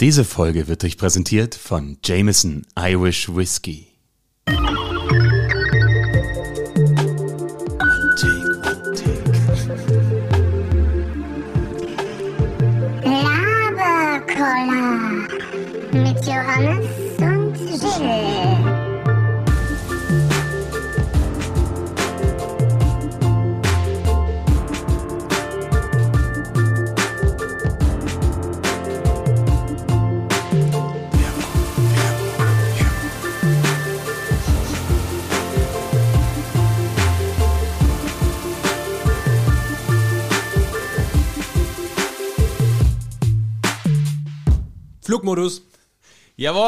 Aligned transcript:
Diese 0.00 0.24
Folge 0.24 0.66
wird 0.66 0.82
euch 0.82 0.98
präsentiert 0.98 1.54
von 1.54 1.98
Jameson 2.04 2.66
Irish 2.76 3.28
Whiskey. 3.28 3.93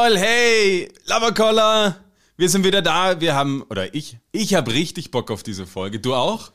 Jawohl, 0.07 0.19
hey, 0.21 0.89
Lavacolla, 1.07 1.97
wir 2.37 2.49
sind 2.49 2.65
wieder 2.65 2.81
da. 2.81 3.21
Wir 3.21 3.35
haben, 3.35 3.63
oder 3.63 3.93
ich, 3.93 4.17
ich 4.31 4.55
habe 4.55 4.73
richtig 4.73 5.11
Bock 5.11 5.33
auf 5.33 5.43
diese 5.43 5.67
Folge. 5.67 5.99
Du 5.99 6.15
auch? 6.15 6.53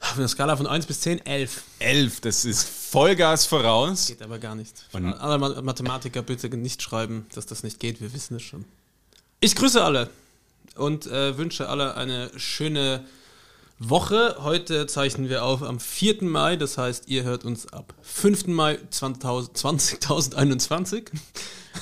Auf 0.00 0.18
einer 0.18 0.28
Skala 0.28 0.54
von 0.58 0.66
1 0.66 0.84
bis 0.84 1.00
10, 1.00 1.24
11. 1.24 1.62
Elf, 1.78 2.20
das 2.20 2.44
ist 2.44 2.68
Vollgas 2.68 3.46
voraus. 3.46 4.08
Geht 4.08 4.20
aber 4.20 4.38
gar 4.38 4.54
nicht. 4.54 4.74
Und- 4.92 5.14
alle 5.14 5.38
Ma- 5.38 5.62
Mathematiker 5.62 6.20
bitte 6.20 6.50
nicht 6.50 6.82
schreiben, 6.82 7.24
dass 7.34 7.46
das 7.46 7.62
nicht 7.62 7.80
geht. 7.80 8.02
Wir 8.02 8.12
wissen 8.12 8.36
es 8.36 8.42
schon. 8.42 8.66
Ich 9.40 9.56
grüße 9.56 9.82
alle 9.82 10.10
und 10.76 11.06
äh, 11.06 11.38
wünsche 11.38 11.70
alle 11.70 11.94
eine 11.96 12.30
schöne 12.38 13.02
Woche. 13.88 14.36
Heute 14.40 14.86
zeichnen 14.86 15.28
wir 15.28 15.44
auf 15.44 15.62
am 15.62 15.80
4. 15.80 16.22
Mai, 16.24 16.56
das 16.56 16.78
heißt, 16.78 17.08
ihr 17.08 17.24
hört 17.24 17.44
uns 17.44 17.72
ab 17.72 17.94
5. 18.02 18.46
Mai 18.48 18.78
20.000 18.90 19.54
2021. 20.00 21.10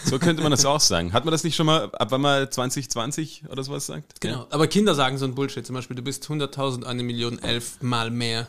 So 0.04 0.18
könnte 0.18 0.42
man 0.42 0.50
das 0.50 0.64
auch 0.64 0.80
sagen. 0.80 1.12
Hat 1.12 1.24
man 1.24 1.32
das 1.32 1.44
nicht 1.44 1.56
schon 1.56 1.66
mal, 1.66 1.90
ab 1.92 2.10
wann 2.10 2.20
man 2.20 2.50
2020 2.50 3.44
oder 3.48 3.62
sowas 3.62 3.86
sagt? 3.86 4.20
Genau. 4.20 4.46
Aber 4.50 4.66
Kinder 4.66 4.94
sagen 4.94 5.18
so 5.18 5.24
ein 5.24 5.34
Bullshit. 5.34 5.66
Zum 5.66 5.74
Beispiel, 5.74 5.96
du 5.96 6.02
bist 6.02 6.24
100.000, 6.24 6.84
eine 6.84 7.02
Million, 7.02 7.38
elf 7.40 7.82
mal 7.82 8.10
mehr. 8.10 8.48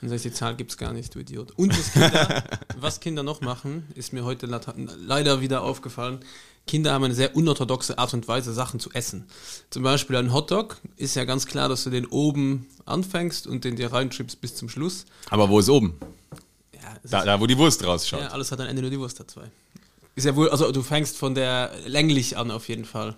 Dann 0.00 0.08
sag 0.08 0.16
ich, 0.16 0.22
die 0.22 0.32
Zahl 0.32 0.56
gibt's 0.56 0.78
gar 0.78 0.92
nicht, 0.92 1.14
du 1.14 1.18
Idiot. 1.18 1.52
Und 1.52 1.76
was 1.78 1.92
Kinder, 1.92 2.44
was 2.78 3.00
Kinder 3.00 3.22
noch 3.22 3.42
machen, 3.42 3.86
ist 3.94 4.12
mir 4.12 4.24
heute 4.24 4.46
leider 4.46 5.40
wieder 5.40 5.62
aufgefallen. 5.62 6.20
Kinder 6.66 6.92
haben 6.92 7.04
eine 7.04 7.14
sehr 7.14 7.34
unorthodoxe 7.34 7.98
Art 7.98 8.14
und 8.14 8.28
Weise, 8.28 8.52
Sachen 8.52 8.78
zu 8.78 8.90
essen. 8.92 9.26
Zum 9.70 9.82
Beispiel 9.82 10.16
ein 10.16 10.32
Hotdog 10.32 10.76
ist 10.96 11.16
ja 11.16 11.24
ganz 11.24 11.46
klar, 11.46 11.68
dass 11.68 11.82
du 11.84 11.90
den 11.90 12.06
oben 12.06 12.68
anfängst 12.86 13.46
und 13.46 13.64
den 13.64 13.74
dir 13.76 13.92
reinschiebst 13.92 14.40
bis 14.40 14.54
zum 14.54 14.68
Schluss. 14.68 15.04
Aber 15.30 15.48
wo 15.48 15.58
ist 15.58 15.68
oben? 15.68 15.98
Ja, 16.72 16.80
Da, 17.02 17.18
ist, 17.20 17.26
da 17.26 17.40
wo 17.40 17.46
die 17.46 17.58
Wurst 17.58 17.84
rausschaut. 17.84 18.20
ja 18.20 18.28
alles 18.28 18.52
hat 18.52 18.60
ein 18.60 18.68
Ende, 18.68 18.82
nur 18.82 18.90
die 18.90 18.98
Wurst 19.00 19.18
hat 19.18 19.30
zwei. 19.30 19.50
Ist 20.14 20.24
ja 20.26 20.36
wohl, 20.36 20.48
also 20.50 20.70
du 20.70 20.82
fängst 20.82 21.16
von 21.16 21.34
der 21.34 21.72
länglich 21.86 22.36
an 22.36 22.50
auf 22.50 22.68
jeden 22.68 22.84
Fall. 22.84 23.16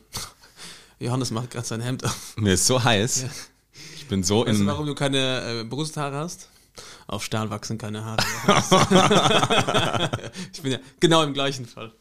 Johannes 0.99 1.31
macht 1.31 1.51
gerade 1.51 1.67
sein 1.67 1.81
Hemd 1.81 2.05
auf. 2.05 2.37
Mir 2.37 2.55
ist 2.55 2.67
so 2.67 2.83
heiß. 2.83 3.23
Ja. 3.23 3.29
Ich 3.97 4.07
bin 4.09 4.23
so 4.23 4.47
Weißt 4.47 4.59
du, 4.59 4.63
in. 4.63 4.67
warum 4.67 4.87
du 4.87 4.95
keine 4.95 5.61
äh, 5.61 5.65
Brusthaare 5.65 6.17
hast? 6.17 6.49
Auf 7.07 7.23
Stahl 7.25 7.51
wachsen 7.51 7.77
keine 7.77 8.03
Haare. 8.05 8.23
ich 10.53 10.63
bin 10.63 10.73
ja 10.73 10.79
genau 11.01 11.23
im 11.23 11.35
gleichen 11.35 11.67
Fall. 11.67 11.93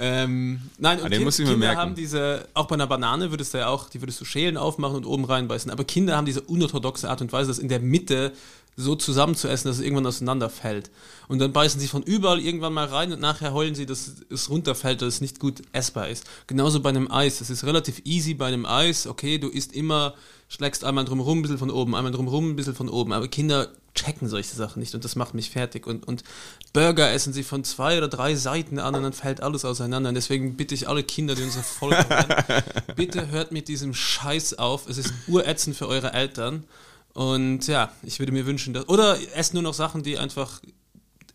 Ähm, 0.00 0.60
nein, 0.78 0.98
und 1.00 1.06
Ah, 1.06 1.08
kind, 1.10 1.24
muss 1.24 1.38
ich 1.38 1.44
mir 1.46 1.52
Kinder 1.52 1.66
merken. 1.66 1.80
haben 1.80 1.94
diese, 1.94 2.48
auch 2.54 2.66
bei 2.66 2.74
einer 2.74 2.86
Banane 2.86 3.30
würdest 3.30 3.54
du 3.54 3.58
ja 3.58 3.68
auch, 3.68 3.88
die 3.88 4.00
würdest 4.02 4.20
du 4.20 4.24
schälen, 4.24 4.56
aufmachen 4.56 4.96
und 4.96 5.06
oben 5.06 5.24
reinbeißen. 5.24 5.70
Aber 5.70 5.84
Kinder 5.84 6.16
haben 6.16 6.26
diese 6.26 6.40
unorthodoxe 6.42 7.08
Art 7.08 7.20
und 7.20 7.32
Weise, 7.32 7.48
das 7.48 7.58
in 7.58 7.68
der 7.68 7.80
Mitte 7.80 8.32
so 8.76 8.96
zusammen 8.96 9.36
zu 9.36 9.46
essen, 9.46 9.68
dass 9.68 9.76
es 9.78 9.82
irgendwann 9.84 10.06
auseinanderfällt. 10.06 10.90
Und 11.28 11.38
dann 11.38 11.52
beißen 11.52 11.80
sie 11.80 11.86
von 11.86 12.02
überall 12.02 12.40
irgendwann 12.40 12.72
mal 12.72 12.86
rein 12.86 13.12
und 13.12 13.20
nachher 13.20 13.52
heulen 13.52 13.76
sie, 13.76 13.86
dass 13.86 14.12
es 14.30 14.50
runterfällt, 14.50 15.00
dass 15.00 15.14
es 15.14 15.20
nicht 15.20 15.38
gut 15.38 15.62
essbar 15.72 16.08
ist. 16.08 16.24
Genauso 16.48 16.80
bei 16.80 16.88
einem 16.88 17.08
Eis. 17.10 17.40
Es 17.40 17.50
ist 17.50 17.62
relativ 17.64 18.02
easy 18.04 18.34
bei 18.34 18.46
einem 18.46 18.66
Eis. 18.66 19.06
Okay, 19.06 19.38
du 19.38 19.48
isst 19.48 19.72
immer, 19.74 20.14
schlägst 20.48 20.82
einmal 20.84 21.04
drumherum 21.04 21.38
ein 21.38 21.42
bisschen 21.42 21.58
von 21.58 21.70
oben, 21.70 21.94
einmal 21.94 22.10
drumherum 22.10 22.50
ein 22.50 22.56
bisschen 22.56 22.74
von 22.74 22.88
oben. 22.88 23.12
Aber 23.12 23.28
Kinder 23.28 23.68
checken 23.94 24.28
solche 24.28 24.54
Sachen 24.54 24.80
nicht 24.80 24.94
und 24.94 25.04
das 25.04 25.16
macht 25.16 25.34
mich 25.34 25.50
fertig. 25.50 25.86
Und, 25.86 26.06
und 26.06 26.24
Burger 26.72 27.12
essen 27.12 27.32
sie 27.32 27.44
von 27.44 27.64
zwei 27.64 27.96
oder 27.98 28.08
drei 28.08 28.34
Seiten 28.34 28.78
an 28.78 28.94
und 28.94 29.02
dann 29.02 29.12
fällt 29.12 29.40
alles 29.40 29.64
auseinander. 29.64 30.08
Und 30.08 30.14
deswegen 30.14 30.56
bitte 30.56 30.74
ich 30.74 30.88
alle 30.88 31.04
Kinder, 31.04 31.34
die 31.34 31.42
unsere 31.42 31.64
Folge 31.64 32.08
hören, 32.08 32.62
bitte 32.96 33.28
hört 33.28 33.52
mit 33.52 33.68
diesem 33.68 33.94
Scheiß 33.94 34.54
auf. 34.54 34.88
Es 34.88 34.98
ist 34.98 35.12
urätzend 35.28 35.76
für 35.76 35.88
eure 35.88 36.12
Eltern. 36.12 36.64
Und 37.12 37.68
ja, 37.68 37.92
ich 38.02 38.18
würde 38.18 38.32
mir 38.32 38.46
wünschen, 38.46 38.74
dass. 38.74 38.88
Oder 38.88 39.16
esst 39.34 39.54
nur 39.54 39.62
noch 39.62 39.74
Sachen, 39.74 40.02
die 40.02 40.18
einfach 40.18 40.60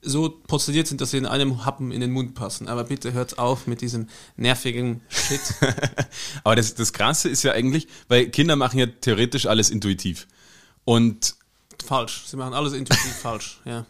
so 0.01 0.29
portioniert 0.29 0.87
sind, 0.87 1.01
dass 1.01 1.11
sie 1.11 1.17
in 1.17 1.25
einem 1.25 1.65
Happen 1.65 1.91
in 1.91 2.01
den 2.01 2.11
Mund 2.11 2.35
passen. 2.35 2.67
Aber 2.67 2.85
bitte 2.85 3.13
hört 3.13 3.37
auf 3.37 3.67
mit 3.67 3.81
diesem 3.81 4.07
nervigen 4.35 5.01
Shit. 5.09 5.41
Aber 6.43 6.55
das, 6.55 6.75
das 6.75 6.93
Krasse 6.93 7.29
ist 7.29 7.43
ja 7.43 7.53
eigentlich, 7.53 7.87
weil 8.07 8.29
Kinder 8.29 8.55
machen 8.55 8.79
ja 8.79 8.85
theoretisch 8.85 9.45
alles 9.45 9.69
intuitiv. 9.69 10.27
Und 10.85 11.35
falsch. 11.83 12.23
Sie 12.25 12.37
machen 12.37 12.53
alles 12.53 12.73
intuitiv 12.73 13.15
falsch. 13.21 13.59
Ja. 13.65 13.85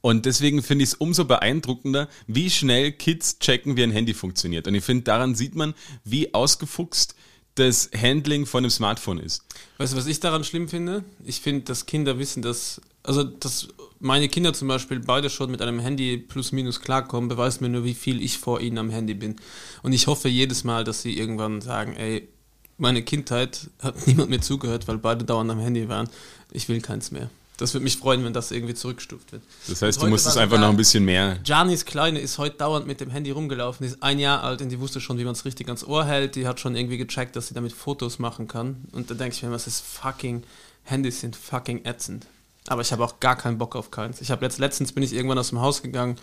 Und 0.00 0.24
deswegen 0.24 0.62
finde 0.62 0.84
ich 0.84 0.90
es 0.90 0.94
umso 0.94 1.24
beeindruckender, 1.24 2.08
wie 2.26 2.50
schnell 2.50 2.92
Kids 2.92 3.38
checken, 3.40 3.76
wie 3.76 3.82
ein 3.82 3.90
Handy 3.90 4.14
funktioniert. 4.14 4.68
Und 4.68 4.74
ich 4.74 4.84
finde, 4.84 5.04
daran 5.04 5.34
sieht 5.34 5.56
man, 5.56 5.74
wie 6.04 6.32
ausgefuchst 6.32 7.14
das 7.56 7.90
Handling 7.96 8.46
von 8.46 8.64
einem 8.64 8.70
Smartphone 8.70 9.18
ist. 9.18 9.42
Weißt 9.78 9.94
du, 9.94 9.96
was 9.96 10.06
ich 10.06 10.20
daran 10.20 10.44
schlimm 10.44 10.68
finde? 10.68 11.04
Ich 11.24 11.40
finde, 11.40 11.64
dass 11.64 11.86
Kinder 11.86 12.18
wissen, 12.18 12.42
dass, 12.42 12.80
also, 13.02 13.24
dass 13.24 13.68
meine 13.98 14.28
Kinder 14.28 14.52
zum 14.52 14.68
Beispiel 14.68 15.00
beide 15.00 15.30
schon 15.30 15.50
mit 15.50 15.62
einem 15.62 15.80
Handy 15.80 16.18
plus 16.18 16.52
minus 16.52 16.80
klarkommen, 16.80 17.28
beweist 17.28 17.60
mir 17.60 17.70
nur, 17.70 17.84
wie 17.84 17.94
viel 17.94 18.22
ich 18.22 18.38
vor 18.38 18.60
ihnen 18.60 18.78
am 18.78 18.90
Handy 18.90 19.14
bin. 19.14 19.36
Und 19.82 19.92
ich 19.92 20.06
hoffe 20.06 20.28
jedes 20.28 20.64
Mal, 20.64 20.84
dass 20.84 21.02
sie 21.02 21.18
irgendwann 21.18 21.62
sagen, 21.62 21.94
ey, 21.96 22.28
meine 22.78 23.02
Kindheit 23.02 23.70
hat 23.82 24.06
niemand 24.06 24.30
mir 24.30 24.40
zugehört, 24.40 24.88
weil 24.88 24.98
beide 24.98 25.24
dauernd 25.24 25.50
am 25.50 25.60
Handy 25.60 25.88
waren. 25.88 26.08
Ich 26.52 26.68
will 26.68 26.80
keins 26.80 27.10
mehr. 27.10 27.30
Das 27.56 27.72
würde 27.72 27.84
mich 27.84 27.96
freuen, 27.96 28.22
wenn 28.22 28.34
das 28.34 28.50
irgendwie 28.50 28.74
zurückgestuft 28.74 29.32
wird. 29.32 29.42
Das 29.66 29.80
heißt, 29.80 30.02
du 30.02 30.08
musst 30.08 30.26
es 30.26 30.36
einfach 30.36 30.58
noch 30.58 30.68
ein 30.68 30.76
bisschen 30.76 31.06
mehr. 31.06 31.38
Janis 31.42 31.86
Kleine 31.86 32.18
ist 32.20 32.36
heute 32.36 32.58
dauernd 32.58 32.86
mit 32.86 33.00
dem 33.00 33.10
Handy 33.10 33.30
rumgelaufen, 33.30 33.86
die 33.86 33.92
ist 33.92 34.02
ein 34.02 34.18
Jahr 34.18 34.44
alt 34.44 34.60
und 34.60 34.68
die 34.68 34.78
wusste 34.78 35.00
schon, 35.00 35.16
wie 35.18 35.24
man 35.24 35.32
es 35.32 35.46
richtig 35.46 35.66
ans 35.68 35.82
Ohr 35.82 36.04
hält. 36.04 36.34
Die 36.34 36.46
hat 36.46 36.60
schon 36.60 36.76
irgendwie 36.76 36.98
gecheckt, 36.98 37.34
dass 37.34 37.48
sie 37.48 37.54
damit 37.54 37.72
Fotos 37.72 38.18
machen 38.18 38.46
kann. 38.46 38.84
Und 38.92 39.10
da 39.10 39.14
denke 39.14 39.34
ich 39.34 39.42
mir, 39.42 39.50
was 39.50 39.66
ist 39.66 39.82
fucking, 39.82 40.42
Handys 40.84 41.20
sind 41.20 41.34
fucking 41.34 41.86
ätzend. 41.86 42.26
Aber 42.68 42.82
ich 42.82 42.92
habe 42.92 43.04
auch 43.04 43.20
gar 43.20 43.36
keinen 43.36 43.56
Bock 43.56 43.74
auf 43.74 43.90
keins. 43.90 44.20
Ich 44.20 44.30
habe 44.30 44.44
letzt, 44.44 44.58
letztens 44.58 44.92
bin 44.92 45.02
ich 45.02 45.14
irgendwann 45.14 45.38
aus 45.38 45.48
dem 45.48 45.60
Haus 45.60 45.82
gegangen 45.82 46.18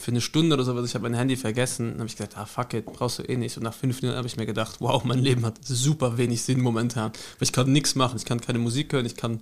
für 0.00 0.10
eine 0.10 0.20
Stunde 0.20 0.54
oder 0.54 0.64
sowas. 0.64 0.84
Ich 0.86 0.94
habe 0.94 1.02
mein 1.02 1.14
Handy 1.14 1.36
vergessen. 1.36 1.90
Dann 1.90 1.98
habe 1.98 2.06
ich 2.08 2.16
gesagt, 2.16 2.36
ah 2.36 2.46
fuck 2.46 2.74
it, 2.74 2.86
brauchst 2.86 3.18
du 3.18 3.22
eh 3.22 3.36
nicht. 3.36 3.56
Und 3.56 3.62
nach 3.62 3.74
fünf 3.74 4.00
Minuten 4.02 4.16
habe 4.16 4.26
ich 4.26 4.36
mir 4.36 4.46
gedacht, 4.46 4.76
wow, 4.80 5.04
mein 5.04 5.18
Leben 5.18 5.44
hat 5.44 5.56
super 5.62 6.16
wenig 6.18 6.42
Sinn 6.42 6.60
momentan. 6.60 7.12
Weil 7.12 7.42
ich 7.42 7.52
kann 7.52 7.70
nichts 7.70 7.94
machen. 7.94 8.16
Ich 8.16 8.24
kann 8.24 8.40
keine 8.40 8.58
Musik 8.58 8.92
hören. 8.92 9.06
Ich 9.06 9.16
kann, 9.16 9.40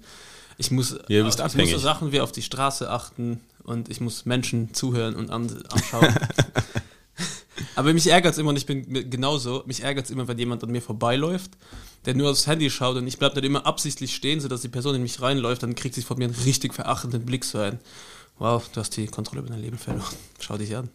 ich 0.59 0.71
muss, 0.71 0.99
Ja, 1.09 1.25
bist 1.25 1.39
ich 1.39 1.45
abhängig. 1.45 1.73
muss 1.73 1.81
so 1.81 1.87
Sachen 1.87 2.13
wie 2.13 2.21
auf 2.21 2.33
die 2.33 2.43
Straße 2.43 2.91
achten 2.91 3.41
und 3.63 3.89
ich 3.89 4.01
muss 4.01 4.25
Menschen 4.27 4.75
zuhören 4.75 5.15
und 5.15 5.31
an, 5.31 5.49
anschauen. 5.71 6.15
Aber 7.75 7.93
mich 7.93 8.09
ärgert 8.09 8.33
es 8.33 8.39
immer, 8.39 8.51
und 8.51 8.57
ich 8.57 8.67
bin 8.67 9.11
genauso, 9.11 9.63
mich 9.67 9.83
ärgert 9.83 10.05
es 10.07 10.11
immer, 10.11 10.29
wenn 10.29 10.39
jemand 10.39 10.63
an 10.63 10.71
mir 10.71 10.83
vorbeiläuft, 10.83 11.51
der 12.07 12.15
nur 12.15 12.31
aufs 12.31 12.47
Handy 12.47 12.71
schaut 12.71 12.97
und 12.97 13.07
ich 13.07 13.19
bleibe 13.19 13.35
dann 13.35 13.45
immer 13.45 13.67
absichtlich 13.67 14.15
stehen, 14.15 14.41
sodass 14.41 14.63
die 14.63 14.69
Person 14.69 14.95
in 14.95 15.03
mich 15.03 15.21
reinläuft, 15.21 15.63
dann 15.63 15.75
kriegt 15.75 15.95
sie 15.95 16.03
von 16.03 16.19
mir 16.19 16.27
einen 16.27 16.35
richtig 16.45 16.75
verachtenden 16.75 17.25
Blick 17.25 17.45
so 17.45 17.59
ein. 17.59 17.79
Wow, 18.39 18.69
du 18.73 18.81
hast 18.81 18.97
die 18.97 19.07
Kontrolle 19.07 19.41
über 19.43 19.51
dein 19.51 19.61
Leben 19.61 19.79
verloren. 19.79 20.15
Schau 20.41 20.57
dich 20.59 20.75
an. 20.77 20.89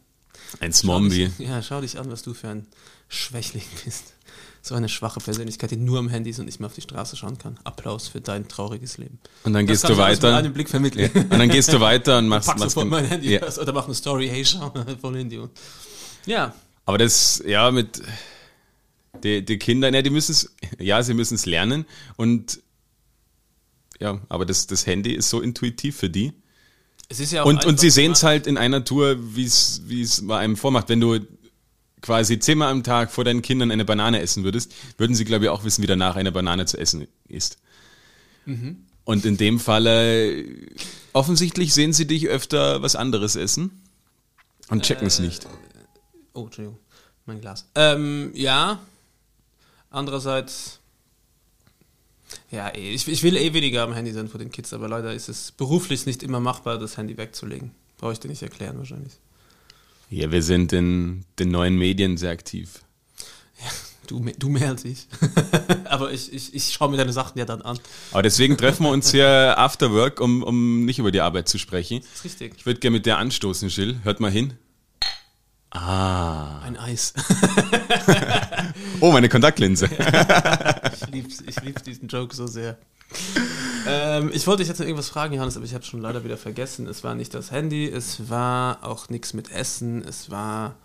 Ein 0.59 0.71
Zombie. 0.73 1.31
ja, 1.39 1.61
schau 1.61 1.81
dich 1.81 1.97
an, 1.99 2.09
was 2.11 2.21
du 2.21 2.33
für 2.33 2.49
ein 2.49 2.67
Schwächling 3.07 3.63
bist. 3.85 4.13
So 4.61 4.75
eine 4.75 4.87
schwache 4.87 5.19
Persönlichkeit, 5.19 5.71
die 5.71 5.77
nur 5.77 5.99
am 5.99 6.09
Handy 6.09 6.29
ist 6.29 6.39
und 6.39 6.45
nicht 6.45 6.59
mehr 6.59 6.67
auf 6.67 6.73
die 6.75 6.81
Straße 6.81 7.15
schauen 7.17 7.37
kann. 7.37 7.59
Applaus 7.63 8.07
für 8.07 8.21
dein 8.21 8.47
trauriges 8.47 8.97
Leben. 8.97 9.19
Und 9.43 9.53
dann 9.53 9.67
Das 9.67 9.81
gehst 9.81 9.89
du 9.89 10.01
alles 10.01 10.17
mit 10.19 10.23
weiter. 10.23 10.37
einem 10.37 10.53
Blick 10.53 10.69
vermitteln. 10.69 11.11
Und 11.13 11.31
dann 11.31 11.49
gehst 11.49 11.71
du 11.73 11.79
weiter 11.79 12.17
und 12.19 12.27
machst, 12.27 12.47
Pack 12.49 12.59
machst 12.59 12.71
sofort 12.71 12.89
mein 12.89 13.05
Handy 13.05 13.33
Ja. 13.33 13.41
oder 13.57 13.73
mach 13.73 13.85
eine 13.85 13.93
Story, 13.95 14.27
hey, 14.29 14.45
schau 14.45 14.71
voll 15.01 15.17
Handy. 15.17 15.37
Und 15.37 15.51
ja, 16.25 16.53
Aber 16.85 16.97
das, 16.97 17.43
ja, 17.45 17.69
mit 17.71 18.01
die, 19.23 19.43
die 19.43 19.57
Kinder, 19.59 19.91
ne, 19.91 20.01
die 20.03 20.09
müssen 20.09 20.31
es, 20.31 20.53
ja, 20.79 21.01
sie 21.03 21.13
müssen 21.13 21.35
es 21.35 21.45
lernen 21.45 21.85
und 22.15 22.59
ja, 23.99 24.19
aber 24.29 24.45
das, 24.45 24.67
das 24.67 24.85
Handy 24.87 25.13
ist 25.13 25.29
so 25.29 25.39
intuitiv 25.41 25.97
für 25.97 26.09
die. 26.09 26.33
Ja 27.31 27.43
Und, 27.43 27.65
und 27.65 27.79
sie 27.79 27.89
sehen 27.89 28.13
es 28.13 28.23
halt 28.23 28.47
in 28.47 28.57
einer 28.57 28.83
Tour, 28.85 29.17
wie 29.35 29.45
es 29.45 29.81
wie 29.85 30.01
es 30.01 30.25
bei 30.25 30.37
einem 30.37 30.55
vormacht. 30.57 30.89
Wenn 30.89 30.99
du 30.99 31.19
quasi 32.01 32.39
zehnmal 32.39 32.69
am 32.69 32.83
Tag 32.83 33.11
vor 33.11 33.23
deinen 33.23 33.41
Kindern 33.41 33.71
eine 33.71 33.85
Banane 33.85 34.19
essen 34.19 34.43
würdest, 34.43 34.73
würden 34.97 35.15
sie, 35.15 35.25
glaube 35.25 35.45
ich, 35.45 35.49
auch 35.49 35.63
wissen, 35.63 35.81
wie 35.81 35.87
danach 35.87 36.15
eine 36.15 36.31
Banane 36.31 36.65
zu 36.65 36.77
essen 36.77 37.07
ist. 37.27 37.57
Mhm. 38.45 38.85
Und 39.05 39.25
in 39.25 39.37
dem 39.37 39.59
Falle, 39.59 40.45
offensichtlich 41.13 41.73
sehen 41.73 41.93
sie 41.93 42.05
dich 42.07 42.27
öfter 42.27 42.81
was 42.81 42.95
anderes 42.95 43.35
essen 43.35 43.81
und 44.69 44.83
checken 44.83 45.07
es 45.07 45.19
Äh, 45.19 45.23
nicht. 45.23 45.47
Oh, 46.33 46.45
Entschuldigung, 46.45 46.79
mein 47.25 47.41
Glas. 47.41 47.67
Ähm, 47.75 48.31
ja. 48.33 48.79
Andererseits. 49.89 50.79
Ja, 52.51 52.69
eh, 52.69 52.93
ich, 52.93 53.07
ich 53.07 53.23
will 53.23 53.35
eh 53.37 53.53
weniger 53.53 53.83
am 53.83 53.93
Handy 53.93 54.11
sein 54.11 54.27
vor 54.27 54.39
den 54.39 54.51
Kids, 54.51 54.73
aber 54.73 54.87
leider 54.87 55.13
ist 55.13 55.29
es 55.29 55.51
beruflich 55.51 56.05
nicht 56.05 56.23
immer 56.23 56.39
machbar, 56.39 56.77
das 56.77 56.97
Handy 56.97 57.17
wegzulegen. 57.17 57.71
Brauche 57.97 58.13
ich 58.13 58.19
dir 58.19 58.27
nicht 58.27 58.41
erklären, 58.43 58.77
wahrscheinlich. 58.77 59.13
Ja, 60.09 60.31
wir 60.31 60.43
sind 60.43 60.73
in 60.73 61.25
den 61.39 61.49
neuen 61.49 61.77
Medien 61.77 62.17
sehr 62.17 62.31
aktiv. 62.31 62.81
Du, 64.07 64.19
me- 64.19 64.33
du 64.37 64.49
mehr 64.49 64.67
als 64.69 64.83
ich. 64.83 65.07
aber 65.85 66.11
ich, 66.11 66.31
ich, 66.33 66.53
ich 66.53 66.73
schaue 66.73 66.91
mir 66.91 66.97
deine 66.97 67.13
Sachen 67.13 67.37
ja 67.39 67.45
dann 67.45 67.61
an. 67.61 67.79
Aber 68.11 68.21
deswegen 68.21 68.57
treffen 68.57 68.83
wir 68.83 68.89
uns 68.91 69.11
hier 69.11 69.57
after 69.57 69.91
work, 69.93 70.19
um, 70.19 70.43
um 70.43 70.83
nicht 70.85 70.99
über 70.99 71.11
die 71.11 71.21
Arbeit 71.21 71.47
zu 71.47 71.57
sprechen. 71.57 72.01
Das 72.01 72.09
ist 72.15 72.25
richtig. 72.25 72.53
Ich 72.57 72.65
würde 72.65 72.79
gerne 72.81 72.97
mit 72.97 73.05
der 73.05 73.17
anstoßen, 73.17 73.69
Jill. 73.69 73.99
Hört 74.03 74.19
mal 74.19 74.29
hin. 74.29 74.53
Ah. 75.73 76.59
Ein 76.63 76.77
Eis. 76.77 77.13
Oh, 79.01 79.11
meine 79.11 79.27
Kontaktlinse. 79.27 79.85
ich 80.93 81.07
lieb's, 81.09 81.43
ich 81.45 81.61
lieb's 81.61 81.83
diesen 81.83 82.07
Joke 82.07 82.33
so 82.33 82.47
sehr. 82.47 82.77
Ähm, 83.85 84.31
ich 84.33 84.47
wollte 84.47 84.61
dich 84.61 84.69
jetzt 84.69 84.79
noch 84.79 84.85
irgendwas 84.85 85.09
fragen, 85.09 85.33
Johannes, 85.33 85.57
aber 85.57 85.65
ich 85.65 85.73
habe 85.73 85.83
schon 85.83 85.99
leider 85.99 86.23
wieder 86.23 86.37
vergessen. 86.37 86.87
Es 86.87 87.03
war 87.03 87.15
nicht 87.15 87.33
das 87.33 87.51
Handy, 87.51 87.85
es 87.85 88.29
war 88.29 88.79
auch 88.81 89.09
nichts 89.09 89.33
mit 89.33 89.51
Essen, 89.51 90.01
es 90.07 90.31
war 90.31 90.75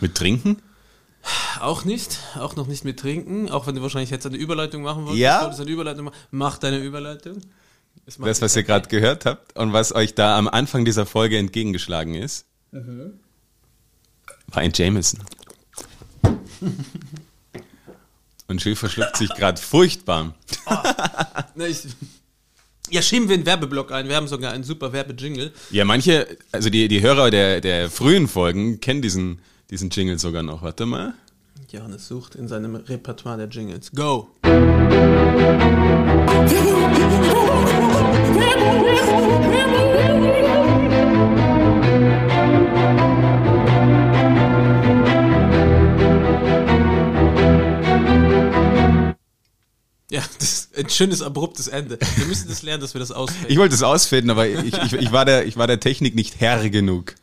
Mit 0.00 0.14
Trinken? 0.14 0.62
auch 1.60 1.84
nicht, 1.84 2.18
auch 2.38 2.56
noch 2.56 2.66
nicht 2.66 2.84
mit 2.84 2.98
Trinken, 2.98 3.50
auch 3.50 3.66
wenn 3.66 3.74
du 3.74 3.82
wahrscheinlich 3.82 4.10
jetzt 4.10 4.26
eine 4.26 4.36
Überleitung 4.36 4.82
machen 4.82 5.02
wolltest. 5.04 5.20
Ja? 5.20 5.46
Du 5.46 5.60
eine 5.60 5.70
Überleitung 5.70 6.06
machen. 6.06 6.16
Mach 6.30 6.58
deine 6.58 6.78
Überleitung. 6.78 7.40
Das, 8.06 8.40
was 8.40 8.56
ihr 8.56 8.62
gerade 8.62 8.88
gehört 8.88 9.26
habt 9.26 9.56
und 9.58 9.72
was 9.72 9.94
euch 9.94 10.14
da 10.14 10.38
am 10.38 10.48
Anfang 10.48 10.84
dieser 10.84 11.04
Folge 11.04 11.36
entgegengeschlagen 11.38 12.14
ist, 12.14 12.46
war 14.48 14.62
ein 14.62 14.72
Jameson. 14.74 15.20
Und 18.48 18.64
Jill 18.64 18.76
verschluckt 18.76 19.16
sich 19.16 19.30
gerade 19.30 19.60
furchtbar. 19.60 20.34
Ne, 21.54 21.68
ich, 21.68 21.86
ja, 22.90 23.02
schieben 23.02 23.28
wir 23.28 23.34
einen 23.34 23.46
Werbeblock 23.46 23.92
ein. 23.92 24.08
Wir 24.08 24.16
haben 24.16 24.28
sogar 24.28 24.52
einen 24.52 24.64
super 24.64 24.92
Werbejingle. 24.92 25.52
Ja, 25.70 25.84
manche, 25.84 26.26
also 26.52 26.70
die, 26.70 26.88
die 26.88 27.02
Hörer 27.02 27.30
der, 27.30 27.60
der 27.60 27.90
frühen 27.90 28.28
Folgen 28.28 28.80
kennen 28.80 29.02
diesen, 29.02 29.40
diesen 29.70 29.90
Jingle 29.90 30.18
sogar 30.18 30.42
noch. 30.42 30.62
Warte 30.62 30.86
mal. 30.86 31.14
Johannes 31.72 32.06
sucht 32.06 32.36
in 32.36 32.46
seinem 32.46 32.76
Repertoire 32.76 33.36
der 33.36 33.48
Jingles. 33.48 33.90
Go! 33.92 34.30
schönes, 50.96 51.22
abruptes 51.22 51.68
Ende. 51.68 51.98
Wir 52.16 52.26
müssen 52.26 52.48
das 52.48 52.62
lernen, 52.62 52.80
dass 52.80 52.94
wir 52.94 52.98
das 52.98 53.12
ausfällen. 53.12 53.46
Ich 53.48 53.58
wollte 53.58 53.74
es 53.74 53.82
ausfaden, 53.82 54.30
aber 54.30 54.46
ich, 54.48 54.74
ich, 54.74 54.92
ich, 54.92 55.12
war 55.12 55.24
der, 55.24 55.46
ich 55.46 55.56
war 55.56 55.66
der 55.66 55.80
Technik 55.80 56.14
nicht 56.14 56.40
Herr 56.40 56.68
genug. 56.68 57.14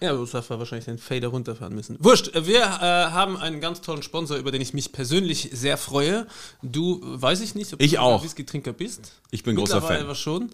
Ja, 0.00 0.12
du 0.12 0.20
hast 0.30 0.50
wahrscheinlich 0.50 0.84
den 0.84 0.98
Fader 0.98 1.28
runterfahren 1.28 1.74
müssen. 1.74 1.96
Wurscht, 2.00 2.30
wir 2.34 2.60
äh, 2.60 2.60
haben 2.60 3.38
einen 3.38 3.62
ganz 3.62 3.80
tollen 3.80 4.02
Sponsor, 4.02 4.36
über 4.36 4.50
den 4.52 4.60
ich 4.60 4.74
mich 4.74 4.92
persönlich 4.92 5.48
sehr 5.54 5.78
freue. 5.78 6.26
Du, 6.62 7.00
weiß 7.02 7.40
ich 7.40 7.54
nicht, 7.54 7.72
ob 7.72 7.80
Ich 7.80 7.92
du 7.92 8.00
auch. 8.00 8.22
Whisky-Trinker 8.22 8.74
bist. 8.74 9.12
Ich 9.30 9.42
bin 9.42 9.56
großer 9.56 9.80
Fan. 9.80 10.14
schon. 10.14 10.50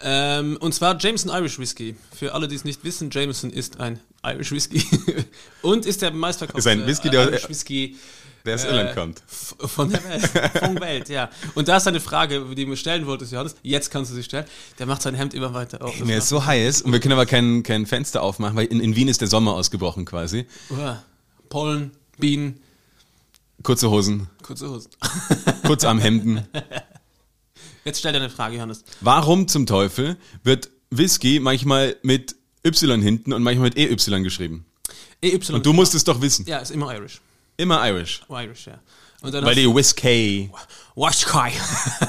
Ähm, 0.00 0.56
und 0.60 0.74
zwar 0.74 0.96
Jameson 1.00 1.32
Irish 1.32 1.58
Whisky. 1.58 1.96
Für 2.14 2.34
alle, 2.34 2.46
die 2.46 2.54
es 2.54 2.64
nicht 2.64 2.84
wissen, 2.84 3.10
Jameson 3.10 3.50
ist 3.50 3.80
ein 3.80 3.98
Irish 4.24 4.52
Whisky 4.52 4.84
und 5.62 5.86
ist 5.86 6.00
der 6.02 6.12
meistverkaufte 6.12 6.60
Ist 6.60 6.66
ein 6.68 6.86
Whisky, 6.86 7.10
der- 7.10 7.28
Irish 7.30 7.48
Whisky 7.48 7.96
Der 8.44 8.56
aus 8.56 8.64
Äh, 8.64 8.68
Irland 8.68 8.94
kommt. 8.94 9.22
von 9.70 9.90
der 9.90 10.04
Welt. 10.04 10.30
Von 10.58 10.80
Welt, 10.80 11.08
ja. 11.08 11.30
Und 11.54 11.68
da 11.68 11.78
ist 11.78 11.86
eine 11.88 12.00
Frage, 12.00 12.44
die 12.54 12.64
du 12.64 12.70
mir 12.70 12.76
stellen 12.76 13.06
wolltest, 13.06 13.32
Johannes. 13.32 13.54
Jetzt 13.62 13.90
kannst 13.90 14.10
du 14.10 14.14
sie 14.14 14.22
stellen. 14.22 14.44
Der 14.78 14.86
macht 14.86 15.02
sein 15.02 15.14
Hemd 15.14 15.32
immer 15.34 15.54
weiter 15.54 15.82
auf. 15.82 15.98
Mir 16.04 16.18
ist 16.18 16.28
so 16.28 16.44
heiß 16.44 16.82
und 16.82 16.92
wir 16.92 17.00
können 17.00 17.12
aber 17.14 17.26
kein, 17.26 17.62
kein 17.62 17.86
Fenster 17.86 18.22
aufmachen, 18.22 18.56
weil 18.56 18.66
in, 18.66 18.80
in 18.80 18.96
Wien 18.96 19.08
ist 19.08 19.20
der 19.20 19.28
Sommer 19.28 19.54
ausgebrochen 19.54 20.04
quasi. 20.04 20.46
Uah. 20.70 21.02
Pollen, 21.48 21.92
Bienen, 22.18 22.60
Kurze 23.62 23.88
Hosen, 23.88 24.28
kurze 24.42 24.68
Hosen. 24.68 24.90
Kurzarmhemden. 25.64 26.46
Jetzt 27.84 27.98
stell 28.00 28.12
dir 28.12 28.18
eine 28.18 28.28
Frage, 28.28 28.56
Johannes. 28.56 28.84
Warum 29.00 29.48
zum 29.48 29.64
Teufel 29.64 30.16
wird 30.42 30.68
Whisky 30.90 31.40
manchmal 31.40 31.96
mit 32.02 32.36
Y 32.66 33.00
hinten 33.00 33.32
und 33.32 33.42
manchmal 33.42 33.70
mit 33.70 33.78
EY 33.78 34.22
geschrieben? 34.22 34.66
EY. 35.22 35.40
Und 35.52 35.64
du 35.64 35.72
musst 35.72 35.94
es 35.94 36.04
doch 36.04 36.20
wissen. 36.20 36.44
Ja, 36.46 36.58
ist 36.58 36.72
immer 36.72 36.94
Irish. 36.94 37.20
Immer 37.56 37.86
Irish. 37.88 38.22
Irish, 38.28 38.66
ja. 38.66 38.78
Und 39.22 39.32
dann 39.32 39.44
Weil 39.44 39.54
die 39.54 39.72
Whisky. 39.72 40.50
Washkai. 40.94 41.52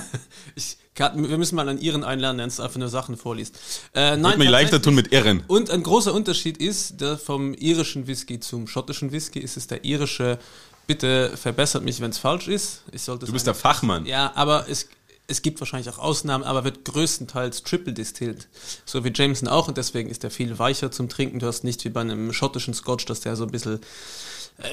ich 0.56 0.78
kann, 0.96 1.30
wir 1.30 1.38
müssen 1.38 1.56
mal 1.56 1.68
an 1.70 1.80
Iren 1.80 2.04
einlernen, 2.04 2.38
der 2.38 2.46
uns 2.46 2.60
einfach 2.60 2.78
nur 2.78 2.90
Sachen 2.90 3.18
vorliest. 3.18 3.56
Äh, 3.94 4.18
nein, 4.18 4.24
Wird 4.24 4.38
mir 4.40 4.50
leichter 4.50 4.82
tun 4.82 4.96
mit 4.96 5.12
Irren. 5.12 5.44
Und 5.48 5.70
ein 5.70 5.84
großer 5.84 6.14
Unterschied 6.14 6.58
ist, 6.58 7.00
der 7.02 7.18
vom 7.18 7.54
irischen 7.54 8.08
Whisky 8.08 8.40
zum 8.40 8.68
schottischen 8.68 9.12
Whisky 9.12 9.40
ist 9.40 9.56
es 9.58 9.68
der 9.68 9.86
irische, 9.86 10.40
bitte 10.88 11.36
verbessert 11.38 11.84
mich, 11.84 12.00
wenn 12.02 12.12
es 12.12 12.18
falsch 12.18 12.48
ist. 12.48 12.84
Ich 12.92 13.04
sollte 13.04 13.26
Du 13.26 13.32
bist 13.32 13.48
der 13.48 13.56
Fachmann. 13.56 14.06
Ja, 14.06 14.32
aber 14.36 14.68
es, 14.70 14.88
es 15.28 15.42
gibt 15.42 15.60
wahrscheinlich 15.60 15.90
auch 15.90 16.00
Ausnahmen, 16.00 16.44
aber 16.44 16.64
wird 16.64 16.86
größtenteils 16.86 17.64
triple 17.64 17.94
distilled. 17.94 18.48
So 18.86 19.04
wie 19.04 19.12
Jameson 19.14 19.48
auch 19.48 19.68
und 19.68 19.78
deswegen 19.78 20.10
ist 20.10 20.24
der 20.24 20.32
viel 20.32 20.60
weicher 20.60 20.92
zum 20.92 21.10
Trinken. 21.10 21.40
Du 21.40 21.48
hast 21.48 21.64
nicht 21.64 21.84
wie 21.86 21.90
bei 21.90 22.02
einem 22.02 22.32
schottischen 22.34 22.74
Scotch, 22.74 23.06
dass 23.06 23.22
der 23.22 23.36
so 23.36 23.46
ein 23.46 23.52
bisschen 23.52 23.80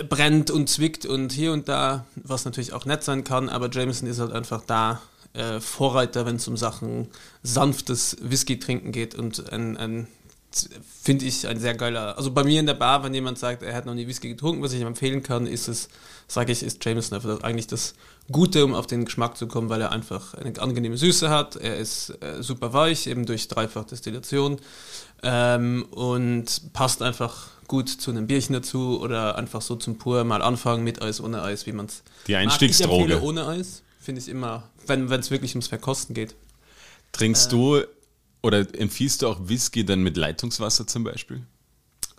brennt 0.09 0.51
und 0.51 0.69
zwickt 0.69 1.07
und 1.07 1.33
hier 1.33 1.53
und 1.53 1.69
da, 1.69 2.07
was 2.17 2.45
natürlich 2.45 2.73
auch 2.73 2.85
nett 2.85 3.03
sein 3.03 3.25
kann, 3.25 3.49
aber 3.49 3.71
Jameson 3.71 4.09
ist 4.09 4.21
halt 4.21 4.33
einfach 4.33 4.63
da 4.67 5.01
äh, 5.35 5.61
Vorreiter, 5.61 6.27
wenn 6.27 6.37
es 6.37 6.47
um 6.47 6.57
Sachen 6.57 7.09
sanftes 7.43 8.17
Whisky 8.21 8.59
trinken 8.59 8.93
geht 8.93 9.15
und 9.15 9.53
ein, 9.53 9.77
ein 9.77 10.07
finde 11.03 11.25
ich 11.25 11.49
ein 11.49 11.59
sehr 11.59 11.75
geiler, 11.75 12.17
also 12.19 12.31
bei 12.31 12.45
mir 12.45 12.61
in 12.61 12.67
der 12.67 12.75
Bar, 12.75 13.03
wenn 13.03 13.15
jemand 13.15 13.39
sagt, 13.39 13.63
er 13.63 13.75
hat 13.75 13.87
noch 13.87 13.95
nie 13.95 14.07
Whisky 14.07 14.29
getrunken, 14.29 14.63
was 14.63 14.73
ich 14.73 14.81
ihm 14.81 14.87
empfehlen 14.87 15.23
kann, 15.23 15.47
ist 15.47 15.67
es, 15.67 15.89
sage 16.29 16.53
ich, 16.53 16.63
ist 16.63 16.85
Jameson 16.85 17.17
einfach 17.17 17.43
eigentlich 17.43 17.67
das 17.67 17.95
Gute, 18.31 18.65
um 18.65 18.75
auf 18.75 18.87
den 18.87 19.07
Geschmack 19.07 19.37
zu 19.37 19.47
kommen, 19.47 19.71
weil 19.71 19.81
er 19.81 19.93
einfach 19.93 20.35
eine 20.35 20.61
angenehme 20.61 20.97
Süße 20.97 21.31
hat, 21.31 21.57
er 21.57 21.77
ist 21.79 22.11
äh, 22.23 22.43
super 22.43 22.73
weich, 22.73 23.07
eben 23.07 23.25
durch 23.25 23.49
Dreifachdestillation 23.49 24.59
ähm, 25.23 25.87
und 25.91 26.73
passt 26.73 27.03
einfach 27.03 27.52
gut 27.73 27.89
zu 27.89 28.11
einem 28.11 28.27
Bierchen 28.27 28.53
dazu 28.53 29.01
oder 29.01 29.37
einfach 29.39 29.63
so 29.63 29.77
zum 29.77 29.97
pur 29.97 30.25
mal 30.25 30.43
anfangen 30.43 30.85
mit 30.85 31.01
Eis, 31.01 31.23
ohne 31.23 31.41
Eis, 31.43 31.65
wie 31.65 31.73
man 31.73 31.87
es 31.87 32.03
Die 32.27 32.33
Ich 32.33 32.37
Einstiegsdroge. 32.37 33.05
empfehle 33.15 33.23
ohne 33.23 33.47
Eis, 33.47 33.83
finde 33.99 34.21
ich 34.21 34.29
immer, 34.29 34.69
wenn 34.87 35.11
es 35.11 35.31
wirklich 35.31 35.53
ums 35.53 35.69
Verkosten 35.69 36.15
geht. 36.15 36.35
Trinkst 37.13 37.51
du 37.51 37.81
oder 38.43 38.59
empfiehlst 38.79 39.23
du 39.23 39.29
auch 39.29 39.39
Whisky 39.49 39.87
dann 39.87 40.03
mit 40.03 40.19
Leitungswasser 40.19 40.87
zum 40.87 41.03
Beispiel? 41.03 41.47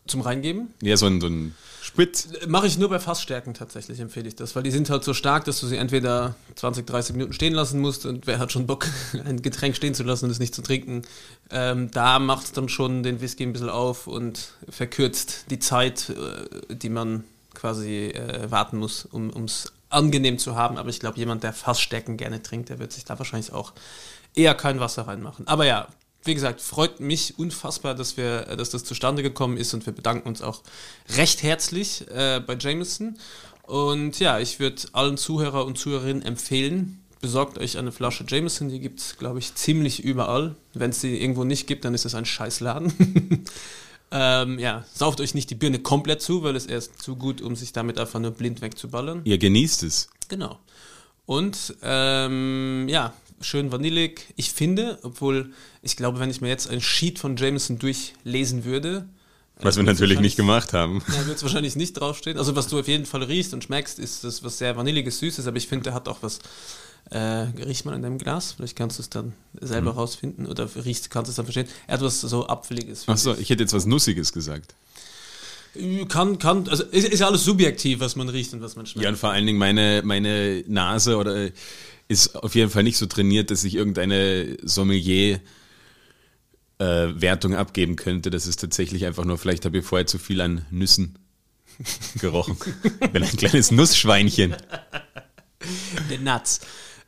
Zum 0.07 0.21
Reingeben? 0.21 0.73
Ja, 0.81 0.97
so 0.97 1.05
ein, 1.05 1.21
so 1.21 1.27
ein 1.27 1.55
Sprit. 1.81 2.47
Mache 2.47 2.67
ich 2.67 2.77
nur 2.77 2.89
bei 2.89 2.99
Fassstärken 2.99 3.53
tatsächlich, 3.53 3.99
empfehle 3.99 4.27
ich 4.27 4.35
das, 4.35 4.55
weil 4.55 4.63
die 4.63 4.71
sind 4.71 4.89
halt 4.89 5.03
so 5.03 5.13
stark, 5.13 5.45
dass 5.45 5.59
du 5.59 5.67
sie 5.67 5.77
entweder 5.77 6.35
20, 6.55 6.85
30 6.87 7.15
Minuten 7.15 7.33
stehen 7.33 7.53
lassen 7.53 7.79
musst 7.79 8.05
und 8.05 8.25
wer 8.25 8.39
hat 8.39 8.51
schon 8.51 8.67
Bock, 8.67 8.87
ein 9.25 9.41
Getränk 9.41 9.75
stehen 9.75 9.93
zu 9.93 10.03
lassen 10.03 10.25
und 10.25 10.31
es 10.31 10.39
nicht 10.39 10.55
zu 10.55 10.61
trinken. 10.61 11.03
Ähm, 11.51 11.91
da 11.91 12.19
macht 12.19 12.45
es 12.45 12.51
dann 12.51 12.69
schon 12.69 13.03
den 13.03 13.21
Whisky 13.21 13.43
ein 13.43 13.53
bisschen 13.53 13.69
auf 13.69 14.07
und 14.07 14.53
verkürzt 14.69 15.45
die 15.49 15.59
Zeit, 15.59 16.09
äh, 16.09 16.75
die 16.75 16.89
man 16.89 17.23
quasi 17.53 18.07
äh, 18.07 18.49
warten 18.49 18.77
muss, 18.77 19.05
um 19.05 19.29
es 19.43 19.71
angenehm 19.89 20.37
zu 20.37 20.55
haben. 20.55 20.77
Aber 20.77 20.89
ich 20.89 20.99
glaube, 20.99 21.17
jemand, 21.17 21.43
der 21.43 21.53
Fassstärken 21.53 22.17
gerne 22.17 22.41
trinkt, 22.41 22.69
der 22.69 22.79
wird 22.79 22.91
sich 22.91 23.05
da 23.05 23.19
wahrscheinlich 23.19 23.53
auch 23.53 23.73
eher 24.35 24.55
kein 24.55 24.79
Wasser 24.79 25.07
reinmachen. 25.07 25.47
Aber 25.47 25.65
ja, 25.65 25.87
wie 26.25 26.33
gesagt, 26.33 26.61
freut 26.61 26.99
mich 26.99 27.37
unfassbar, 27.37 27.95
dass 27.95 28.17
wir, 28.17 28.47
äh, 28.47 28.57
dass 28.57 28.69
das 28.69 28.83
zustande 28.83 29.23
gekommen 29.23 29.57
ist 29.57 29.73
und 29.73 29.85
wir 29.85 29.93
bedanken 29.93 30.27
uns 30.27 30.41
auch 30.41 30.61
recht 31.17 31.43
herzlich 31.43 32.05
äh, 32.09 32.41
bei 32.45 32.55
Jameson. 32.59 33.17
Und 33.63 34.19
ja, 34.19 34.39
ich 34.39 34.59
würde 34.59 34.81
allen 34.91 35.17
Zuhörer 35.17 35.65
und 35.65 35.77
Zuhörerinnen 35.77 36.21
empfehlen, 36.23 36.99
besorgt 37.21 37.57
euch 37.57 37.77
eine 37.77 37.93
Flasche 37.93 38.25
Jameson, 38.27 38.67
die 38.67 38.79
gibt 38.79 38.99
es, 38.99 39.17
glaube 39.17 39.39
ich, 39.39 39.55
ziemlich 39.55 40.03
überall. 40.03 40.55
Wenn 40.73 40.89
es 40.89 40.99
sie 40.99 41.17
irgendwo 41.17 41.45
nicht 41.45 41.67
gibt, 41.67 41.85
dann 41.85 41.93
ist 41.93 42.05
es 42.05 42.15
ein 42.15 42.25
Scheißladen. 42.25 43.45
ähm, 44.11 44.59
ja, 44.59 44.85
sauft 44.93 45.21
euch 45.21 45.33
nicht 45.33 45.49
die 45.49 45.55
Birne 45.55 45.79
komplett 45.79 46.21
zu, 46.21 46.43
weil 46.43 46.57
es 46.57 46.65
erst 46.65 47.01
zu 47.01 47.15
gut, 47.15 47.41
um 47.41 47.55
sich 47.55 47.71
damit 47.71 47.97
einfach 47.97 48.19
nur 48.19 48.31
blind 48.31 48.59
wegzuballern. 48.61 49.21
Ihr 49.23 49.37
genießt 49.37 49.83
es. 49.83 50.09
Genau. 50.27 50.59
Und 51.25 51.75
ähm, 51.81 52.87
ja, 52.89 53.13
schön 53.43 53.71
vanillig. 53.71 54.21
Ich 54.35 54.51
finde, 54.51 54.99
obwohl 55.03 55.51
ich 55.81 55.95
glaube, 55.95 56.19
wenn 56.19 56.29
ich 56.29 56.41
mir 56.41 56.49
jetzt 56.49 56.69
ein 56.69 56.81
Sheet 56.81 57.19
von 57.19 57.35
Jameson 57.37 57.77
durchlesen 57.79 58.65
würde, 58.65 59.07
Was 59.61 59.75
wir 59.77 59.83
natürlich 59.83 60.19
nicht 60.19 60.35
gemacht 60.35 60.73
haben. 60.73 61.01
ja, 61.15 61.25
wird 61.27 61.37
es 61.37 61.43
wahrscheinlich 61.43 61.75
nicht 61.75 61.93
draufstehen. 61.93 62.37
Also 62.37 62.55
was 62.55 62.67
du 62.67 62.79
auf 62.79 62.87
jeden 62.87 63.05
Fall 63.05 63.23
riechst 63.23 63.53
und 63.53 63.63
schmeckst, 63.63 63.99
ist 63.99 64.23
das 64.23 64.43
was 64.43 64.57
sehr 64.57 64.75
vanilliges, 64.75 65.19
süßes, 65.19 65.45
aber 65.47 65.57
ich 65.57 65.67
finde, 65.67 65.83
der 65.85 65.93
hat 65.93 66.07
auch 66.07 66.17
was. 66.21 66.39
Äh, 67.09 67.17
riecht 67.17 67.83
man 67.85 67.95
in 67.95 68.01
deinem 68.01 68.17
Glas? 68.17 68.53
Vielleicht 68.53 68.77
kannst 68.77 68.97
du 68.97 69.01
es 69.01 69.09
dann 69.09 69.33
selber 69.59 69.91
Mhm. 69.91 69.97
rausfinden 69.99 70.45
oder 70.47 70.69
riechst, 70.85 71.09
kannst 71.11 71.27
du 71.27 71.31
es 71.31 71.35
dann 71.35 71.45
verstehen. 71.45 71.67
Er 71.85 71.95
hat 71.95 72.01
was 72.01 72.21
so 72.21 72.47
apfeliges. 72.47 73.07
Achso, 73.09 73.35
ich 73.35 73.49
hätte 73.49 73.61
jetzt 73.61 73.73
was 73.73 73.85
Nussiges 73.85 74.31
gesagt. 74.31 74.73
Kann, 76.07 76.37
kann, 76.37 76.67
also 76.69 76.83
ist, 76.83 77.07
ist 77.07 77.19
ja 77.19 77.27
alles 77.27 77.43
subjektiv, 77.43 77.99
was 77.99 78.15
man 78.15 78.29
riecht 78.29 78.53
und 78.53 78.61
was 78.61 78.75
man 78.75 78.85
schmeckt. 78.85 79.03
Ja, 79.03 79.09
und 79.09 79.17
vor 79.17 79.31
allen 79.31 79.45
Dingen 79.45 79.57
meine, 79.57 80.01
meine 80.03 80.63
Nase 80.67 81.17
oder 81.17 81.49
ist 82.07 82.35
auf 82.35 82.53
jeden 82.53 82.69
Fall 82.69 82.83
nicht 82.83 82.97
so 82.97 83.07
trainiert, 83.07 83.49
dass 83.49 83.63
ich 83.63 83.75
irgendeine 83.75 84.57
Sommelier 84.61 85.39
äh, 86.77 87.07
Wertung 87.15 87.55
abgeben 87.55 87.95
könnte. 87.95 88.29
Das 88.29 88.45
ist 88.45 88.59
tatsächlich 88.59 89.05
einfach 89.05 89.25
nur, 89.25 89.37
vielleicht 89.37 89.65
habe 89.65 89.79
ich 89.79 89.85
vorher 89.85 90.05
zu 90.05 90.19
viel 90.19 90.41
an 90.41 90.65
Nüssen 90.69 91.17
gerochen. 92.19 92.57
Ich 93.01 93.09
bin 93.09 93.23
ein 93.23 93.37
kleines 93.37 93.71
Nussschweinchen. 93.71 94.55
Der 96.09 96.19
Nuts. 96.19 96.61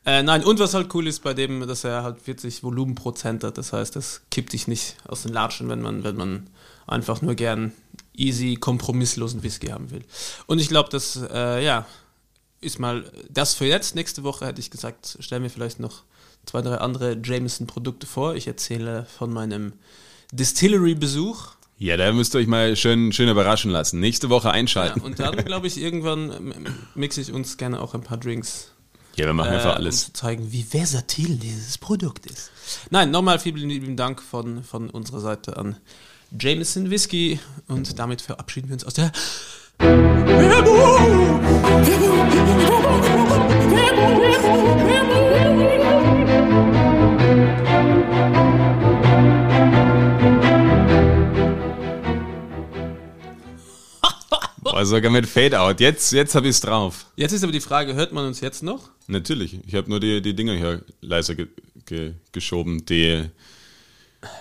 Äh, 0.05 0.22
nein, 0.24 0.43
und 0.43 0.60
was 0.60 0.74
halt 0.74 0.93
cool 0.93 1.07
ist 1.07 1.24
bei 1.24 1.34
dem, 1.34 1.67
dass 1.67 1.84
er 1.84 2.03
halt 2.03 2.22
40 2.22 2.63
Volumenprozent 2.63 3.43
hat. 3.43 3.57
Das 3.57 3.74
heißt, 3.74 3.95
das 3.95 4.22
kippt 4.29 4.53
dich 4.53 4.67
nicht 4.67 4.98
aus 5.07 5.24
den 5.24 5.34
Latschen, 5.34 5.67
wenn 5.67 5.81
man, 5.81 6.03
wenn 6.03 6.15
man 6.15 6.50
einfach 6.88 7.22
nur 7.22 7.36
gern 7.36 7.72
easy, 8.15 8.56
kompromisslosen 8.56 9.44
Whisky 9.44 9.68
haben 9.68 9.92
will. 9.92 10.04
Und 10.48 10.60
ich 10.60 10.70
glaube, 10.70 10.89
das, 10.89 11.20
äh, 11.32 11.63
ja, 11.63 11.86
ist 12.62 12.80
mal 12.80 13.12
das 13.30 13.54
für 13.54 13.65
jetzt. 13.65 13.96
Nächste 13.96 14.24
Woche 14.24 14.46
hätte 14.46 14.60
ich 14.62 14.72
gesagt, 14.72 15.18
stellen 15.20 15.44
wir 15.44 15.50
vielleicht 15.50 15.80
noch 15.80 16.04
zwei, 16.46 16.62
drei 16.62 16.77
andere 16.77 17.18
Jameson-Produkte 17.24 18.08
vor. 18.08 18.36
Ich 18.36 18.48
erzähle 18.48 19.06
von 19.18 19.32
meinem 19.34 19.74
Distillery-Besuch. 20.32 21.48
Ja, 21.77 21.98
da 21.98 22.12
müsst 22.13 22.34
ihr 22.36 22.39
euch 22.39 22.48
mal 22.48 22.75
schön, 22.75 23.12
schön 23.12 23.27
überraschen 23.27 23.72
lassen. 23.72 24.00
Nächste 24.00 24.30
Woche 24.30 24.48
Ja, 24.48 24.54
einschalten. 24.54 25.01
und 25.01 25.20
dann, 25.20 25.36
glaube 25.46 25.68
ich, 25.68 25.77
irgendwann 25.77 26.54
mixe 26.96 27.20
ich 27.20 27.32
uns 27.34 27.58
gerne 27.58 27.82
auch 27.82 27.94
ein 27.96 28.01
paar 28.04 28.18
Drinks 28.18 28.72
Ja, 29.15 29.25
wir 29.25 29.34
machen 29.34 29.51
äh, 29.51 29.56
einfach 29.56 29.72
um 29.72 29.77
alles. 29.77 30.06
zu 30.06 30.13
zeigen, 30.13 30.51
wie 30.54 30.63
versatil 30.63 31.36
dieses 31.38 31.77
Produkt 31.77 32.25
ist. 32.27 32.51
Nein, 32.92 33.12
nochmal 33.12 33.39
vielen 33.39 33.70
lieben 33.70 33.98
Dank 33.98 34.22
von, 34.22 34.63
von 34.63 34.89
unserer 34.89 35.20
Seite 35.20 35.58
an 35.58 35.77
Jameson 36.39 36.89
Whisky 36.89 37.39
und 37.68 37.98
damit 38.00 38.22
verabschieden 38.22 38.70
wir 38.70 38.74
uns 38.74 38.84
aus 38.84 38.94
der 38.94 39.12
Boah, 54.62 54.86
sogar 54.86 55.12
mit 55.12 55.25
Fade-Out. 55.25 55.80
Jetzt, 55.80 56.12
jetzt 56.12 56.36
habe 56.36 56.48
ich 56.48 56.56
es 56.56 56.60
drauf. 56.60 57.06
Jetzt 57.15 57.32
ist 57.32 57.44
aber 57.44 57.54
die 57.54 57.62
Frage, 57.62 57.94
hört 57.94 58.12
man 58.12 58.25
uns 58.25 58.42
jetzt 58.42 58.62
noch? 58.62 58.89
Natürlich. 59.08 59.60
Ich 59.65 59.75
habe 59.75 59.89
nur 59.89 60.00
die, 60.00 60.22
die 60.22 60.36
Dinger 60.36 60.54
hier 60.54 60.84
leiser 61.01 61.36
ge 61.36 61.48
ge 61.86 62.13
geschoben. 62.32 62.86
Die, 62.86 63.30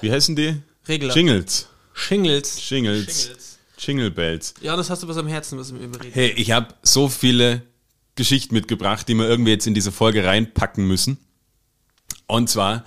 wie 0.01 0.11
heißen 0.11 0.35
die? 0.35 0.57
Regler. 0.89 1.15
Jingles. 1.15 1.69
Shingles. 1.95 2.69
Jingles. 2.69 3.59
Jingle 3.79 4.11
Bells. 4.11 4.55
Ja, 4.61 4.77
das 4.77 4.91
hast 4.91 5.03
du 5.03 5.09
was 5.09 5.17
am 5.17 5.27
Herzen, 5.27 5.59
was 5.59 5.73
wir 5.73 5.81
überreden. 5.81 6.13
Hey, 6.13 6.31
ich 6.37 6.51
habe 6.51 6.75
so 6.83 7.09
viele 7.09 7.63
Geschichten 8.15 8.55
mitgebracht, 8.55 9.09
die 9.09 9.15
wir 9.15 9.29
irgendwie 9.29 9.51
jetzt 9.53 9.67
in 9.67 9.75
diese 9.75 9.93
Folge 9.93 10.25
reinpacken 10.25 10.87
müssen. 10.87 11.19
Und 12.27 12.49
zwar 12.49 12.85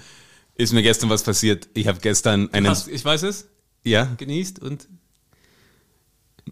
ist 0.55 0.73
mir 0.73 0.83
gestern 0.83 1.09
was 1.09 1.23
passiert. 1.23 1.67
Ich 1.73 1.87
habe 1.87 1.99
gestern 1.99 2.53
einen. 2.53 2.67
Hast, 2.67 2.87
ich 2.87 3.03
weiß 3.03 3.23
es, 3.23 3.47
ja? 3.83 4.05
genießt 4.17 4.59
und 4.59 4.87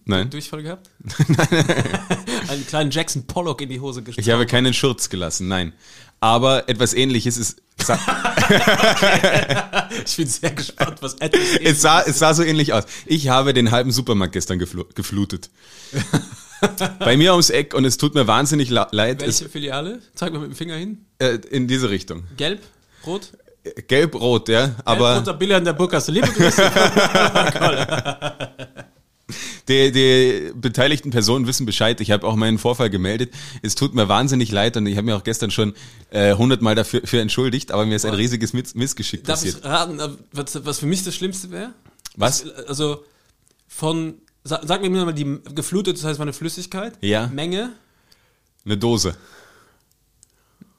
Nein. 0.03 0.29
Durchfall 0.29 0.61
gehabt? 0.61 0.89
Einen 2.49 2.67
kleinen 2.67 2.91
Jackson 2.91 3.25
Pollock 3.25 3.61
in 3.61 3.69
die 3.69 3.79
Hose 3.79 4.03
gesteckt. 4.03 4.27
Ich 4.27 4.33
habe 4.33 4.45
keinen 4.45 4.73
Schurz 4.73 5.09
gelassen, 5.09 5.47
nein. 5.47 5.73
Aber 6.19 6.67
etwas 6.69 6.93
ähnliches 6.93 7.37
ist. 7.37 7.61
Sa- 7.81 7.99
Ich 10.05 10.17
bin 10.17 10.27
sehr 10.27 10.51
gespannt, 10.51 10.97
was 11.01 11.13
etwas 11.15 11.41
Es 11.63 11.81
sah, 11.81 12.01
es 12.01 12.19
sah 12.19 12.33
so 12.33 12.43
ähnlich 12.43 12.73
aus. 12.73 12.83
Ich 13.05 13.27
habe 13.29 13.53
den 13.53 13.71
halben 13.71 13.91
Supermarkt 13.91 14.33
gestern 14.33 14.59
geflu 14.59 14.85
geflutet. 14.95 15.49
Bei 16.99 17.15
mir 17.17 17.31
ums 17.31 17.49
Eck 17.49 17.73
und 17.73 17.85
es 17.85 17.97
tut 17.97 18.15
mir 18.15 18.27
wahnsinnig 18.27 18.69
leid. 18.69 19.21
Es, 19.21 19.41
Welche 19.41 19.49
Filiale? 19.49 19.99
Zeig 20.15 20.33
mal 20.33 20.39
mit 20.39 20.51
dem 20.51 20.55
Finger 20.55 20.75
hin. 20.75 21.05
äh, 21.19 21.35
in 21.49 21.67
diese 21.67 21.89
Richtung. 21.89 22.23
Gelb? 22.37 22.61
Rot? 23.05 23.29
Gelb-rot, 23.87 24.47
ja. 24.49 24.75
Aber 24.85 25.13
Gelb, 25.15 25.19
roter 25.27 25.33
Bille 25.37 25.55
an 25.55 25.65
der 25.65 25.73
Burgasse. 25.73 26.11
Liebe 26.11 26.27
Grüße. 26.27 26.71
die, 29.67 29.91
die 29.91 30.51
beteiligten 30.55 31.09
Personen 31.11 31.47
wissen 31.47 31.65
Bescheid. 31.65 31.99
Ich 32.01 32.11
habe 32.11 32.27
auch 32.27 32.35
meinen 32.35 32.57
Vorfall 32.57 32.89
gemeldet. 32.89 33.33
Es 33.61 33.75
tut 33.75 33.95
mir 33.95 34.07
wahnsinnig 34.07 34.51
leid 34.51 34.77
und 34.77 34.85
ich 34.85 34.97
habe 34.97 35.05
mir 35.05 35.15
auch 35.17 35.23
gestern 35.23 35.49
schon 35.51 35.73
äh, 36.11 36.35
hundertmal 36.35 36.75
dafür 36.75 37.01
für 37.05 37.19
entschuldigt, 37.19 37.71
aber 37.71 37.85
mir 37.85 37.95
ist 37.95 38.05
ein 38.05 38.13
riesiges 38.13 38.53
Miss 38.53 38.75
Missgeschick 38.75 39.23
Darf 39.23 39.43
ich 39.43 39.53
passiert. 39.53 39.65
raten, 39.65 39.99
äh, 39.99 40.09
was, 40.31 40.65
was 40.65 40.79
für 40.79 40.85
mich 40.85 41.03
das 41.03 41.15
Schlimmste 41.15 41.49
wäre? 41.51 41.73
Was? 42.15 42.47
Also 42.67 43.03
von, 43.67 44.15
sa- 44.43 44.61
sag 44.63 44.81
mir 44.81 44.89
mal 44.89 45.13
die 45.13 45.39
geflutet, 45.53 45.97
das 45.97 46.03
heißt 46.05 46.19
meine 46.19 46.33
Flüssigkeit. 46.33 46.93
Ja. 47.01 47.27
Menge. 47.27 47.73
Eine 48.63 48.77
Dose. 48.77 49.15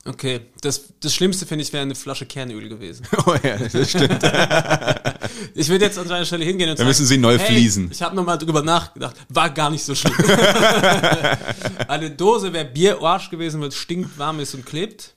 Okay, 0.07 0.41
das, 0.61 0.85
das 1.01 1.15
Schlimmste 1.15 1.47
finde 1.47 1.63
ich 1.65 1.73
wäre 1.73 1.83
eine 1.83 1.95
Flasche 1.95 2.27
Kernöl 2.27 2.69
gewesen. 2.69 3.07
Oh 3.27 3.35
ja, 3.43 3.57
das 3.57 3.91
stimmt. 3.91 4.23
Ich 5.55 5.69
würde 5.69 5.85
jetzt 5.85 5.99
an 5.99 6.07
seiner 6.07 6.25
Stelle 6.25 6.45
hingehen 6.45 6.71
und 6.71 6.79
Da 6.79 6.85
müssen 6.85 7.05
Sie 7.05 7.19
neu 7.19 7.39
fließen. 7.39 7.91
Ich 7.91 8.01
habe 8.03 8.15
nochmal 8.15 8.39
drüber 8.39 8.63
nachgedacht. 8.63 9.17
War 9.29 9.51
gar 9.51 9.71
nicht 9.71 9.85
so 9.85 9.95
schlimm. 9.95 10.15
Eine 11.89 12.11
Dose 12.11 12.53
wäre 12.53 12.65
Bierarsch 12.65 13.31
gewesen, 13.31 13.61
weil 13.61 13.69
es 13.69 13.77
stinkt, 13.77 14.19
warm 14.19 14.41
ist 14.41 14.55
und 14.55 14.65
klebt. 14.65 15.15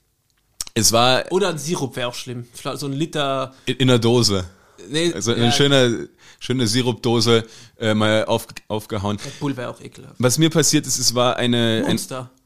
Es 0.73 0.91
war 0.91 1.25
Oder 1.31 1.49
ein 1.49 1.57
Sirup 1.57 1.95
wäre 1.95 2.07
auch 2.07 2.15
schlimm. 2.15 2.47
So 2.75 2.87
ein 2.87 2.93
Liter. 2.93 3.53
in, 3.65 3.75
in 3.75 3.89
einer 3.89 3.99
Dose. 3.99 4.45
Nee, 4.89 5.13
Also 5.13 5.31
ja, 5.31 5.37
eine 5.37 5.51
schöne, 5.51 6.09
schöne 6.39 6.67
Sirupdose 6.67 7.45
äh, 7.79 7.93
mal 7.93 8.25
auf, 8.25 8.47
aufgehauen. 8.67 9.17
Bull 9.39 9.55
wäre 9.57 9.69
auch 9.69 9.81
ekelhaft. 9.81 10.15
Was 10.19 10.37
mir 10.37 10.49
passiert 10.49 10.87
ist, 10.87 10.99
es 10.99 11.13
war 11.13 11.35
eine, 11.35 11.85
ein, 11.87 11.99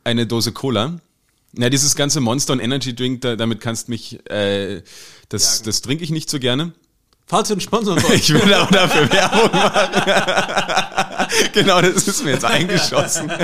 eine 0.03 0.27
Dose 0.27 0.51
Cola. 0.51 0.99
Na, 1.53 1.69
dieses 1.69 1.95
ganze 1.95 2.19
Monster 2.19 2.53
und 2.53 2.59
Energy 2.59 2.95
Drink, 2.95 3.21
da, 3.21 3.35
damit 3.35 3.61
kannst 3.61 3.87
mich, 3.87 4.27
äh, 4.29 4.81
das, 5.29 5.57
Jagen. 5.57 5.65
das 5.65 5.81
trinke 5.81 6.03
ich 6.03 6.09
nicht 6.09 6.29
so 6.29 6.39
gerne. 6.39 6.73
Falls 7.27 7.49
ihr 7.49 7.53
einen 7.53 7.61
Sponsor 7.61 7.95
wollt. 7.95 8.13
Ich 8.15 8.33
will 8.33 8.53
auch 8.53 8.69
dafür 8.69 9.09
Werbung 9.11 9.51
machen. 9.51 11.27
genau, 11.53 11.81
das 11.81 12.07
ist 12.07 12.23
mir 12.23 12.31
jetzt 12.31 12.45
eingeschossen. 12.45 13.31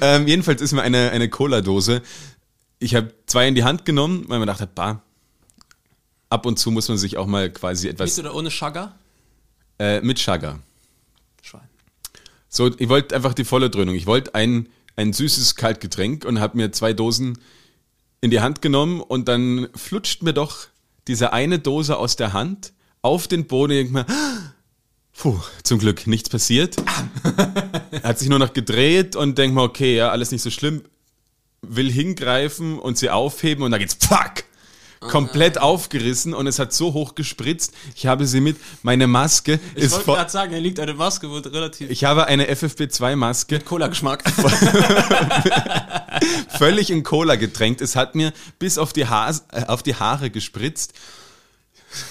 ähm, 0.00 0.26
jedenfalls 0.26 0.60
ist 0.60 0.72
mir 0.72 0.82
eine, 0.82 1.10
eine 1.10 1.28
Cola-Dose. 1.28 2.02
Ich 2.78 2.94
habe 2.94 3.12
zwei 3.26 3.46
in 3.48 3.54
die 3.54 3.64
Hand 3.64 3.84
genommen, 3.84 4.24
weil 4.28 4.38
man 4.38 4.48
dachte, 4.48 4.66
bah, 4.66 5.02
ab 6.28 6.46
und 6.46 6.58
zu 6.58 6.70
muss 6.70 6.88
man 6.88 6.98
sich 6.98 7.16
auch 7.16 7.26
mal 7.26 7.50
quasi 7.50 7.86
Mit 7.86 7.94
etwas 7.94 8.18
oder 8.18 8.34
ohne 8.34 8.50
Sugar? 8.50 8.94
äh, 9.78 10.00
mit 10.00 10.18
Sugar. 10.18 10.58
Schwein. 11.42 11.68
So, 12.48 12.70
ich 12.78 12.88
wollte 12.88 13.14
einfach 13.14 13.34
die 13.34 13.44
volle 13.44 13.70
Dröhnung. 13.70 13.94
Ich 13.94 14.06
wollte 14.06 14.34
ein, 14.34 14.68
ein 14.96 15.12
süßes 15.12 15.56
Kaltgetränk 15.56 16.24
und 16.24 16.40
habe 16.40 16.56
mir 16.56 16.72
zwei 16.72 16.92
Dosen 16.92 17.38
in 18.20 18.30
die 18.30 18.40
Hand 18.40 18.62
genommen 18.62 19.00
und 19.00 19.28
dann 19.28 19.68
flutscht 19.74 20.22
mir 20.22 20.34
doch 20.34 20.68
diese 21.08 21.32
eine 21.32 21.58
Dose 21.58 21.96
aus 21.96 22.16
der 22.16 22.32
Hand 22.32 22.72
auf 23.02 23.28
den 23.28 23.46
Boden. 23.46 23.72
Ich 23.72 23.90
mir, 23.90 24.06
puh, 25.16 25.40
zum 25.62 25.78
Glück 25.78 26.06
nichts 26.06 26.28
passiert. 26.28 26.76
Hat 28.02 28.18
sich 28.18 28.28
nur 28.28 28.38
noch 28.38 28.52
gedreht 28.52 29.16
und 29.16 29.38
denkt 29.38 29.54
mir, 29.54 29.62
okay, 29.62 29.96
ja, 29.96 30.10
alles 30.10 30.30
nicht 30.30 30.42
so 30.42 30.50
schlimm. 30.50 30.82
Will 31.62 31.90
hingreifen 31.90 32.78
und 32.78 32.98
sie 32.98 33.10
aufheben 33.10 33.64
und 33.64 33.70
da 33.70 33.78
geht's 33.78 33.96
fuck! 34.00 34.44
Komplett 35.00 35.56
aufgerissen 35.56 36.34
und 36.34 36.46
es 36.46 36.58
hat 36.58 36.74
so 36.74 36.92
hoch 36.92 37.14
gespritzt. 37.14 37.72
Ich 37.96 38.06
habe 38.06 38.26
sie 38.26 38.42
mit, 38.42 38.58
meine 38.82 39.06
Maske 39.06 39.58
Ich 39.74 39.84
ist 39.84 39.92
wollte 39.92 40.04
voll. 40.04 40.16
gerade 40.16 40.30
sagen, 40.30 40.52
er 40.52 40.60
liegt 40.60 40.78
eine 40.78 40.92
Maske, 40.92 41.30
wo 41.30 41.38
relativ 41.38 41.90
Ich 41.90 42.04
habe 42.04 42.26
eine 42.26 42.52
FFP2-Maske 42.52 43.60
Cola-Geschmack. 43.60 44.24
völlig 46.58 46.90
in 46.90 47.02
Cola 47.02 47.36
getränkt. 47.36 47.80
Es 47.80 47.96
hat 47.96 48.14
mir 48.14 48.34
bis 48.58 48.76
auf 48.76 48.92
die, 48.92 49.06
Haas, 49.06 49.46
äh, 49.52 49.64
auf 49.66 49.82
die 49.82 49.94
Haare 49.94 50.28
gespritzt. 50.28 50.92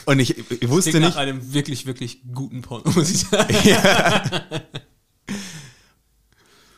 Und 0.06 0.20
ich, 0.20 0.36
ich 0.38 0.70
wusste 0.70 0.90
Klingt 0.90 1.04
nach 1.04 1.12
nicht. 1.12 1.20
einem 1.20 1.54
wirklich, 1.54 1.86
wirklich 1.86 2.22
guten 2.34 2.64
Porno, 2.64 2.90
muss 2.92 3.12
ich 3.12 3.20
sagen. 3.20 3.56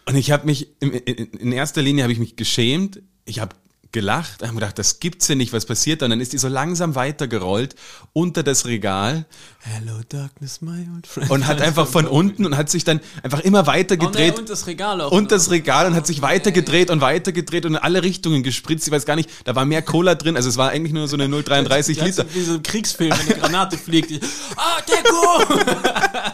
Und 0.06 0.18
ich 0.18 0.32
habe 0.32 0.46
mich, 0.46 0.68
in 0.82 1.54
erster 1.54 1.82
Linie 1.82 2.04
habe 2.04 2.12
ich 2.12 2.20
mich 2.20 2.36
geschämt. 2.36 3.02
Ich 3.24 3.40
habe 3.40 3.56
gelacht, 3.92 4.42
habe 4.44 4.54
gedacht, 4.56 4.78
das 4.80 5.00
gibt's 5.00 5.28
ja 5.28 5.36
nicht, 5.36 5.54
was 5.54 5.66
passiert. 5.66 6.02
Und 6.04 6.10
dann 6.12 6.22
ist 6.22 6.34
die 6.34 6.38
so 6.38 6.48
langsam 6.48 6.96
weitergerollt 6.96 7.76
unter 8.14 8.44
das 8.44 8.66
Regal 8.66 9.26
Hello 9.64 10.02
Darkness, 10.10 10.62
my 10.62 10.88
old 10.96 11.06
friend. 11.06 11.30
und 11.30 11.46
hat 11.46 11.62
einfach 11.62 11.88
von 11.88 12.08
unten 12.08 12.46
und 12.48 12.58
hat 12.58 12.70
sich 12.70 12.84
dann 12.84 13.00
einfach 13.22 13.42
immer 13.42 13.68
weiter 13.68 13.96
Oh, 14.00 14.04
nee, 14.04 14.06
gedreht. 14.08 14.40
und 14.40 14.50
das 14.50 14.66
Regal 14.66 15.02
auch. 15.02 15.12
und 15.12 15.32
das 15.32 15.52
Regal 15.52 15.86
und 15.86 15.94
hat 15.94 16.08
sich 16.08 16.22
weiter 16.24 16.52
gedreht 16.52 16.90
und 16.90 17.02
weiter 17.02 17.32
gedreht 17.32 17.66
und 17.66 17.74
in 17.76 17.78
alle 17.78 18.02
Richtungen 18.02 18.42
gespritzt. 18.44 18.88
Ich 18.88 18.94
weiß 18.94 19.06
gar 19.06 19.16
nicht, 19.16 19.30
da 19.44 19.56
war 19.56 19.66
mehr 19.66 19.82
Cola 19.84 20.16
drin. 20.16 20.36
Also 20.36 20.50
es 20.50 20.58
war 20.58 20.70
eigentlich 20.70 20.94
nur 20.94 21.08
so 21.08 21.16
eine 21.16 21.26
0,33 21.28 21.68
Das 21.70 21.88
Liter. 21.88 22.08
ist 22.26 22.34
Wie 22.36 22.42
so 22.42 22.54
ein 22.54 22.64
Kriegsfilm, 22.64 23.12
wenn 23.12 23.20
eine 23.34 23.40
Granate 23.40 23.78
fliegt. 23.78 24.12
Ah, 24.56 24.82
Deko! 24.82 25.62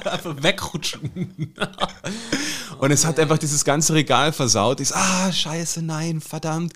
Einfach 0.10 0.36
wegrutschen. 0.42 1.54
Und 2.80 2.92
es 2.92 3.06
hat 3.06 3.20
einfach 3.20 3.38
dieses 3.38 3.66
ganze 3.66 3.94
Regal 3.94 4.32
versaut. 4.32 4.80
Ich 4.80 4.90
so, 4.90 4.96
ah, 4.96 5.32
scheiße, 5.32 5.82
nein, 5.82 6.22
verdammt. 6.22 6.74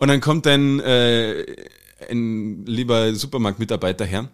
Und 0.00 0.08
dann 0.08 0.20
kommt 0.20 0.46
ein, 0.48 0.80
äh, 0.80 1.44
ein 2.10 2.64
lieber 2.66 3.14
Supermarktmitarbeiter 3.14 4.04
her. 4.04 4.28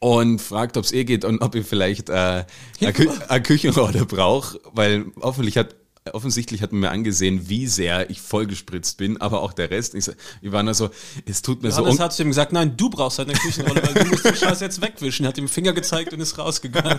und 0.00 0.40
fragt, 0.40 0.76
ob 0.76 0.84
es 0.84 0.92
eh 0.92 1.04
geht 1.04 1.24
und 1.24 1.40
ob 1.42 1.54
ihr 1.54 1.64
vielleicht 1.64 2.08
äh, 2.08 2.44
eine, 2.80 2.92
Kü 2.92 3.08
Küchenrolle 3.42 4.04
braucht, 4.06 4.58
weil 4.72 5.06
hoffentlich 5.20 5.56
hat 5.58 5.74
offensichtlich 6.12 6.62
hat 6.62 6.72
man 6.72 6.80
mir 6.80 6.90
angesehen, 6.90 7.50
wie 7.50 7.66
sehr 7.66 8.08
ich 8.08 8.22
vollgespritzt 8.22 8.96
bin, 8.96 9.20
aber 9.20 9.42
auch 9.42 9.52
der 9.52 9.70
Rest. 9.70 9.94
Ich, 9.94 10.04
so- 10.04 10.12
wir 10.40 10.52
waren 10.52 10.66
also, 10.66 10.88
es 11.26 11.42
tut 11.42 11.62
mir 11.62 11.70
so 11.70 11.80
Johannes 11.82 11.98
un 11.98 12.04
hat 12.04 12.12
zu 12.14 12.22
ihm 12.22 12.28
gesagt, 12.28 12.52
nein, 12.52 12.74
du 12.78 12.88
brauchst 12.88 13.18
halt 13.18 13.28
eine 13.28 13.38
Küchenrolle, 13.38 13.82
weil 13.82 13.92
du 14.04 14.08
musst 14.08 14.24
den 14.24 14.34
Scheiß 14.36 14.60
jetzt 14.60 14.80
wegwischen. 14.80 15.26
Er 15.26 15.30
hat 15.30 15.38
ihm 15.38 15.48
Finger 15.48 15.74
gezeigt 15.74 16.14
und 16.14 16.20
ist 16.20 16.38
rausgegangen. 16.38 16.98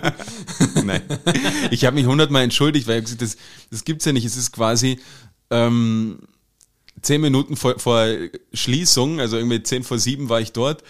Nein. 0.85 1.01
Ich 1.71 1.85
habe 1.85 1.95
mich 1.95 2.05
hundertmal 2.05 2.43
entschuldigt, 2.43 2.87
weil 2.87 2.99
ich 2.99 3.05
gesagt, 3.05 3.23
das, 3.23 3.37
das 3.71 3.83
gibt's 3.83 4.05
ja 4.05 4.11
nicht. 4.11 4.25
Es 4.25 4.37
ist 4.37 4.51
quasi 4.51 4.99
ähm, 5.49 6.19
zehn 7.01 7.21
Minuten 7.21 7.55
vor, 7.55 7.79
vor 7.79 8.05
Schließung, 8.53 9.19
also 9.19 9.37
irgendwie 9.37 9.63
zehn 9.63 9.83
vor 9.83 9.99
sieben 9.99 10.29
war 10.29 10.41
ich 10.41 10.51
dort 10.51 10.83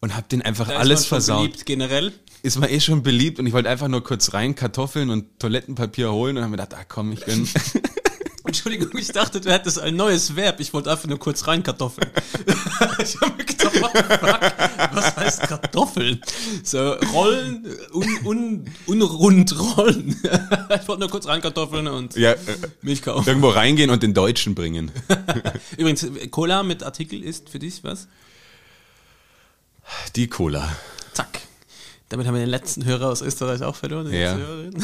und 0.00 0.16
habe 0.16 0.26
den 0.28 0.42
einfach 0.42 0.66
Da 0.68 0.74
ist 0.74 0.80
alles 0.80 1.00
man 1.00 1.04
schon 1.04 1.08
versaut. 1.08 1.38
beliebt, 1.42 1.66
generell. 1.66 2.12
Ist 2.42 2.58
mir 2.58 2.70
eh 2.70 2.80
schon 2.80 3.02
beliebt 3.04 3.38
und 3.38 3.46
ich 3.46 3.52
wollte 3.52 3.68
einfach 3.68 3.88
nur 3.88 4.02
kurz 4.02 4.34
rein 4.34 4.56
Kartoffeln 4.56 5.10
und 5.10 5.38
Toilettenpapier 5.38 6.10
holen 6.12 6.36
und 6.36 6.42
habe 6.42 6.50
mir 6.50 6.56
gedacht, 6.56 6.74
ah 6.74 6.84
komm, 6.88 7.12
ich 7.12 7.24
gönn. 7.24 7.48
Entschuldigung, 8.52 8.90
ich 8.98 9.08
dachte, 9.08 9.40
du 9.40 9.50
hättest 9.50 9.78
ein 9.78 9.96
neues 9.96 10.36
Verb. 10.36 10.60
Ich 10.60 10.74
wollte 10.74 10.90
einfach 10.90 11.08
nur 11.08 11.18
kurz 11.18 11.46
rein 11.46 11.62
Kartoffeln. 11.62 12.10
ich 13.02 13.18
habe 13.18 13.34
mir 13.34 13.44
gedacht, 13.46 13.74
fuck? 13.74 13.94
Was 14.92 15.16
heißt 15.16 15.40
Kartoffeln? 15.44 16.20
So, 16.62 16.92
rollen, 17.14 17.66
un, 17.94 18.18
un, 18.26 18.64
unrund 18.84 19.58
rollen. 19.58 20.08
ich 20.82 20.86
wollte 20.86 21.00
nur 21.00 21.08
kurz 21.08 21.26
rein 21.28 21.40
Kartoffeln 21.40 21.88
und 21.88 22.14
ja, 22.14 22.32
äh, 22.32 22.38
Milch 22.82 23.00
kaufen. 23.00 23.26
irgendwo 23.26 23.48
reingehen 23.48 23.88
und 23.88 24.02
den 24.02 24.12
Deutschen 24.12 24.54
bringen. 24.54 24.90
Übrigens, 25.78 26.06
Cola 26.30 26.62
mit 26.62 26.82
Artikel 26.82 27.24
ist 27.24 27.48
für 27.48 27.58
dich 27.58 27.82
was? 27.84 28.06
Die 30.14 30.26
Cola. 30.26 30.76
Zack. 31.14 31.40
Damit 32.10 32.26
haben 32.26 32.34
wir 32.34 32.40
den 32.42 32.50
letzten 32.50 32.84
Hörer 32.84 33.08
aus 33.08 33.22
Österreich 33.22 33.62
auch 33.62 33.76
verloren. 33.76 34.12
Ja. 34.12 34.38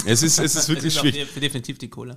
Es 0.07 0.23
ist, 0.23 0.39
es 0.39 0.57
ist 0.57 0.71
wirklich 0.71 0.97
auch 0.97 1.03
schwierig. 1.03 1.29
de- 1.35 1.41
definitiv 1.41 1.77
die 1.77 1.89
Cola. 1.89 2.17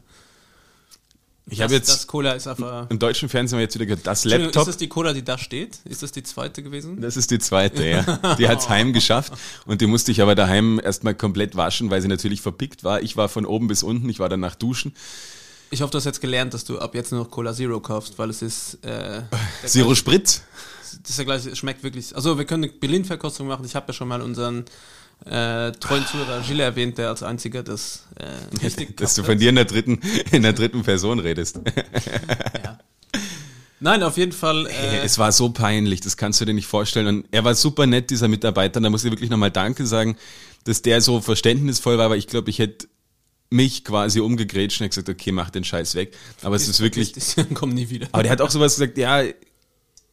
Ich 1.52 1.62
habe 1.62 1.70
Das- 1.74 1.80
jetzt 1.88 1.90
Das 1.90 2.08
Cola 2.08 2.32
ist 2.32 2.48
einfach. 2.48 2.90
im 2.90 2.98
deutschen 2.98 3.30
Fernsehen 3.30 3.58
haben 3.58 3.60
wir 3.60 3.64
jetzt 3.66 3.76
wieder 3.76 3.86
gehört, 3.86 4.08
das 4.08 4.24
Laptop. 4.26 4.62
Ist 4.62 4.68
das 4.70 4.78
die 4.78 4.88
Cola, 4.88 5.14
die 5.14 5.24
da 5.24 5.38
steht? 5.38 5.80
Ist 5.86 6.02
das 6.02 6.12
die 6.12 6.24
zweite 6.24 6.64
gewesen? 6.64 7.02
Das 7.02 7.18
ist 7.18 7.30
die 7.30 7.40
zweite, 7.40 7.86
ja. 7.86 8.36
Die 8.38 8.48
hat's 8.48 8.70
heim 8.70 8.94
geschafft 8.94 9.34
und 9.66 9.82
die 9.82 9.86
musste 9.88 10.12
ich 10.12 10.22
aber 10.22 10.34
daheim 10.34 10.80
erstmal 10.84 11.14
komplett 11.14 11.56
waschen, 11.56 11.90
weil 11.90 12.02
sie 12.02 12.08
natürlich 12.08 12.42
verpickt 12.42 12.84
war. 12.84 13.02
Ich 13.02 13.18
war 13.18 13.30
von 13.30 13.46
oben 13.46 13.68
bis 13.68 13.84
unten, 13.84 14.08
ich 14.10 14.20
war 14.20 14.30
danach 14.30 14.56
duschen. 14.56 14.96
Ich 15.72 15.82
hoffe, 15.82 15.92
du 15.92 15.98
hast 15.98 16.06
jetzt 16.06 16.22
gelernt, 16.22 16.54
dass 16.54 16.64
du 16.66 16.80
ab 16.80 16.96
jetzt 16.96 17.12
nur 17.12 17.22
noch 17.24 17.30
Cola 17.32 17.54
Zero 17.54 17.80
kaufst, 17.80 18.18
weil 18.18 18.30
es 18.30 18.42
ist. 18.42 18.76
Äh, 18.84 19.22
Zero 19.66 19.86
gleiche- 19.88 19.96
Spritz? 19.96 20.42
Das 21.02 21.10
ist 21.12 21.18
der 21.20 21.26
gleiche, 21.26 21.50
es 21.50 21.58
schmeckt 21.58 21.84
wirklich. 21.84 22.14
Also, 22.16 22.38
wir 22.38 22.44
können 22.46 22.66
eine 22.66 22.74
Berlin-Verkostung 22.74 23.48
machen. 23.48 23.64
Ich 23.66 23.76
habe 23.76 23.88
ja 23.88 23.94
schon 23.94 24.08
mal 24.10 24.22
unseren 24.22 24.66
äh, 25.26 25.72
treuen 25.74 26.06
Zuhörer 26.06 26.42
Gilles 26.42 26.64
erwähnt, 26.64 26.98
der 26.98 27.10
als 27.10 27.24
einziger 27.24 27.64
das 27.64 28.08
äh, 28.18 28.26
richtig 28.64 28.98
Dass 28.98 29.16
du 29.16 29.24
von 29.24 29.38
dir 29.38 29.50
in 29.50 29.56
der 29.56 29.66
dritten, 29.66 30.00
in 30.32 30.44
der 30.44 30.54
dritten 30.54 30.84
Person 30.84 31.20
redest. 31.20 31.60
Ja. 32.64 32.80
Nein, 33.80 34.04
auf 34.04 34.16
jeden 34.18 34.32
Fall. 34.32 34.68
Äh, 34.68 35.00
Es 35.04 35.18
war 35.18 35.32
so 35.32 35.50
peinlich, 35.50 36.02
das 36.02 36.16
kannst 36.16 36.40
du 36.40 36.46
dir 36.46 36.54
nicht 36.54 36.68
vorstellen. 36.68 37.08
Und 37.08 37.26
er 37.32 37.44
war 37.44 37.56
super 37.56 37.88
nett, 37.88 38.12
dieser 38.12 38.28
Mitarbeiter. 38.28 38.78
Und 38.78 38.84
da 38.84 38.90
muss 38.92 39.04
ich 39.04 39.12
wirklich 39.12 39.32
nochmal 39.32 39.50
Danke 39.50 39.88
sagen, 39.88 40.18
dass 40.66 40.84
der 40.84 41.02
so 41.02 41.20
verständnisvoll 41.20 41.98
war, 41.98 42.12
weil 42.12 42.20
ich 42.20 42.28
glaube, 42.28 42.52
ich 42.52 42.60
hätte 42.60 42.88
mich 43.50 43.84
quasi 43.84 44.20
umgegrätscht 44.20 44.80
und 44.80 44.86
hätte 44.86 45.02
gesagt, 45.04 45.10
okay, 45.10 45.32
mach 45.32 45.50
den 45.50 45.64
Scheiß 45.64 45.96
weg. 45.96 46.16
Aber 46.44 46.56
es 46.56 46.68
ist 46.68 46.80
wirklich, 46.80 47.14
Komm 47.56 47.72
nie 47.72 47.90
wieder. 47.90 48.08
Aber 48.12 48.22
der 48.22 48.32
hat 48.32 48.42
auch 48.42 48.52
sowas 48.52 48.76
gesagt, 48.76 49.00
ja, 49.00 49.24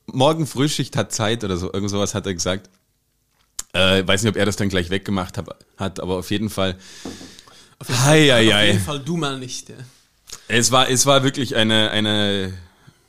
morgen 0.06 0.46
Frühschicht 0.46 0.96
hat 0.96 1.12
Zeit 1.12 1.44
oder 1.44 1.58
so, 1.58 1.70
irgend 1.72 1.90
sowas 1.90 2.14
hat 2.14 2.26
er 2.26 2.32
gesagt. 2.32 2.70
Äh, 3.72 4.06
weiß 4.06 4.22
nicht, 4.22 4.30
ob 4.30 4.36
er 4.36 4.46
das 4.46 4.56
dann 4.56 4.68
gleich 4.68 4.90
weggemacht 4.90 5.36
hab, 5.38 5.58
hat, 5.76 6.00
aber 6.00 6.16
auf 6.16 6.30
jeden 6.30 6.50
Fall. 6.50 6.76
Hei, 7.86 8.28
hei, 8.28 8.48
Auf 8.48 8.54
hei. 8.54 8.66
jeden 8.68 8.80
Fall 8.80 9.00
du 9.00 9.16
mal 9.16 9.38
nicht. 9.38 9.68
Ja. 9.68 9.76
Es 10.48 10.72
war, 10.72 10.88
es 10.88 11.06
war 11.06 11.22
wirklich 11.22 11.54
eine, 11.56 11.90
eine, 11.90 12.52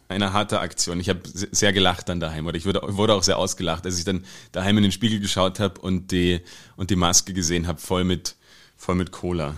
eine 0.10 0.34
harte 0.34 0.60
Aktion. 0.60 1.00
Ich 1.00 1.10
habe 1.10 1.22
sehr 1.24 1.74
gelacht 1.74 2.10
dann 2.10 2.19
daheim 2.19 2.45
oder 2.45 2.58
ich 2.58 2.65
wurde, 2.65 2.82
wurde 2.84 3.13
auch 3.13 3.24
sehr 3.24 3.38
ausgelacht, 3.38 3.86
als 3.86 3.98
ich 3.98 4.06
dann 4.06 4.26
daheim 4.52 4.78
in 4.78 4.84
den 4.84 4.91
Spiegel 4.91 5.19
geschaut 5.19 5.60
habe 5.60 5.80
und 5.82 6.12
die, 6.12 6.41
und 6.76 6.89
die 6.89 6.95
Maske 6.95 7.34
gesehen 7.34 7.67
habe, 7.67 7.80
voll 7.80 8.04
mit, 8.04 8.36
voll 8.78 8.95
mit 8.95 9.12
Cola. 9.12 9.56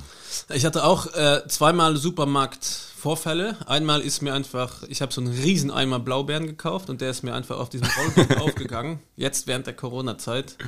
Ich 0.54 0.66
hatte 0.66 0.84
auch 0.84 1.14
äh, 1.14 1.42
zweimal 1.48 1.98
Supermarktvorfälle. 3.02 3.58
Einmal 3.68 4.02
ist 4.02 4.22
mir 4.22 4.34
einfach, 4.34 4.84
ich 4.88 5.02
habe 5.02 5.12
so 5.12 5.22
einen 5.22 5.32
riesen 5.34 5.72
Eimer 5.72 6.00
Blaubeeren 6.00 6.46
gekauft 6.48 6.90
und 6.90 7.02
der 7.02 7.10
ist 7.10 7.24
mir 7.24 7.34
einfach 7.34 7.58
auf 7.58 7.70
diesem 7.70 7.88
Rollbock 7.88 8.40
aufgegangen. 8.42 9.00
Jetzt 9.16 9.48
während 9.48 9.66
der 9.68 9.74
Corona-Zeit. 9.76 10.56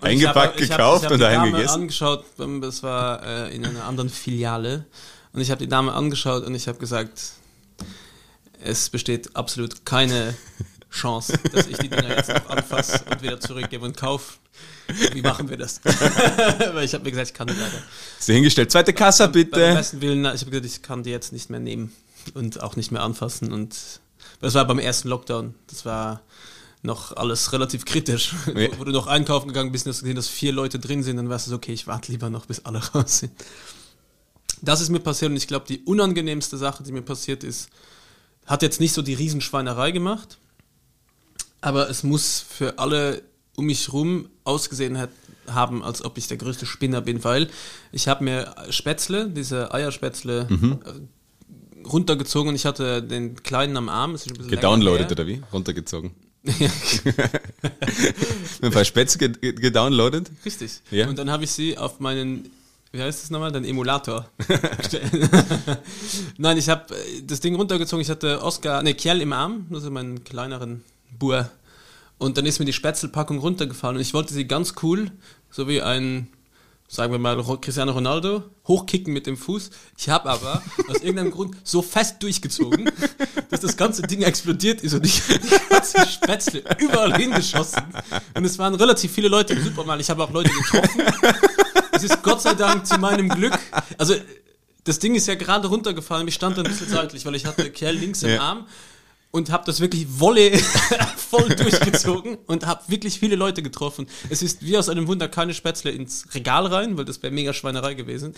Und 0.00 0.08
ich 0.10 0.26
Eingepackt, 0.26 0.36
hab- 0.54 0.60
ich 0.60 0.70
hab- 0.70 0.76
gekauft 0.78 0.98
ich 1.00 1.04
hab 1.06 1.12
und 1.12 1.18
die 1.18 1.22
daheim 1.22 1.38
Dame 1.44 1.56
gegessen. 1.56 1.74
angeschaut, 1.82 2.24
ähm, 2.38 2.60
das 2.60 2.82
war 2.82 3.22
äh, 3.24 3.54
in 3.54 3.64
einer 3.64 3.84
anderen 3.84 4.10
Filiale. 4.10 4.84
Und 5.32 5.40
ich 5.40 5.50
habe 5.50 5.58
die 5.58 5.68
Dame 5.68 5.92
angeschaut 5.92 6.44
und 6.44 6.54
ich 6.54 6.68
habe 6.68 6.78
gesagt, 6.78 7.32
es 8.62 8.90
besteht 8.90 9.36
absolut 9.36 9.84
keine 9.86 10.34
Chance, 10.90 11.38
dass 11.52 11.66
ich 11.66 11.78
die 11.78 11.88
Dinger 11.88 12.16
jetzt 12.16 12.28
noch 12.28 12.50
anfasse 12.50 13.00
und 13.10 13.22
wieder 13.22 13.38
zurückgebe 13.40 13.84
und 13.84 13.96
kaufe. 13.96 14.38
Wie 15.12 15.22
machen 15.22 15.48
wir 15.48 15.56
das? 15.56 15.80
Weil 15.84 16.84
ich 16.84 16.94
habe 16.94 17.04
mir 17.04 17.10
gesagt, 17.10 17.28
ich 17.28 17.34
kann 17.34 17.46
die 17.46 17.54
leider. 17.54 17.82
Dir 18.26 18.34
hingestellt, 18.34 18.72
zweite 18.72 18.92
Kasse 18.92 19.24
Beim 19.24 19.32
bitte. 19.32 19.74
besten 19.74 20.00
Willen, 20.00 20.24
ich 20.24 20.40
habe 20.40 20.50
gesagt, 20.50 20.66
ich 20.66 20.82
kann 20.82 21.02
die 21.02 21.10
jetzt 21.10 21.32
nicht 21.32 21.48
mehr 21.48 21.60
nehmen 21.60 21.92
und 22.34 22.60
auch 22.62 22.76
nicht 22.76 22.90
mehr 22.90 23.02
anfassen. 23.02 23.52
Und 23.52 23.76
das 24.40 24.54
war 24.54 24.66
beim 24.66 24.78
ersten 24.80 25.08
Lockdown. 25.08 25.54
Das 25.68 25.84
war 25.84 26.22
noch 26.82 27.16
alles 27.16 27.52
relativ 27.52 27.84
kritisch. 27.84 28.34
Ja. 28.46 28.72
Wo, 28.72 28.80
wo 28.80 28.84
du 28.84 28.92
noch 28.92 29.06
einkaufen 29.06 29.48
gegangen 29.48 29.70
bist 29.70 29.86
und 29.86 29.92
hast 29.92 30.00
gesehen, 30.00 30.16
dass 30.16 30.28
vier 30.28 30.52
Leute 30.52 30.78
drin 30.78 31.02
sind, 31.02 31.18
dann 31.18 31.28
weißt 31.28 31.48
du, 31.48 31.54
okay, 31.54 31.72
ich 31.72 31.86
warte 31.86 32.10
lieber 32.10 32.30
noch, 32.30 32.46
bis 32.46 32.64
alle 32.64 32.78
raus 32.94 33.20
sind. 33.20 33.32
Das 34.62 34.80
ist 34.80 34.90
mir 34.90 35.00
passiert 35.00 35.30
und 35.30 35.36
ich 35.36 35.46
glaube, 35.46 35.66
die 35.68 35.80
unangenehmste 35.80 36.56
Sache, 36.56 36.82
die 36.82 36.92
mir 36.92 37.02
passiert 37.02 37.44
ist, 37.44 37.70
hat 38.46 38.62
jetzt 38.62 38.80
nicht 38.80 38.92
so 38.92 39.02
die 39.02 39.14
Riesenschweinerei 39.14 39.90
gemacht, 39.90 40.38
aber 41.60 41.88
es 41.90 42.02
muss 42.02 42.44
für 42.48 42.78
alle 42.78 43.22
um 43.56 43.66
mich 43.66 43.92
rum 43.92 44.28
ausgesehen 44.44 44.96
hat, 44.98 45.10
haben, 45.48 45.82
als 45.82 46.04
ob 46.04 46.16
ich 46.18 46.28
der 46.28 46.36
größte 46.36 46.64
Spinner 46.66 47.00
bin, 47.00 47.22
weil 47.24 47.48
ich 47.92 48.06
habe 48.08 48.22
mir 48.24 48.54
Spätzle, 48.70 49.28
diese 49.28 49.74
Eierspätzle, 49.74 50.46
äh, 50.50 51.86
runtergezogen 51.86 52.50
und 52.50 52.54
ich 52.54 52.66
hatte 52.66 53.02
den 53.02 53.42
kleinen 53.42 53.76
am 53.76 53.88
Arm. 53.88 54.16
Gedownloadet 54.48 55.10
oder 55.12 55.26
wie? 55.26 55.42
Runtergezogen. 55.52 56.12
Ein 58.62 58.70
paar 58.70 58.84
Spätzle 58.84 59.26
ged- 59.26 59.40
ged- 59.40 59.60
gedownloadet? 59.60 60.30
Richtig. 60.44 60.80
Ja. 60.90 61.08
Und 61.08 61.18
dann 61.18 61.30
habe 61.30 61.44
ich 61.44 61.50
sie 61.50 61.76
auf 61.76 62.00
meinen, 62.00 62.50
wie 62.92 63.00
heißt 63.02 63.22
das 63.22 63.30
nochmal, 63.30 63.52
den 63.52 63.64
Emulator. 63.64 64.28
Nein, 66.38 66.56
ich 66.58 66.68
habe 66.68 66.94
das 67.26 67.40
Ding 67.40 67.54
runtergezogen. 67.56 68.02
Ich 68.02 68.10
hatte 68.10 68.42
Oscar, 68.42 68.82
ne, 68.82 68.94
Kjell 68.94 69.20
im 69.20 69.32
Arm, 69.32 69.66
also 69.72 69.90
meinen 69.90 70.24
kleineren 70.24 70.82
Bur. 71.18 71.50
Und 72.18 72.36
dann 72.36 72.44
ist 72.46 72.58
mir 72.58 72.66
die 72.66 72.72
Spätzlepackung 72.72 73.38
runtergefallen 73.38 73.96
und 73.96 74.02
ich 74.02 74.12
wollte 74.12 74.34
sie 74.34 74.46
ganz 74.46 74.74
cool, 74.82 75.10
so 75.50 75.66
wie 75.68 75.80
ein, 75.80 76.28
sagen 76.86 77.12
wir 77.12 77.18
mal, 77.18 77.42
Cristiano 77.60 77.92
Ronaldo, 77.92 78.42
hochkicken 78.68 79.12
mit 79.14 79.26
dem 79.26 79.38
Fuß. 79.38 79.70
Ich 79.96 80.10
habe 80.10 80.28
aber 80.28 80.62
aus 80.88 80.96
irgendeinem 81.02 81.30
Grund 81.30 81.56
so 81.64 81.80
fest 81.80 82.22
durchgezogen, 82.22 82.90
dass 83.48 83.60
das 83.60 83.76
ganze 83.76 84.02
Ding 84.02 84.20
explodiert 84.22 84.82
ist 84.82 84.92
und 84.92 85.06
ich 85.06 85.22
hab 85.28 85.40
die 85.40 85.68
ganze 85.70 86.06
Spätzle 86.06 86.62
überall 86.78 87.16
hingeschossen. 87.16 87.82
Und 88.34 88.44
es 88.44 88.58
waren 88.58 88.74
relativ 88.74 89.12
viele 89.12 89.28
Leute 89.28 89.54
im 89.54 89.64
Supermarkt. 89.64 90.02
Ich 90.02 90.10
habe 90.10 90.22
auch 90.22 90.30
Leute 90.30 90.50
getroffen. 90.50 91.02
Es 91.92 92.02
ist 92.02 92.22
Gott 92.22 92.42
sei 92.42 92.54
Dank 92.54 92.86
zu 92.86 92.98
meinem 92.98 93.28
Glück. 93.30 93.58
Also, 93.96 94.14
das 94.84 94.98
Ding 94.98 95.14
ist 95.14 95.26
ja 95.26 95.34
gerade 95.36 95.68
runtergefallen. 95.68 96.26
Ich 96.28 96.34
stand 96.34 96.56
dann 96.58 96.66
ein 96.66 96.70
bisschen 96.70 96.88
seitlich, 96.88 97.24
weil 97.26 97.34
ich 97.34 97.46
hatte 97.46 97.70
Kerl 97.70 97.94
links 97.94 98.22
im 98.22 98.30
Ja. 98.30 98.40
Arm 98.40 98.66
und 99.30 99.50
habe 99.50 99.64
das 99.66 99.80
wirklich 99.80 100.06
Wolle 100.18 100.58
voll 101.16 101.48
durchgezogen 101.48 102.38
und 102.46 102.66
habe 102.66 102.82
wirklich 102.88 103.18
viele 103.18 103.36
Leute 103.36 103.62
getroffen. 103.62 104.06
Es 104.28 104.42
ist 104.42 104.62
wie 104.62 104.76
aus 104.76 104.88
einem 104.88 105.06
Wunder 105.06 105.28
keine 105.28 105.54
Spätzle 105.54 105.90
ins 105.90 106.26
Regal 106.34 106.66
rein, 106.66 106.96
weil 106.98 107.04
das 107.04 107.22
wäre 107.22 107.32
mega 107.32 107.52
Schweinerei 107.52 107.94
gewesen. 107.94 108.34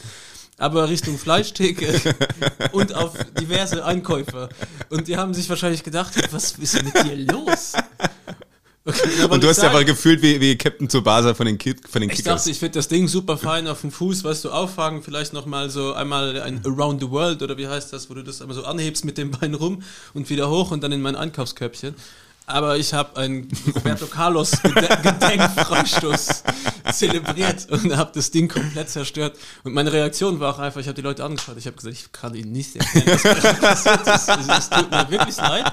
Aber 0.59 0.89
Richtung 0.89 1.19
Fleischtheke 1.19 2.15
und 2.73 2.95
auf 2.95 3.13
diverse 3.41 3.85
Einkäufer. 3.85 4.51
Und 4.91 5.09
die 5.09 5.17
haben 5.17 5.33
sich 5.33 5.49
wahrscheinlich 5.49 5.83
gedacht, 5.83 6.15
was 6.31 6.53
ist 6.53 6.83
mit 6.83 6.95
dir 6.95 7.17
los? 7.17 7.73
Okay, 8.85 9.25
Und 9.31 9.41
du 9.43 9.47
ich 9.47 9.51
hast 9.51 9.63
ja 9.63 9.71
aber 9.71 9.85
gefühlt 9.85 10.23
wie, 10.23 10.41
wie 10.41 10.57
Captain 10.59 10.89
Tsubasa 10.89 11.35
von 11.35 11.47
den, 11.47 11.57
Kid, 11.57 11.89
von 11.89 12.01
den 12.01 12.11
ich 12.11 12.17
Kickers. 12.17 12.41
dachte, 12.41 12.51
ich 12.51 12.59
finde 12.59 12.79
das 12.81 12.89
Ding 12.89 13.07
super 13.07 13.39
fein 13.39 13.69
auf 13.69 13.81
dem 13.83 13.93
Fuß, 13.93 14.25
weißt 14.25 14.45
du, 14.45 14.51
auffangen, 14.51 15.03
vielleicht 15.05 15.33
nochmal 15.33 15.71
so 15.71 15.93
einmal 15.95 16.41
ein 16.43 16.61
Around 16.67 17.01
the 17.01 17.09
World 17.11 17.43
oder 17.43 17.57
wie 17.57 17.69
heißt 17.69 17.93
das, 17.93 18.11
wo 18.11 18.15
du 18.15 18.25
das 18.25 18.41
einmal 18.43 18.57
so 18.57 18.65
anhebst 18.65 19.05
mit 19.05 19.19
dem 19.19 19.31
Bein 19.31 19.55
rum 19.55 19.83
und 20.15 20.29
wieder 20.31 20.51
hoch 20.51 20.73
und 20.73 20.83
dann 20.83 20.91
in 20.91 21.01
mein 21.01 21.15
Einkaufskörbchen. 21.15 21.95
Aber 22.47 22.77
ich 22.77 22.93
habe 22.93 23.17
einen 23.19 23.49
Roberto 23.73 24.07
Carlos 24.07 24.51
Gede- 24.65 25.01
Gedenkfreistoß 25.03 26.43
zelebriert 26.93 27.71
und 27.71 27.97
habe 27.97 28.11
das 28.15 28.31
Ding 28.31 28.49
komplett 28.49 28.91
zerstört. 28.91 29.39
Und 29.65 29.75
meine 29.75 29.93
Reaktion 29.93 30.41
war 30.41 30.55
auch 30.55 30.59
einfach, 30.59 30.81
ich 30.81 30.87
habe 30.87 30.95
die 30.95 31.03
Leute 31.03 31.25
angeschaut, 31.25 31.57
ich 31.59 31.67
habe 31.67 31.77
gesagt, 31.77 31.95
ich 31.95 32.13
kann 32.13 32.35
ihnen 32.35 32.53
nicht 32.53 32.77
erklären, 32.77 33.19
was 33.61 33.85
passiert 33.85 34.07
ist. 34.07 34.49
Es, 34.59 34.71
tut 34.71 34.91
mir 34.91 35.11
wirklich 35.11 35.37
leid. 35.37 35.73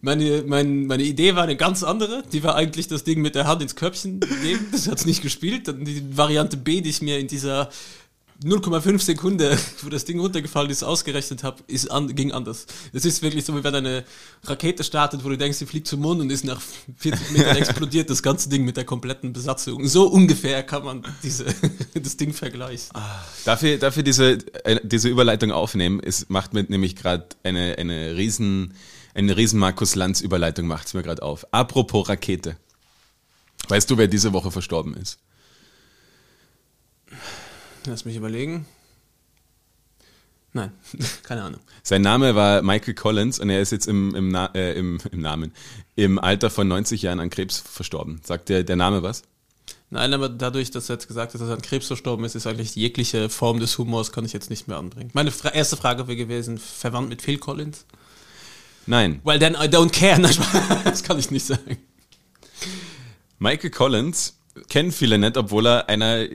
Meine, 0.00 0.44
mein, 0.46 0.86
meine 0.86 1.02
Idee 1.02 1.34
war 1.34 1.44
eine 1.44 1.56
ganz 1.56 1.82
andere. 1.82 2.22
Die 2.32 2.42
war 2.42 2.54
eigentlich 2.54 2.88
das 2.88 3.04
Ding 3.04 3.20
mit 3.20 3.34
der 3.34 3.46
Hand 3.46 3.62
ins 3.62 3.76
Köpfchen 3.76 4.20
nehmen. 4.42 4.68
Das 4.72 4.88
hat's 4.88 5.06
nicht 5.06 5.22
gespielt. 5.22 5.68
Dann 5.68 5.84
die 5.84 6.16
Variante 6.16 6.56
B, 6.56 6.80
die 6.80 6.90
ich 6.90 7.02
mir 7.02 7.18
in 7.18 7.28
dieser 7.28 7.70
0,5 8.44 9.00
Sekunde, 9.00 9.58
wo 9.82 9.88
das 9.88 10.04
Ding 10.04 10.20
runtergefallen 10.20 10.70
ist, 10.70 10.84
ausgerechnet 10.84 11.42
habe, 11.42 11.62
ist 11.66 11.90
an, 11.90 12.14
ging 12.14 12.32
anders. 12.32 12.66
Es 12.92 13.04
ist 13.04 13.20
wirklich 13.22 13.44
so, 13.44 13.56
wie 13.56 13.64
wenn 13.64 13.74
eine 13.74 14.04
Rakete 14.44 14.84
startet, 14.84 15.24
wo 15.24 15.28
du 15.28 15.36
denkst, 15.36 15.58
sie 15.58 15.66
fliegt 15.66 15.88
zum 15.88 16.00
Mond 16.00 16.20
und 16.20 16.30
ist 16.30 16.44
nach 16.44 16.60
40 16.98 17.32
Metern 17.32 17.56
explodiert, 17.56 18.10
das 18.10 18.22
ganze 18.22 18.48
Ding 18.48 18.64
mit 18.64 18.76
der 18.76 18.84
kompletten 18.84 19.32
Besatzung. 19.32 19.86
So 19.88 20.06
ungefähr 20.06 20.62
kann 20.62 20.84
man 20.84 21.02
diese, 21.22 21.46
das 21.94 22.16
Ding 22.16 22.32
vergleichen. 22.32 22.90
Dafür, 23.44 23.76
dafür 23.78 24.04
diese, 24.04 24.38
äh, 24.64 24.80
diese 24.84 25.08
Überleitung 25.08 25.50
aufnehmen, 25.50 26.00
es 26.04 26.28
macht 26.28 26.54
mir 26.54 26.64
nämlich 26.68 26.94
gerade 26.94 27.26
eine, 27.42 27.76
eine 27.76 28.16
riesen, 28.16 28.74
eine 29.14 29.36
riesen 29.36 29.58
Markus 29.58 29.96
Lanz 29.96 30.20
Überleitung 30.20 30.68
macht's 30.68 30.94
mir 30.94 31.02
gerade 31.02 31.22
auf. 31.22 31.46
Apropos 31.52 32.08
Rakete. 32.08 32.56
Weißt 33.66 33.90
du, 33.90 33.98
wer 33.98 34.06
diese 34.06 34.32
Woche 34.32 34.52
verstorben 34.52 34.94
ist? 34.94 35.18
Lass 37.88 38.04
mich 38.04 38.16
überlegen. 38.16 38.66
Nein, 40.52 40.72
keine 41.22 41.42
Ahnung. 41.42 41.60
Sein 41.82 42.02
Name 42.02 42.34
war 42.34 42.62
Michael 42.62 42.94
Collins 42.94 43.38
und 43.38 43.48
er 43.48 43.60
ist 43.60 43.72
jetzt 43.72 43.86
im, 43.86 44.14
im, 44.14 44.28
Na 44.28 44.46
äh, 44.54 44.78
im, 44.78 44.98
im 45.10 45.20
Namen, 45.20 45.52
im 45.96 46.18
Alter 46.18 46.50
von 46.50 46.68
90 46.68 47.02
Jahren 47.02 47.20
an 47.20 47.30
Krebs 47.30 47.58
verstorben. 47.58 48.20
Sagt 48.24 48.48
der, 48.50 48.62
der 48.62 48.76
Name 48.76 49.02
was? 49.02 49.22
Nein, 49.90 50.12
aber 50.12 50.28
dadurch, 50.28 50.70
dass 50.70 50.90
er 50.90 50.96
jetzt 50.96 51.08
gesagt 51.08 51.32
hat, 51.32 51.40
dass 51.40 51.48
er 51.48 51.54
an 51.54 51.62
Krebs 51.62 51.86
verstorben 51.86 52.24
ist, 52.26 52.34
ist 52.34 52.46
eigentlich 52.46 52.76
jegliche 52.76 53.30
Form 53.30 53.58
des 53.58 53.78
Humors 53.78 54.12
kann 54.12 54.24
ich 54.26 54.34
jetzt 54.34 54.50
nicht 54.50 54.68
mehr 54.68 54.76
anbringen. 54.76 55.10
Meine 55.14 55.30
Fra 55.30 55.48
erste 55.48 55.78
Frage 55.78 56.08
wäre 56.08 56.16
gewesen, 56.16 56.58
verwandt 56.58 57.08
mit 57.08 57.22
Phil 57.22 57.38
Collins? 57.38 57.86
Nein. 58.86 59.20
Well, 59.24 59.38
then 59.38 59.54
I 59.54 59.66
don't 59.66 59.92
care. 59.92 60.20
Das 60.84 61.02
kann 61.02 61.18
ich 61.18 61.30
nicht 61.30 61.46
sagen. 61.46 61.78
Michael 63.38 63.70
Collins 63.70 64.38
kennen 64.68 64.92
viele 64.92 65.16
nicht, 65.18 65.36
obwohl 65.36 65.66
er 65.66 65.88
einer, 65.88 66.26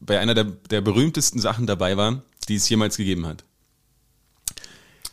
bei 0.00 0.18
einer 0.18 0.34
der, 0.34 0.44
der 0.44 0.80
berühmtesten 0.80 1.40
Sachen 1.40 1.66
dabei 1.66 1.96
war, 1.96 2.22
die 2.48 2.56
es 2.56 2.68
jemals 2.68 2.96
gegeben 2.96 3.26
hat. 3.26 3.44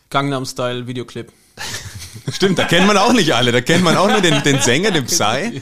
Gangnam 0.09 0.45
Style 0.45 0.87
Videoclip. 0.87 1.31
Stimmt, 2.31 2.57
da 2.57 2.65
kennt 2.65 2.87
man 2.87 2.97
auch 2.97 3.13
nicht 3.13 3.33
alle. 3.33 3.51
Da 3.51 3.61
kennt 3.61 3.83
man 3.83 3.97
auch 3.97 4.09
nur 4.09 4.21
den, 4.21 4.41
den 4.43 4.61
Sänger, 4.61 4.91
den 4.91 5.05
Psy. 5.05 5.61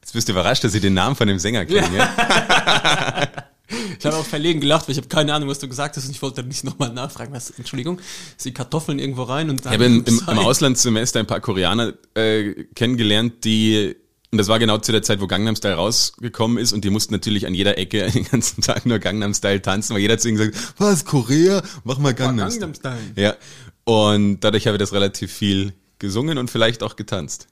Jetzt 0.00 0.12
bist 0.12 0.28
du 0.28 0.32
überrascht, 0.32 0.64
dass 0.64 0.74
ich 0.74 0.80
den 0.80 0.94
Namen 0.94 1.16
von 1.16 1.28
dem 1.28 1.38
Sänger 1.38 1.66
kenne. 1.66 1.96
Ja. 1.96 3.28
Ich 3.98 4.04
habe 4.04 4.16
auch 4.18 4.26
verlegen 4.26 4.60
gelacht, 4.60 4.86
weil 4.86 4.92
ich 4.92 4.98
habe 4.98 5.08
keine 5.08 5.32
Ahnung, 5.32 5.48
was 5.48 5.58
du 5.58 5.66
gesagt 5.66 5.96
hast 5.96 6.04
und 6.04 6.10
ich 6.10 6.20
wollte 6.20 6.42
nicht 6.42 6.62
nochmal 6.62 6.92
nachfragen. 6.92 7.32
Was, 7.32 7.48
Entschuldigung, 7.50 7.98
sie 8.36 8.52
Kartoffeln 8.52 8.98
irgendwo 8.98 9.22
rein 9.22 9.48
und 9.48 9.64
dann. 9.64 9.72
Ich 9.72 9.78
habe 9.78 9.86
im, 9.86 10.04
im, 10.04 10.20
im 10.28 10.38
Auslandssemester 10.38 11.20
ein 11.20 11.26
paar 11.26 11.40
Koreaner 11.40 11.94
äh, 12.14 12.64
kennengelernt, 12.74 13.44
die 13.44 13.96
und 14.34 14.38
das 14.38 14.48
war 14.48 14.58
genau 14.58 14.78
zu 14.78 14.90
der 14.90 15.04
Zeit, 15.04 15.20
wo 15.20 15.28
Gangnam 15.28 15.54
Style 15.54 15.74
rausgekommen 15.74 16.58
ist 16.58 16.72
und 16.72 16.84
die 16.84 16.90
mussten 16.90 17.14
natürlich 17.14 17.46
an 17.46 17.54
jeder 17.54 17.78
Ecke 17.78 18.10
den 18.14 18.24
ganzen 18.24 18.62
Tag 18.62 18.84
nur 18.84 18.98
Gangnam 18.98 19.32
Style 19.32 19.62
tanzen, 19.62 19.94
weil 19.94 20.00
jeder 20.00 20.18
zu 20.18 20.28
ihnen 20.28 20.38
gesagt, 20.38 20.74
was, 20.76 21.04
Korea? 21.04 21.62
Mach 21.84 21.98
mal 21.98 22.14
Gangnam, 22.14 22.48
Gangnam 22.48 22.74
Style. 22.74 22.98
Ja. 23.14 23.36
Und 23.84 24.40
dadurch 24.40 24.66
habe 24.66 24.76
ich 24.76 24.80
das 24.80 24.92
relativ 24.92 25.32
viel 25.32 25.72
gesungen 26.00 26.38
und 26.38 26.50
vielleicht 26.50 26.82
auch 26.82 26.96
getanzt. 26.96 27.46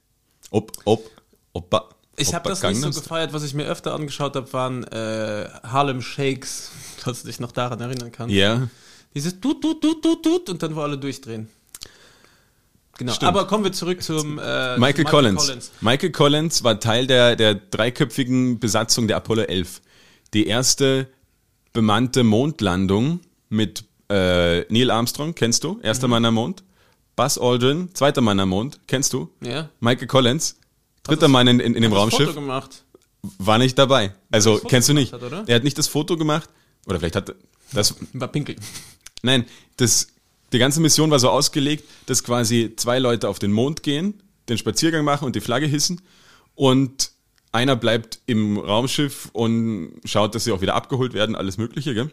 Ob, 0.51 0.73
ob, 0.85 1.09
oppa. 1.53 1.89
Ich 2.17 2.35
habe 2.35 2.49
das 2.49 2.61
nicht 2.61 2.75
so 2.75 2.81
Gangnam 2.81 3.01
gefeiert. 3.01 3.33
Was 3.33 3.45
ich 3.45 3.55
mir 3.55 3.67
öfter 3.67 3.95
angeschaut 3.95 4.35
habe, 4.35 4.53
waren 4.53 4.83
äh, 4.83 5.49
Harlem 5.63 6.03
Shakes, 6.03 6.73
falls 6.99 7.23
du 7.23 7.29
dich 7.29 7.39
noch 7.39 7.53
daran 7.53 7.79
erinnern 7.79 8.11
kannst. 8.11 8.35
Ja. 8.35 8.67
Dieses 9.15 9.39
tut, 9.39 9.63
tut, 9.63 9.81
tut, 9.81 10.03
tut, 10.03 10.21
tut 10.25 10.51
und 10.51 10.61
dann 10.61 10.75
wo 10.75 10.81
alle 10.81 10.99
durchdrehen. 10.99 11.49
Genau. 13.03 13.13
Stimmt. 13.15 13.29
Aber 13.29 13.47
kommen 13.47 13.65
wir 13.65 13.73
zurück 13.73 14.03
zum 14.03 14.39
äh, 14.39 14.79
Michael, 14.79 15.05
zu 15.05 15.11
Collins. 15.11 15.71
Michael 15.81 16.11
Collins 16.13 16.63
war 16.65 16.79
Teil 16.81 17.07
der, 17.07 17.37
der 17.37 17.55
dreiköpfigen 17.55 18.59
Besatzung 18.61 19.09
der 19.09 19.17
Apollo 19.17 19.43
11. 19.43 19.81
Die 20.35 20.47
erste 20.47 21.09
bemannte 21.73 22.23
Mondlandung 22.25 23.21
mit 23.49 23.85
äh, 24.11 24.61
Neil 24.73 24.91
Armstrong, 24.91 25.35
kennst 25.35 25.65
du? 25.65 25.81
Erster 25.83 26.07
Mann 26.09 26.25
am 26.25 26.35
Mond. 26.35 26.63
Buzz 27.17 27.39
Aldrin, 27.39 27.91
zweiter 27.95 28.21
Mann 28.21 28.41
am 28.41 28.49
Mond, 28.51 28.81
kennst 28.87 29.13
du? 29.13 29.29
Ja. 29.43 29.69
Michael 29.81 30.07
Collins, 30.07 30.57
dritter 31.03 31.23
das- 31.23 31.31
Mann 31.31 31.47
in, 31.49 31.61
in, 31.61 31.75
in 31.75 31.83
dem 31.83 31.93
Hat 31.93 31.99
das 32.07 32.11
Foto 32.11 32.17
Raumschiff, 32.25 32.35
gemacht. 32.35 32.85
war 33.39 33.59
nicht 33.59 33.79
dabei. 33.79 34.15
Also, 34.31 34.59
kennst 34.59 34.89
du 34.89 34.95
nicht. 34.95 35.13
hat, 35.13 35.23
oder? 35.23 35.45
Er 35.47 35.57
hat 35.57 35.65
nicht 35.65 35.77
das 35.77 35.89
Foto 35.89 36.17
gemacht. 36.17 36.49
Oder 36.87 36.99
vielleicht 36.99 37.17
hat 37.17 37.35
das, 37.73 37.95
War 38.15 38.29
pinkel. 38.29 38.57
Nein, 39.23 39.45
das, 39.77 40.09
die 40.53 40.59
ganze 40.59 40.81
Mission 40.81 41.11
war 41.11 41.19
so 41.19 41.31
ausgelegt, 41.31 41.85
dass 42.07 42.23
quasi 42.25 42.73
zwei 42.77 42.99
Leute 42.99 43.29
auf 43.29 43.39
den 43.39 43.53
Mond 43.53 43.83
gehen, 43.83 44.23
den 44.49 44.59
Spaziergang 44.59 45.05
machen 45.05 45.25
und 45.25 45.37
die 45.37 45.41
Flagge 45.41 45.67
hissen 45.67 46.01
und 46.55 47.13
einer 47.53 47.77
bleibt 47.77 48.21
im 48.27 48.59
Raumschiff 48.59 49.29
und 49.33 50.01
schaut, 50.05 50.35
dass 50.35 50.45
sie 50.45 50.53
auch 50.53 50.63
wieder 50.63 50.75
abgeholt 50.75 51.13
werden, 51.13 51.37
alles 51.37 51.59
Mögliche, 51.59 51.95
gell? 51.95 52.11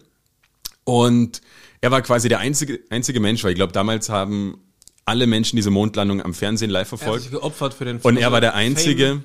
Und 0.83 1.41
er 1.81 1.91
war 1.91 2.01
quasi 2.01 2.29
der 2.29 2.39
einzige, 2.39 2.79
einzige 2.89 3.19
Mensch, 3.19 3.43
weil 3.43 3.51
ich 3.51 3.55
glaube, 3.55 3.73
damals 3.73 4.09
haben 4.09 4.59
alle 5.05 5.27
Menschen 5.27 5.55
diese 5.55 5.71
Mondlandung 5.71 6.21
am 6.21 6.33
Fernsehen 6.33 6.69
live 6.69 6.87
Er 6.87 6.91
hat 6.91 6.99
verfolgt. 6.99 7.23
sich 7.23 7.31
geopfert 7.31 7.73
für 7.73 7.85
den 7.85 7.99
Und 7.99 8.17
er 8.17 8.31
war 8.31 8.41
der. 8.41 8.53
Einzige, 8.53 9.23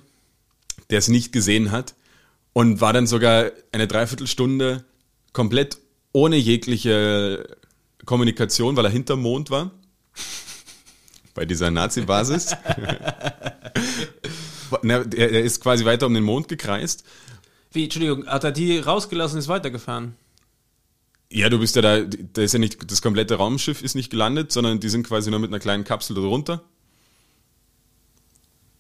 der 0.90 0.98
es 0.98 1.08
nicht 1.08 1.32
gesehen 1.32 1.72
hat 1.72 1.94
und 2.52 2.80
war 2.80 2.92
dann 2.92 3.06
sogar 3.06 3.50
eine 3.72 3.86
Dreiviertelstunde 3.86 4.84
komplett 5.32 5.78
ohne 6.12 6.36
jegliche 6.36 7.56
Kommunikation, 8.04 8.76
weil 8.76 8.84
er 8.86 8.90
hinterm 8.90 9.20
Mond 9.20 9.50
war. 9.50 9.70
Bei 11.34 11.44
dieser 11.44 11.70
Nazi-Basis. 11.70 12.56
Na, 14.82 15.04
er, 15.14 15.42
ist 15.42 15.60
quasi 15.60 15.84
weiter 15.84 16.06
um 16.06 16.14
den 16.14 16.24
Mond 16.24 16.48
gekreist. 16.48 17.04
Wie, 17.72 17.84
Entschuldigung, 17.84 18.26
hat 18.26 18.44
er 18.44 18.52
die 18.52 18.78
rausgelassen 18.78 19.36
und 19.36 19.40
ist 19.40 19.48
weitergefahren? 19.48 20.14
Ja, 21.30 21.48
du 21.48 21.58
bist 21.58 21.74
ja 21.74 21.82
da, 21.82 22.00
da 22.00 22.42
ist 22.42 22.52
ja 22.52 22.60
nicht, 22.60 22.90
das 22.90 23.02
komplette 23.02 23.34
Raumschiff 23.34 23.82
ist 23.82 23.94
nicht 23.94 24.10
gelandet, 24.10 24.52
sondern 24.52 24.78
die 24.78 24.88
sind 24.88 25.06
quasi 25.06 25.30
nur 25.30 25.40
mit 25.40 25.50
einer 25.50 25.58
kleinen 25.58 25.82
Kapsel 25.84 26.14
da 26.14 26.22
runter. 26.22 26.62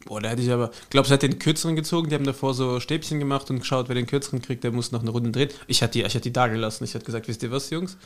Boah, 0.04 0.20
da 0.20 0.28
hätte 0.28 0.42
ich 0.42 0.50
aber. 0.50 0.70
Glaubst 0.90 1.10
du, 1.10 1.14
er 1.14 1.16
hat 1.16 1.22
den 1.22 1.38
kürzeren 1.38 1.76
gezogen? 1.76 2.10
Die 2.10 2.14
haben 2.14 2.24
davor 2.24 2.54
so 2.54 2.78
Stäbchen 2.78 3.18
gemacht 3.18 3.50
und 3.50 3.60
geschaut, 3.60 3.88
wer 3.88 3.94
den 3.94 4.06
kürzeren 4.06 4.42
kriegt, 4.42 4.62
der 4.62 4.70
muss 4.70 4.92
noch 4.92 5.00
eine 5.00 5.10
Runde 5.10 5.30
drehen. 5.30 5.48
Ich 5.66 5.80
hätte 5.80 5.92
die, 5.94 6.04
ich 6.04 6.14
hätte 6.14 6.20
die 6.20 6.32
da 6.32 6.46
gelassen. 6.46 6.84
Ich 6.84 6.94
hätte 6.94 7.06
gesagt, 7.06 7.26
wisst 7.26 7.42
ihr 7.42 7.50
was, 7.50 7.70
Jungs? 7.70 7.96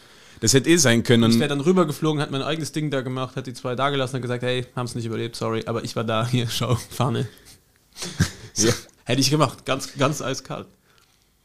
Das 0.40 0.52
hätte 0.52 0.68
eh 0.70 0.76
sein 0.76 1.02
können. 1.02 1.30
Ich 1.30 1.38
wäre 1.38 1.48
dann 1.48 1.60
rübergeflogen, 1.60 2.20
hat 2.22 2.30
mein 2.30 2.42
eigenes 2.42 2.72
Ding 2.72 2.90
da 2.90 3.00
gemacht, 3.00 3.36
hat 3.36 3.46
die 3.46 3.54
zwei 3.54 3.74
da 3.74 3.90
gelassen 3.90 4.16
und 4.16 4.22
gesagt, 4.22 4.42
hey, 4.42 4.66
haben 4.76 4.86
es 4.86 4.94
nicht 4.94 5.06
überlebt, 5.06 5.36
sorry, 5.36 5.64
aber 5.66 5.84
ich 5.84 5.96
war 5.96 6.04
da, 6.04 6.26
hier, 6.26 6.46
schau, 6.50 6.74
Fahne. 6.74 7.28
Ja. 8.56 8.72
Hätte 9.04 9.20
ich 9.20 9.30
gemacht, 9.30 9.64
ganz, 9.64 9.96
ganz 9.96 10.20
eiskalt. 10.20 10.66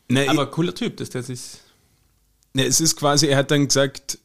Na, 0.09 0.27
Aber 0.29 0.47
cooler 0.47 0.73
Typ, 0.73 0.97
dass 0.97 1.11
der 1.11 1.21
sich. 1.21 1.59
Ne, 2.53 2.65
es 2.65 2.81
ist 2.81 2.95
quasi, 2.95 3.27
er 3.27 3.37
hat 3.37 3.51
dann 3.51 3.67
gesagt, 3.67 4.17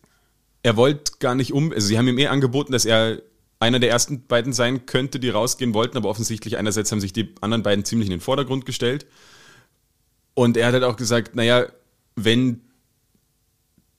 er 0.62 0.76
wollte 0.76 1.12
gar 1.18 1.34
nicht 1.34 1.52
um, 1.52 1.70
also 1.70 1.86
sie 1.86 1.98
haben 1.98 2.08
ihm 2.08 2.18
eh 2.18 2.28
angeboten, 2.28 2.72
dass 2.72 2.86
er 2.86 3.20
einer 3.60 3.78
der 3.78 3.90
ersten 3.90 4.26
beiden 4.26 4.52
sein 4.52 4.86
könnte, 4.86 5.20
die 5.20 5.30
rausgehen 5.30 5.74
wollten, 5.74 5.96
aber 5.96 6.08
offensichtlich 6.08 6.56
einerseits 6.56 6.90
haben 6.92 7.00
sich 7.00 7.12
die 7.12 7.34
anderen 7.40 7.62
beiden 7.62 7.84
ziemlich 7.84 8.06
in 8.06 8.12
den 8.12 8.20
Vordergrund 8.20 8.66
gestellt. 8.66 9.06
Und 10.34 10.56
er 10.56 10.66
hat 10.66 10.74
halt 10.74 10.84
auch 10.84 10.96
gesagt, 10.96 11.34
naja, 11.34 11.66
wenn 12.16 12.62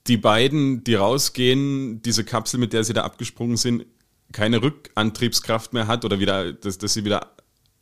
die 0.06 0.16
beiden, 0.16 0.82
die 0.84 0.94
rausgehen, 0.94 2.02
diese 2.02 2.24
Kapsel, 2.24 2.58
mit 2.58 2.72
der 2.72 2.84
sie 2.84 2.92
da 2.92 3.02
abgesprungen 3.02 3.56
sind, 3.56 3.86
keine 4.32 4.62
Rückantriebskraft 4.62 5.72
mehr 5.72 5.86
hat 5.86 6.04
oder 6.04 6.20
wieder, 6.20 6.52
dass, 6.52 6.78
dass 6.78 6.94
sie 6.94 7.04
wieder 7.04 7.32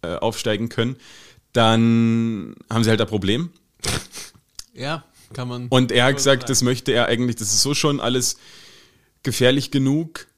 äh, 0.03 0.17
aufsteigen 0.17 0.69
können, 0.69 0.97
dann 1.53 2.55
haben 2.71 2.85
sie 2.85 2.91
halt 2.91 3.01
ein 3.01 3.07
Problem. 3.07 3.51
Ja, 4.75 5.03
kann 5.33 5.49
man. 5.49 5.67
Und 5.71 5.91
er 5.91 6.05
hat 6.05 6.15
gesagt, 6.15 6.43
sagen. 6.43 6.51
das 6.51 6.63
möchte 6.63 6.93
er 6.93 7.07
eigentlich, 7.07 7.35
das 7.35 7.53
ist 7.53 7.63
so 7.63 7.75
schon 7.75 7.99
alles 7.99 8.37
gefährlich 9.25 9.73
genug 9.73 10.29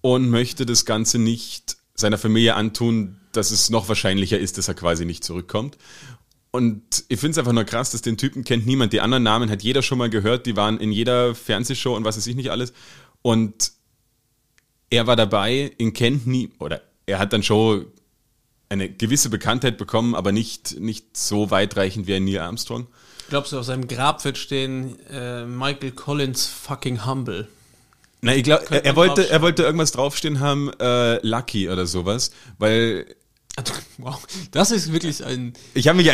und 0.00 0.30
möchte 0.30 0.66
das 0.66 0.84
Ganze 0.84 1.20
nicht 1.20 1.76
seiner 1.94 2.18
Familie 2.18 2.56
antun, 2.56 3.20
dass 3.30 3.52
es 3.52 3.70
noch 3.70 3.88
wahrscheinlicher 3.88 4.38
ist, 4.38 4.58
dass 4.58 4.66
er 4.66 4.74
quasi 4.74 5.04
nicht 5.04 5.22
zurückkommt. 5.22 5.78
Und 6.56 7.04
ich 7.08 7.20
finde 7.20 7.32
es 7.32 7.38
einfach 7.38 7.52
nur 7.52 7.64
krass, 7.64 7.90
dass 7.90 8.00
den 8.00 8.16
Typen 8.16 8.42
kennt 8.42 8.66
niemand. 8.66 8.94
Die 8.94 9.02
anderen 9.02 9.22
Namen 9.22 9.50
hat 9.50 9.62
jeder 9.62 9.82
schon 9.82 9.98
mal 9.98 10.08
gehört, 10.08 10.46
die 10.46 10.56
waren 10.56 10.80
in 10.80 10.90
jeder 10.90 11.34
Fernsehshow 11.34 11.94
und 11.94 12.04
was 12.04 12.16
weiß 12.16 12.26
ich 12.28 12.34
nicht 12.34 12.50
alles. 12.50 12.72
Und 13.20 13.72
er 14.88 15.06
war 15.06 15.16
dabei, 15.16 15.72
ihn 15.76 15.92
kennt 15.92 16.26
nie, 16.26 16.50
oder 16.58 16.80
er 17.04 17.18
hat 17.18 17.34
dann 17.34 17.42
schon 17.42 17.88
eine 18.70 18.88
gewisse 18.88 19.28
Bekanntheit 19.28 19.76
bekommen, 19.76 20.14
aber 20.14 20.32
nicht, 20.32 20.80
nicht 20.80 21.14
so 21.14 21.50
weitreichend 21.50 22.06
wie 22.06 22.14
ein 22.14 22.24
Neil 22.24 22.38
Armstrong. 22.38 22.86
Glaubst 23.28 23.52
du, 23.52 23.58
auf 23.58 23.66
seinem 23.66 23.86
Grab 23.86 24.24
wird 24.24 24.38
stehen, 24.38 24.98
äh, 25.10 25.44
Michael 25.44 25.92
Collins 25.92 26.46
fucking 26.46 27.04
humble? 27.04 27.48
Na, 28.22 28.34
ich 28.34 28.44
glaube, 28.44 28.64
er, 28.70 28.82
er 28.82 28.96
wollte, 28.96 29.28
er 29.28 29.42
wollte 29.42 29.62
irgendwas 29.62 29.92
draufstehen 29.92 30.40
haben, 30.40 30.72
äh, 30.80 31.18
Lucky 31.26 31.68
oder 31.68 31.86
sowas, 31.86 32.30
weil 32.58 33.14
Wow, 33.98 34.26
das 34.50 34.70
ist 34.70 34.92
wirklich 34.92 35.24
ein. 35.24 35.54
Ich 35.72 35.88
habe 35.88 35.96
mich, 35.96 36.10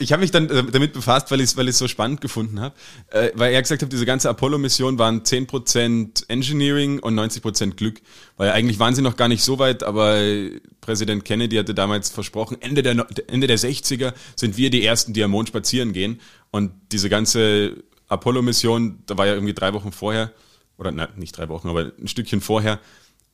ich 0.00 0.12
hab 0.12 0.18
mich 0.18 0.32
dann 0.32 0.50
äh, 0.50 0.64
damit 0.64 0.92
befasst, 0.92 1.30
weil 1.30 1.40
ich 1.40 1.50
es 1.50 1.56
weil 1.56 1.68
ich's 1.68 1.78
so 1.78 1.86
spannend 1.86 2.20
gefunden 2.20 2.58
habe. 2.58 2.74
Äh, 3.10 3.30
weil 3.34 3.54
er 3.54 3.62
gesagt 3.62 3.82
hat, 3.82 3.92
diese 3.92 4.04
ganze 4.04 4.28
Apollo-Mission 4.28 4.98
waren 4.98 5.22
10% 5.22 6.28
Engineering 6.28 6.98
und 6.98 7.14
90% 7.14 7.74
Glück. 7.74 8.00
Weil 8.36 8.50
eigentlich 8.50 8.80
waren 8.80 8.96
sie 8.96 9.02
noch 9.02 9.16
gar 9.16 9.28
nicht 9.28 9.44
so 9.44 9.60
weit, 9.60 9.84
aber 9.84 10.20
Präsident 10.80 11.24
Kennedy 11.24 11.56
hatte 11.56 11.74
damals 11.74 12.10
versprochen, 12.10 12.60
Ende 12.60 12.82
der, 12.82 13.06
Ende 13.28 13.46
der 13.46 13.58
60er 13.58 14.12
sind 14.34 14.56
wir 14.56 14.70
die 14.70 14.84
Ersten, 14.84 15.12
die 15.12 15.22
am 15.22 15.30
Mond 15.30 15.48
spazieren 15.48 15.92
gehen. 15.92 16.20
Und 16.50 16.72
diese 16.90 17.08
ganze 17.08 17.84
Apollo-Mission, 18.08 19.04
da 19.06 19.16
war 19.16 19.26
ja 19.26 19.34
irgendwie 19.34 19.54
drei 19.54 19.72
Wochen 19.72 19.92
vorher, 19.92 20.32
oder 20.78 20.90
na, 20.90 21.08
nicht 21.16 21.38
drei 21.38 21.48
Wochen, 21.48 21.68
aber 21.68 21.92
ein 21.98 22.08
Stückchen 22.08 22.40
vorher, 22.40 22.80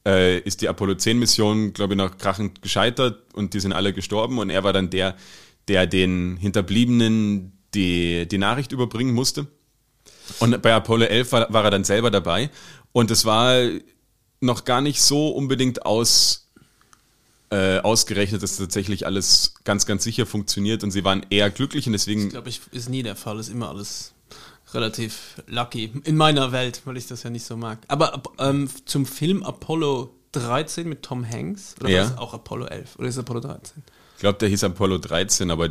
äh, 0.07 0.39
ist 0.41 0.61
die 0.63 0.69
Apollo 0.69 0.97
10 0.97 1.19
Mission, 1.19 1.73
glaube 1.73 1.95
ich, 1.95 1.99
noch 1.99 2.17
krachend 2.19 2.63
gescheitert 2.63 3.35
und 3.35 3.55
die 3.55 3.61
sind 3.61 3.73
alle 3.73 3.93
gestorben. 3.93 4.39
Und 4.39 4.51
er 4.51 4.65
war 4.65 4.73
dann 4.73 4.91
der, 4.91 5.17
der 5.69 5.87
den 5.87 6.37
Hinterbliebenen 6.39 7.53
die, 7.75 8.27
die 8.29 8.39
Nachricht 8.39 8.73
überbringen 8.73 9.15
musste. 9.15 9.47
Und 10.39 10.61
bei 10.63 10.73
Apollo 10.75 11.07
11 11.07 11.33
war, 11.33 11.53
war 11.53 11.65
er 11.65 11.71
dann 11.71 11.85
selber 11.85 12.11
dabei. 12.11 12.51
Und 12.93 13.11
es 13.11 13.25
war 13.25 13.63
noch 14.41 14.65
gar 14.65 14.81
nicht 14.81 15.01
so 15.01 15.29
unbedingt 15.29 15.87
aus, 15.87 16.51
äh, 17.51 17.79
ausgerechnet, 17.79 18.43
dass 18.43 18.57
tatsächlich 18.57 19.07
alles 19.07 19.55
ganz, 19.65 19.87
ganz 19.87 20.05
sicher 20.05 20.27
funktioniert. 20.27 20.85
Und 20.85 20.91
sie 20.91 21.05
waren 21.05 21.25
eher 21.31 21.51
glücklich 21.51 21.87
und 21.87 21.93
deswegen 21.93 22.25
Ich 22.25 22.31
glaube, 22.31 22.51
ist 22.73 22.89
nie 22.89 23.03
der 23.03 23.17
Fall, 23.17 23.39
ist 23.39 23.49
immer 23.49 23.69
alles 23.69 24.12
relativ 24.75 25.43
lucky. 25.47 25.93
In 26.05 26.17
meiner 26.17 26.53
Welt, 26.53 26.83
weil 26.85 26.97
ich 26.97 27.07
das 27.07 27.23
ja 27.23 27.31
nicht 27.31 27.45
so 27.45 27.57
mag. 27.57 27.79
Aber 27.89 28.15
ab- 28.15 28.33
ähm, 28.39 28.69
zum 28.85 29.07
Film 29.07 29.43
Apollo 29.43 30.15
13 30.33 30.89
mit 30.89 31.03
Tom 31.03 31.29
Hanks, 31.29 31.75
oder 31.81 31.91
Ja. 31.91 32.05
war 32.05 32.11
es 32.13 32.19
auch 32.19 32.35
Apollo 32.35 32.67
11? 32.67 32.97
Oder 32.99 33.09
ist 33.09 33.15
es 33.17 33.21
Apollo 33.21 33.41
13? 33.41 33.83
Ich 34.17 34.21
glaube, 34.21 34.39
der 34.39 34.49
hieß 34.49 34.65
Apollo 34.65 34.99
13, 34.99 35.51
aber 35.51 35.71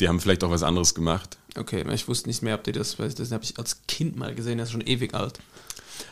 die 0.00 0.08
haben 0.08 0.20
vielleicht 0.20 0.42
auch 0.44 0.50
was 0.50 0.62
anderes 0.62 0.94
gemacht. 0.94 1.38
Okay, 1.56 1.84
ich 1.92 2.06
wusste 2.08 2.28
nicht 2.28 2.42
mehr, 2.42 2.54
ob 2.54 2.64
die 2.64 2.72
das, 2.72 2.98
weil 2.98 3.10
das 3.12 3.30
habe 3.32 3.44
ich 3.44 3.58
als 3.58 3.82
Kind 3.86 4.16
mal 4.16 4.34
gesehen, 4.34 4.58
das 4.58 4.68
ist 4.68 4.72
schon 4.72 4.80
ewig 4.82 5.14
alt. 5.14 5.38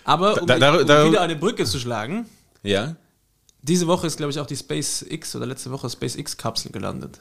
Aber 0.05 0.41
um, 0.41 0.47
Da- 0.47 0.59
da- 0.59 0.79
um 0.81 0.87
da- 0.87 1.07
wieder 1.07 1.21
eine 1.21 1.37
Brücke 1.37 1.65
zu 1.65 1.79
schlagen, 1.79 2.27
Ja? 2.63 2.97
diese 3.63 3.87
Woche 3.87 4.07
ist, 4.07 4.17
glaube 4.17 4.31
ich, 4.31 4.39
auch 4.41 4.47
die 4.47 4.57
SpaceX 4.57 5.35
oder 5.37 5.47
letzte 5.47 5.71
Woche 5.71 5.91
SpaceX-Kapsel 5.91 6.71
gelandet. 6.73 7.21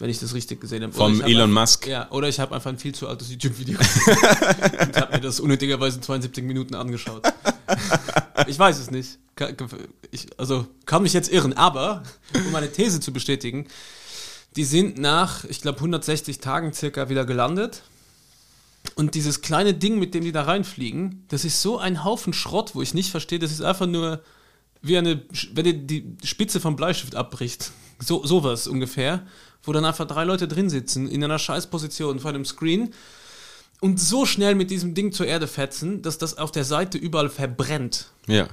Wenn 0.00 0.10
ich 0.10 0.20
das 0.20 0.32
richtig 0.32 0.60
gesehen 0.60 0.84
habe. 0.84 0.92
Vom 0.92 1.20
hab 1.20 1.28
Elon 1.28 1.50
einfach- 1.50 1.62
Musk. 1.62 1.86
Ja, 1.86 2.08
oder 2.10 2.28
ich 2.28 2.38
habe 2.38 2.54
einfach 2.54 2.70
ein 2.70 2.78
viel 2.78 2.94
zu 2.94 3.08
altes 3.08 3.30
YouTube-Video 3.30 3.78
und 4.80 4.96
habe 4.96 5.12
mir 5.12 5.20
das 5.20 5.40
unnötigerweise 5.40 5.96
in 5.96 6.02
72 6.02 6.44
Minuten 6.44 6.74
angeschaut. 6.74 7.22
Ich 8.46 8.58
weiß 8.58 8.78
es 8.78 8.90
nicht. 8.90 9.18
Ich, 10.10 10.26
also 10.38 10.66
kann 10.86 11.02
mich 11.02 11.12
jetzt 11.12 11.30
irren, 11.30 11.52
aber 11.52 12.02
um 12.34 12.50
meine 12.52 12.70
These 12.72 12.98
zu 13.00 13.12
bestätigen, 13.12 13.66
die 14.56 14.64
sind 14.64 14.96
nach, 14.96 15.44
ich 15.44 15.60
glaube, 15.60 15.78
160 15.78 16.38
Tagen 16.38 16.72
circa 16.72 17.10
wieder 17.10 17.26
gelandet. 17.26 17.82
Und 18.94 19.14
dieses 19.14 19.42
kleine 19.42 19.74
Ding, 19.74 19.98
mit 19.98 20.14
dem 20.14 20.24
die 20.24 20.32
da 20.32 20.42
reinfliegen, 20.42 21.24
das 21.28 21.44
ist 21.44 21.60
so 21.60 21.78
ein 21.78 22.04
Haufen 22.04 22.32
Schrott, 22.32 22.74
wo 22.74 22.80
ich 22.80 22.94
nicht 22.94 23.10
verstehe, 23.10 23.38
das 23.38 23.52
ist 23.52 23.60
einfach 23.60 23.86
nur 23.86 24.22
wie 24.80 24.96
eine, 24.96 25.22
wenn 25.52 25.64
dir 25.64 25.74
die 25.74 26.16
Spitze 26.24 26.60
vom 26.60 26.76
Bleistift 26.76 27.14
abbricht. 27.16 27.72
So, 28.00 28.24
sowas 28.24 28.66
ungefähr, 28.66 29.26
wo 29.62 29.72
dann 29.72 29.84
einfach 29.84 30.06
drei 30.06 30.24
Leute 30.24 30.46
drin 30.48 30.70
sitzen, 30.70 31.08
in 31.08 31.22
einer 31.24 31.38
Scheißposition 31.38 32.20
vor 32.20 32.30
einem 32.30 32.44
Screen 32.44 32.94
und 33.80 34.00
so 34.00 34.24
schnell 34.26 34.54
mit 34.54 34.70
diesem 34.70 34.94
Ding 34.94 35.12
zur 35.12 35.26
Erde 35.26 35.46
fetzen, 35.46 36.02
dass 36.02 36.18
das 36.18 36.38
auf 36.38 36.52
der 36.52 36.64
Seite 36.64 36.98
überall 36.98 37.28
verbrennt. 37.28 38.06
Ja. 38.26 38.48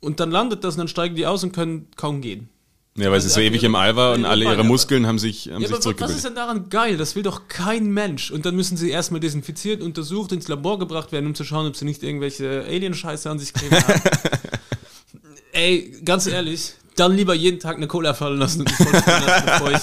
Und 0.00 0.20
dann 0.20 0.30
landet 0.30 0.64
das 0.64 0.74
und 0.74 0.78
dann 0.78 0.88
steigen 0.88 1.14
die 1.16 1.26
aus 1.26 1.42
und 1.44 1.52
können 1.52 1.88
kaum 1.96 2.20
gehen. 2.20 2.48
Ja, 2.96 3.10
weil 3.10 3.20
sie 3.20 3.28
so 3.28 3.40
ewig 3.40 3.64
im 3.64 3.74
All 3.74 3.96
war 3.96 4.14
und 4.14 4.24
alle 4.24 4.44
ihre 4.44 4.62
Muskeln 4.62 5.04
haben 5.04 5.18
sich, 5.18 5.48
haben 5.48 5.60
Ja, 5.60 5.66
sich 5.66 5.66
aber 5.66 5.72
was 5.72 5.78
ist 5.78 5.82
zurückgebildet. 5.82 6.24
denn 6.26 6.34
daran 6.36 6.68
geil? 6.70 6.96
Das 6.96 7.16
will 7.16 7.24
doch 7.24 7.48
kein 7.48 7.90
Mensch. 7.92 8.30
Und 8.30 8.46
dann 8.46 8.54
müssen 8.54 8.76
sie 8.76 8.88
erstmal 8.90 9.18
desinfiziert, 9.18 9.82
untersucht, 9.82 10.30
ins 10.30 10.46
Labor 10.46 10.78
gebracht 10.78 11.10
werden, 11.10 11.26
um 11.26 11.34
zu 11.34 11.42
schauen, 11.42 11.66
ob 11.66 11.74
sie 11.74 11.86
nicht 11.86 12.04
irgendwelche 12.04 12.64
Alien-Scheiße 12.68 13.28
an 13.28 13.40
sich 13.40 13.52
kleben 13.52 13.76
haben. 13.76 14.00
Ey, 15.52 15.96
ganz 16.04 16.26
ehrlich, 16.28 16.74
dann 16.96 17.16
lieber 17.16 17.34
jeden 17.34 17.60
Tag 17.60 17.76
eine 17.76 17.86
Cola 17.86 18.14
fallen 18.14 18.38
lassen 18.38 18.60
und 18.60 18.78
bevor 18.78 19.72
ich 19.72 19.82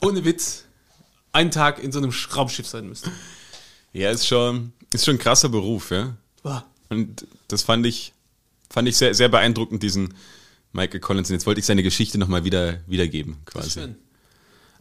ohne 0.00 0.24
Witz 0.24 0.64
einen 1.32 1.50
Tag 1.50 1.82
in 1.82 1.92
so 1.92 1.98
einem 1.98 2.12
Raumschiff 2.34 2.66
sein 2.66 2.88
müsste. 2.88 3.10
Ja, 3.92 4.10
ist 4.10 4.26
schon, 4.26 4.72
ist 4.92 5.04
schon 5.04 5.16
ein 5.16 5.18
krasser 5.18 5.48
Beruf, 5.48 5.90
ja. 5.90 6.16
Boah. 6.42 6.64
Und 6.88 7.26
das 7.48 7.62
fand 7.62 7.86
ich, 7.86 8.12
fand 8.68 8.88
ich 8.88 8.96
sehr, 8.96 9.14
sehr 9.14 9.28
beeindruckend, 9.28 9.82
diesen 9.82 10.14
Michael 10.72 11.00
Collins. 11.00 11.30
Und 11.30 11.34
jetzt 11.34 11.46
wollte 11.46 11.60
ich 11.60 11.66
seine 11.66 11.82
Geschichte 11.82 12.18
nochmal 12.18 12.44
wieder, 12.44 12.80
wiedergeben, 12.86 13.36
quasi. 13.44 13.70
schön. 13.70 13.96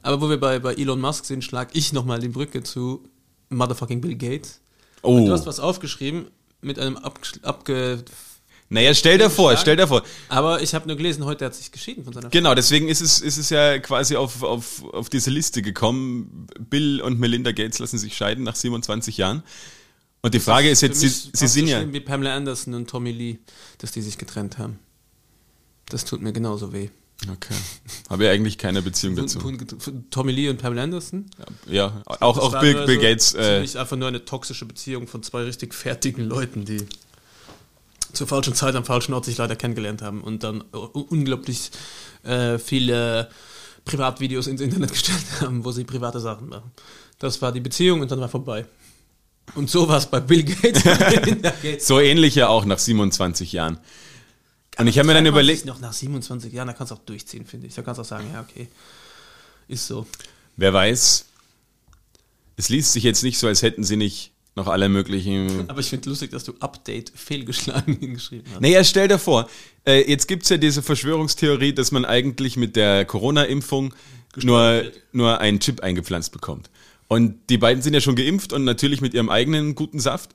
Aber 0.01 0.21
wo 0.21 0.29
wir 0.29 0.39
bei, 0.39 0.59
bei 0.59 0.73
Elon 0.75 1.01
Musk 1.01 1.25
sind, 1.25 1.43
schlag 1.43 1.69
ich 1.73 1.93
nochmal 1.93 2.19
die 2.19 2.29
Brücke 2.29 2.63
zu 2.63 3.03
Motherfucking 3.49 4.01
Bill 4.01 4.15
Gates. 4.15 4.61
Oh. 5.01 5.25
Du 5.25 5.31
hast 5.31 5.45
was 5.45 5.59
aufgeschrieben 5.59 6.27
mit 6.61 6.79
einem 6.79 6.97
abge, 6.97 7.27
abge 7.41 8.03
Naja, 8.71 8.93
stell 8.93 9.17
dir 9.17 9.31
vor, 9.31 9.57
stell 9.57 9.75
dir 9.75 9.87
vor. 9.87 10.03
Aber 10.27 10.61
ich 10.61 10.75
habe 10.75 10.87
nur 10.87 10.95
gelesen, 10.95 11.25
heute 11.25 11.45
hat 11.45 11.55
sich 11.55 11.71
geschieden 11.71 12.03
von 12.03 12.13
seiner 12.13 12.27
Frau. 12.27 12.31
Genau, 12.31 12.53
deswegen 12.53 12.87
ist 12.87 13.01
es, 13.01 13.19
ist 13.19 13.37
es 13.37 13.49
ja 13.49 13.79
quasi 13.79 14.15
auf, 14.15 14.43
auf, 14.43 14.83
auf 14.93 15.09
diese 15.09 15.31
Liste 15.31 15.63
gekommen. 15.63 16.47
Bill 16.69 17.01
und 17.01 17.19
Melinda 17.19 17.51
Gates 17.51 17.79
lassen 17.79 17.97
sich 17.97 18.15
scheiden 18.15 18.43
nach 18.43 18.55
27 18.55 19.17
Jahren. 19.17 19.41
Und 20.21 20.35
die 20.35 20.39
Frage 20.39 20.69
ist 20.69 20.81
jetzt, 20.81 20.99
sie, 20.99 21.07
sie 21.07 21.47
sind 21.47 21.67
so 21.67 21.71
ja, 21.71 21.93
wie 21.93 21.99
Pamela 21.99 22.35
Anderson 22.35 22.73
und 22.75 22.89
Tommy 22.89 23.11
Lee, 23.11 23.39
dass 23.79 23.91
die 23.91 24.01
sich 24.01 24.17
getrennt 24.17 24.57
haben. 24.59 24.77
Das 25.87 26.05
tut 26.05 26.21
mir 26.21 26.33
genauso 26.33 26.71
weh. 26.71 26.89
okay, 27.31 27.55
habe 28.09 28.25
ja 28.25 28.31
eigentlich 28.31 28.57
keine 28.57 28.81
Beziehung 28.83 29.15
dazu. 29.15 29.39
Tommy 30.11 30.31
Lee 30.31 30.49
und 30.49 30.61
Pamela 30.61 30.83
Anderson? 30.83 31.25
Ja, 31.67 32.03
auch, 32.05 32.35
Das 32.35 32.43
auch 32.43 32.53
war 32.53 32.61
Bill, 32.61 32.85
Bill 32.85 32.99
Gates, 32.99 33.33
äh, 33.33 33.65
einfach 33.75 33.97
nur 33.97 34.09
eine 34.09 34.25
toxische 34.25 34.65
Beziehung 34.65 35.07
von 35.07 35.23
zwei 35.23 35.43
richtig 35.43 35.73
fertigen 35.73 36.25
Leuten, 36.25 36.65
die 36.65 36.85
zur 38.13 38.27
falschen 38.27 38.55
Zeit 38.55 38.75
am 38.75 38.85
falschen 38.85 39.13
Ort 39.13 39.25
sich 39.25 39.37
leider 39.37 39.55
kennengelernt 39.55 40.01
haben 40.01 40.21
und 40.21 40.43
dann 40.43 40.61
unglaublich 40.61 41.71
äh, 42.23 42.57
viele 42.57 43.29
Privatvideos 43.85 44.47
ins 44.47 44.61
Internet 44.61 44.91
gestellt 44.93 45.25
haben, 45.41 45.63
wo 45.65 45.71
sie 45.71 45.83
private 45.83 46.19
Sachen 46.19 46.49
machen. 46.49 46.71
Das 47.17 47.41
war 47.41 47.51
die 47.51 47.59
Beziehung 47.59 48.01
und 48.01 48.11
dann 48.11 48.19
war 48.19 48.29
vorbei. 48.29 48.65
Und 49.55 49.69
so 49.69 49.87
war 49.87 49.97
es 49.97 50.05
bei 50.05 50.19
Bill 50.21 50.43
Gates 50.43 51.87
so 51.87 51.99
ähnlich 51.99 52.35
ja 52.35 52.47
auch 52.47 52.65
nach 52.65 52.79
27 52.79 53.51
Jahren. 53.51 53.79
Und 54.77 54.87
ich 54.87 54.97
habe 54.97 55.07
mir 55.07 55.13
dann 55.13 55.25
überlegt, 55.25 55.65
Noch 55.65 55.81
nach 55.81 55.91
27 55.91 56.53
Jahren, 56.53 56.67
da 56.67 56.73
kannst 56.73 56.91
du 56.91 56.95
auch 56.95 56.99
durchziehen, 56.99 57.45
finde 57.45 57.67
ich. 57.67 57.75
Da 57.75 57.81
kannst 57.81 57.97
du 57.97 58.03
auch 58.03 58.07
sagen, 58.07 58.29
ja, 58.33 58.41
okay. 58.41 58.69
Ist 59.67 59.87
so. 59.87 60.07
wer 60.55 60.73
weiß, 60.73 61.25
es 62.55 62.69
liest 62.69 62.93
sich 62.93 63.03
jetzt 63.03 63.23
nicht 63.23 63.37
so, 63.37 63.47
als 63.47 63.61
hätten 63.61 63.83
sie 63.83 63.97
nicht 63.97 64.31
noch 64.59 64.67
alle 64.67 64.89
möglichen 64.89 65.69
Aber 65.69 65.79
ich 65.79 65.89
finde 65.89 66.09
lustig, 66.09 66.31
dass 66.31 66.43
du 66.43 66.53
Update 66.59 67.11
fehlgeschlagen 67.15 67.95
hingeschrieben 67.99 68.45
hast. 68.51 68.61
Naja, 68.61 68.83
stell 68.83 69.07
dir 69.07 69.17
vor, 69.17 69.49
äh, 69.85 70.09
jetzt 70.09 70.27
gibt's 70.27 70.49
ja 70.49 70.57
diese 70.57 70.83
Verschwörungstheorie, 70.83 71.73
dass 71.73 71.91
man 71.91 72.05
eigentlich 72.05 72.57
mit 72.57 72.75
der 72.75 73.05
Corona-Impfung 73.05 73.93
nur, 74.43 74.59
wird. 74.59 75.01
nur 75.13 75.39
einen 75.39 75.59
Chip 75.59 75.81
eingepflanzt 75.81 76.31
bekommt. 76.31 76.69
Und 77.07 77.49
die 77.49 77.57
beiden 77.57 77.81
sind 77.81 77.93
ja 77.93 78.01
schon 78.01 78.15
geimpft 78.15 78.53
und 78.53 78.65
natürlich 78.65 79.01
mit 79.01 79.13
ihrem 79.13 79.29
eigenen 79.29 79.75
guten 79.75 79.99
Saft 79.99 80.31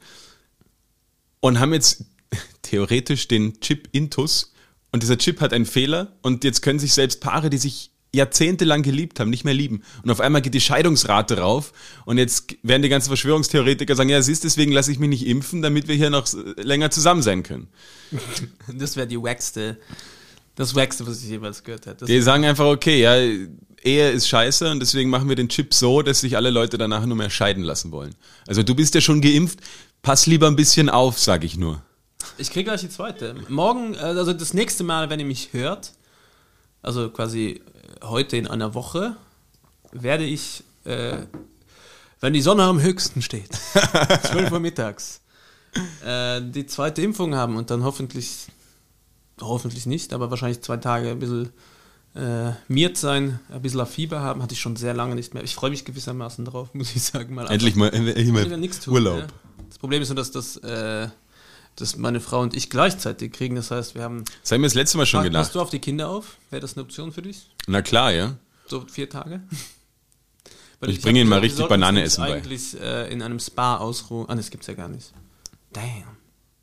und 1.41 1.61
haben 1.61 1.75
jetzt 1.75 2.05
theoretisch 2.63 3.29
den 3.29 3.61
Chip 3.61 3.89
Intus 3.93 4.55
und 4.91 5.03
dieser 5.03 5.19
Chip 5.19 5.41
hat 5.41 5.53
einen 5.53 5.67
Fehler 5.67 6.17
und 6.23 6.45
jetzt 6.45 6.63
können 6.63 6.79
sich 6.79 6.95
selbst 6.95 7.21
Paare, 7.21 7.51
die 7.51 7.59
sich 7.59 7.91
jahrzehntelang 8.15 8.83
geliebt 8.83 9.21
haben, 9.21 9.31
nicht 9.31 9.45
mehr 9.45 9.55
lieben. 9.55 9.83
Und 10.03 10.11
auf 10.11 10.21
einmal 10.21 10.43
geht 10.43 10.55
die 10.55 10.61
Scheidungsrate 10.61 11.39
rauf 11.39 11.73
und 12.05 12.19
jetzt 12.19 12.57
werden 12.63 12.83
die 12.83 12.89
ganzen 12.89 13.09
Verschwörungstheoretiker 13.09 13.97
sagen, 13.97 14.09
ja, 14.09 14.23
siehst, 14.23 14.45
deswegen 14.45 14.73
lasse 14.73 14.93
ich 14.93 14.99
mich 14.99 15.09
nicht 15.09 15.27
impfen, 15.27 15.63
damit 15.63 15.89
wir 15.89 15.95
hier 15.95 16.11
noch 16.11 16.27
länger 16.57 16.91
zusammen 16.91 17.23
sein 17.23 17.43
können. 17.43 17.69
Das 18.73 18.97
wäre 18.97 19.07
die 19.07 19.21
wackste, 19.21 19.77
das 20.55 20.75
wackste, 20.75 21.07
was 21.07 21.23
ich 21.23 21.29
jemals 21.29 21.63
gehört 21.63 21.87
hätte. 21.87 22.01
Das 22.01 22.09
Die 22.09 22.21
sagen 22.21 22.45
einfach, 22.45 22.67
okay, 22.67 23.01
ja, 23.01 23.17
Ehe 23.83 24.11
ist 24.11 24.29
scheiße 24.29 24.71
und 24.71 24.81
deswegen 24.81 25.11
machen 25.11 25.29
wir 25.29 25.37
den 25.37 25.49
Chip 25.49 25.75
so, 25.75 26.01
dass 26.01 26.21
sich 26.21 26.37
alle 26.37 26.51
Leute 26.51 26.79
danach 26.79 27.05
nur 27.05 27.17
mehr 27.17 27.29
scheiden 27.29 27.63
lassen 27.63 27.93
wollen. 27.93 28.15
Also 28.47 28.63
du 28.63 28.75
bist 28.75 28.95
ja 28.95 29.03
schon 29.03 29.21
geimpft, 29.21 29.59
pass 30.01 30.27
lieber 30.27 30.47
ein 30.47 30.57
bisschen 30.57 30.89
auf, 30.89 31.19
sag 31.19 31.45
ich 31.45 31.59
nur. 31.59 31.83
Ich 32.39 32.51
kriege 32.51 32.65
gleich 32.65 32.81
die 32.81 32.89
zweite. 32.89 33.35
Morgen, 33.49 33.95
äh, 33.95 33.99
also 33.99 34.33
das 34.33 34.55
nächste 34.55 34.85
Mal, 34.85 35.11
wenn 35.11 35.21
ihr 35.21 35.27
mich 35.27 35.53
hört, 35.53 35.93
also 36.83 37.11
quasi 37.11 37.61
heute 38.03 38.37
in 38.37 38.47
einer 38.47 38.75
Woche, 38.75 39.17
werde 39.93 40.25
ich, 40.25 40.65
äh, 40.85 41.19
wenn 42.21 42.33
die 42.33 42.43
Sonne 42.43 42.65
am 42.65 42.81
höchsten 42.81 43.23
steht, 43.23 43.53
12 44.23 44.53
Uhr 44.53 44.61
mittags, 44.61 45.21
äh, 46.05 46.41
die 46.43 46.67
zweite 46.67 47.03
Impfung 47.03 47.35
haben 47.35 47.57
und 47.57 47.71
dann 47.71 47.85
hoffentlich, 47.85 48.47
hoffentlich 49.41 49.87
nicht, 49.87 50.13
aber 50.13 50.31
wahrscheinlich 50.31 50.63
zwei 50.63 50.77
Tage 50.77 51.11
ein 51.11 51.19
bisschen 51.19 51.53
äh, 52.15 52.53
miert 52.69 52.97
sein, 52.97 53.41
ein 53.51 53.63
bisschen 53.63 53.85
Fieber 53.87 54.21
haben, 54.21 54.43
hatte 54.43 54.55
ich 54.55 54.61
schon 54.61 54.77
sehr 54.77 54.95
lange 54.95 55.15
nicht 55.15 55.35
mehr. 55.35 55.43
Ich 55.43 55.55
freue 55.55 55.71
mich 55.71 55.85
gewissermaßen 55.85 56.45
drauf, 56.45 56.69
muss 56.75 56.95
ich 56.95 57.03
sagen. 57.03 57.35
Mal 57.35 57.51
Endlich 57.51 57.75
mal, 57.75 57.93
endlich 57.93 58.31
mal 58.31 58.57
nichts 58.57 58.81
tun, 58.81 58.95
Urlaub. 58.95 59.19
Ja. 59.19 59.27
Das 59.69 59.79
Problem 59.79 60.03
ist 60.03 60.09
nur, 60.09 60.17
dass 60.17 60.31
das, 60.31 60.57
äh, 61.75 61.81
das 61.81 61.97
meine 61.97 62.21
Frau 62.21 62.41
und 62.41 62.55
ich 62.57 62.71
gleichzeitig 62.71 63.33
kriegen. 63.33 63.57
Das 63.57 63.71
heißt, 63.71 63.95
wir 63.95 64.03
haben. 64.03 64.25
Das 64.43 64.53
haben 64.53 64.63
wir 64.63 64.67
das 64.69 64.75
letzte 64.75 64.97
Mal 64.99 65.07
schon 65.07 65.21
Passt 65.21 65.31
gedacht. 65.33 65.55
du 65.55 65.61
auf 65.61 65.71
die 65.71 65.79
Kinder 65.81 66.09
auf? 66.09 66.37
Wäre 66.51 66.61
das 66.61 66.75
eine 66.77 66.83
Option 66.83 67.13
für 67.13 67.23
dich? 67.23 67.49
Na 67.67 67.83
klar, 67.83 68.13
ja. 68.13 68.37
So 68.67 68.85
vier 68.91 69.09
Tage? 69.09 69.43
Weil 70.81 70.91
Ich 70.91 71.01
bringe 71.01 71.21
ihnen 71.21 71.29
mal 71.29 71.41
richtig 71.41 71.67
Banane 71.69 72.03
essen 72.03 72.23
bei. 72.23 72.35
eigentlich 72.35 72.81
äh, 72.81 73.13
in 73.13 73.23
einem 73.23 73.39
Spa 73.41 73.77
ausruhen. 73.77 74.29
Ah, 74.29 74.35
das 74.35 74.51
gibt's 74.51 74.67
ja 74.67 74.75
gar 74.75 74.89
nicht. 74.89 75.13
Damn. 75.73 76.05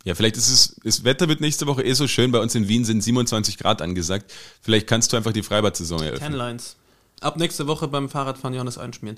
Ja, 0.04 0.16
vielleicht 0.16 0.36
ist 0.36 0.50
es, 0.50 0.76
das 0.84 1.04
Wetter 1.04 1.28
wird 1.28 1.42
nächste 1.42 1.68
Woche 1.68 1.84
eh 1.84 1.94
so 1.94 2.08
schön. 2.08 2.32
Bei 2.32 2.40
uns 2.40 2.56
in 2.56 2.68
Wien 2.68 2.86
sind 2.86 3.02
27 3.02 3.58
Grad 3.60 3.82
angesagt. 3.84 4.34
Vielleicht 4.62 4.88
kannst 4.88 5.14
du 5.14 5.18
einfach 5.18 5.32
die 5.32 5.44
Freibad-Saison 5.44 6.02
eröffnen. 6.02 6.32
Ten 6.32 6.34
Lines. 6.38 6.76
Ab 7.22 7.38
nächste 7.38 7.68
Woche 7.68 7.88
beim 7.88 8.10
Fahrradfahren 8.10 8.56
Johannes 8.56 8.80
einschmieren. 8.80 9.16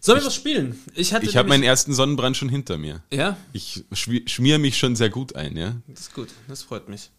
Sollen 0.00 0.20
wir 0.20 0.26
was 0.26 0.34
spielen? 0.34 0.80
Ich 0.94 1.12
hatte 1.12 1.26
Ich 1.26 1.36
habe 1.36 1.50
meinen 1.50 1.62
ersten 1.62 1.92
Sonnenbrand 1.92 2.34
schon 2.34 2.48
hinter 2.48 2.78
mir. 2.78 3.02
Ja, 3.12 3.36
Ich 3.52 3.84
schwi- 3.92 4.26
schmier 4.26 4.58
mich 4.58 4.78
schon 4.78 4.96
sehr 4.96 5.10
gut 5.10 5.36
ein, 5.36 5.54
ja. 5.58 5.74
das 5.86 6.00
ist 6.00 6.14
gut. 6.14 6.28
Das 6.48 6.62
freut 6.62 6.88
mich. 6.88 7.10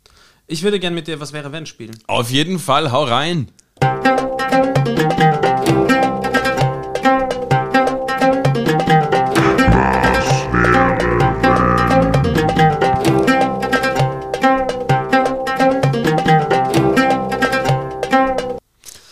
Ich 0.47 0.63
würde 0.63 0.79
gern 0.79 0.95
mit 0.95 1.07
dir 1.07 1.19
Was 1.19 1.33
wäre 1.33 1.51
wenn 1.51 1.67
spielen. 1.67 1.95
Auf 2.07 2.31
jeden 2.31 2.57
Fall, 2.57 2.91
hau 2.91 3.03
rein. 3.03 3.49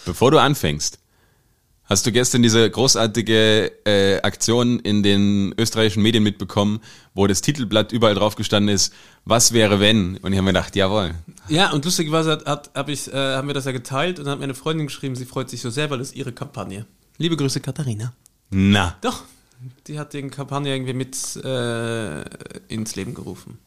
Bevor 0.06 0.32
du 0.32 0.40
anfängst, 0.40 1.00
hast 1.92 2.06
du 2.06 2.12
gestern 2.14 2.42
diese 2.42 2.70
großartige 2.70 3.72
äh, 3.86 4.22
Aktion 4.22 4.80
in 4.80 5.04
den 5.04 5.54
österreichischen 5.58 6.02
Medien 6.02 6.24
mitbekommen, 6.24 6.80
wo 7.14 7.28
das 7.28 7.42
Titelblatt 7.42 7.92
überall 7.92 8.16
drauf 8.16 8.36
gestanden 8.36 8.74
ist, 8.74 8.94
was 9.26 9.52
wäre 9.52 9.82
wenn? 9.82 10.16
Und 10.18 10.32
ich 10.32 10.38
habe 10.38 10.46
mir 10.46 10.54
gedacht, 10.54 10.76
jawohl. 10.78 11.14
Ja, 11.50 11.72
und 11.72 11.84
lustigerweise 11.84 12.32
hat, 12.32 12.46
hat, 12.46 12.72
hab 12.74 12.88
ich, 12.88 13.12
äh, 13.12 13.36
haben 13.36 13.48
wir 13.48 13.54
das 13.54 13.66
ja 13.66 13.74
geteilt 13.74 14.20
und 14.20 14.26
dann 14.26 14.32
hat 14.32 14.40
mir 14.40 14.46
eine 14.46 14.54
Freundin 14.54 14.88
geschrieben, 14.88 15.16
sie 15.16 15.26
freut 15.26 15.50
sich 15.50 15.62
so 15.62 15.70
sehr, 15.70 15.90
weil 15.90 15.98
das 15.98 16.10
ist 16.10 16.16
ihre 16.16 16.32
Kampagne. 16.32 16.86
Liebe 17.18 17.36
Grüße, 17.36 17.60
Katharina. 17.60 18.14
Na. 18.50 18.98
Doch, 19.02 19.24
die 19.88 20.00
hat 20.00 20.14
die 20.14 20.22
Kampagne 20.30 20.74
irgendwie 20.74 20.94
mit 20.94 21.36
äh, 21.44 22.22
ins 22.70 22.96
Leben 22.96 23.14
gerufen. 23.14 23.60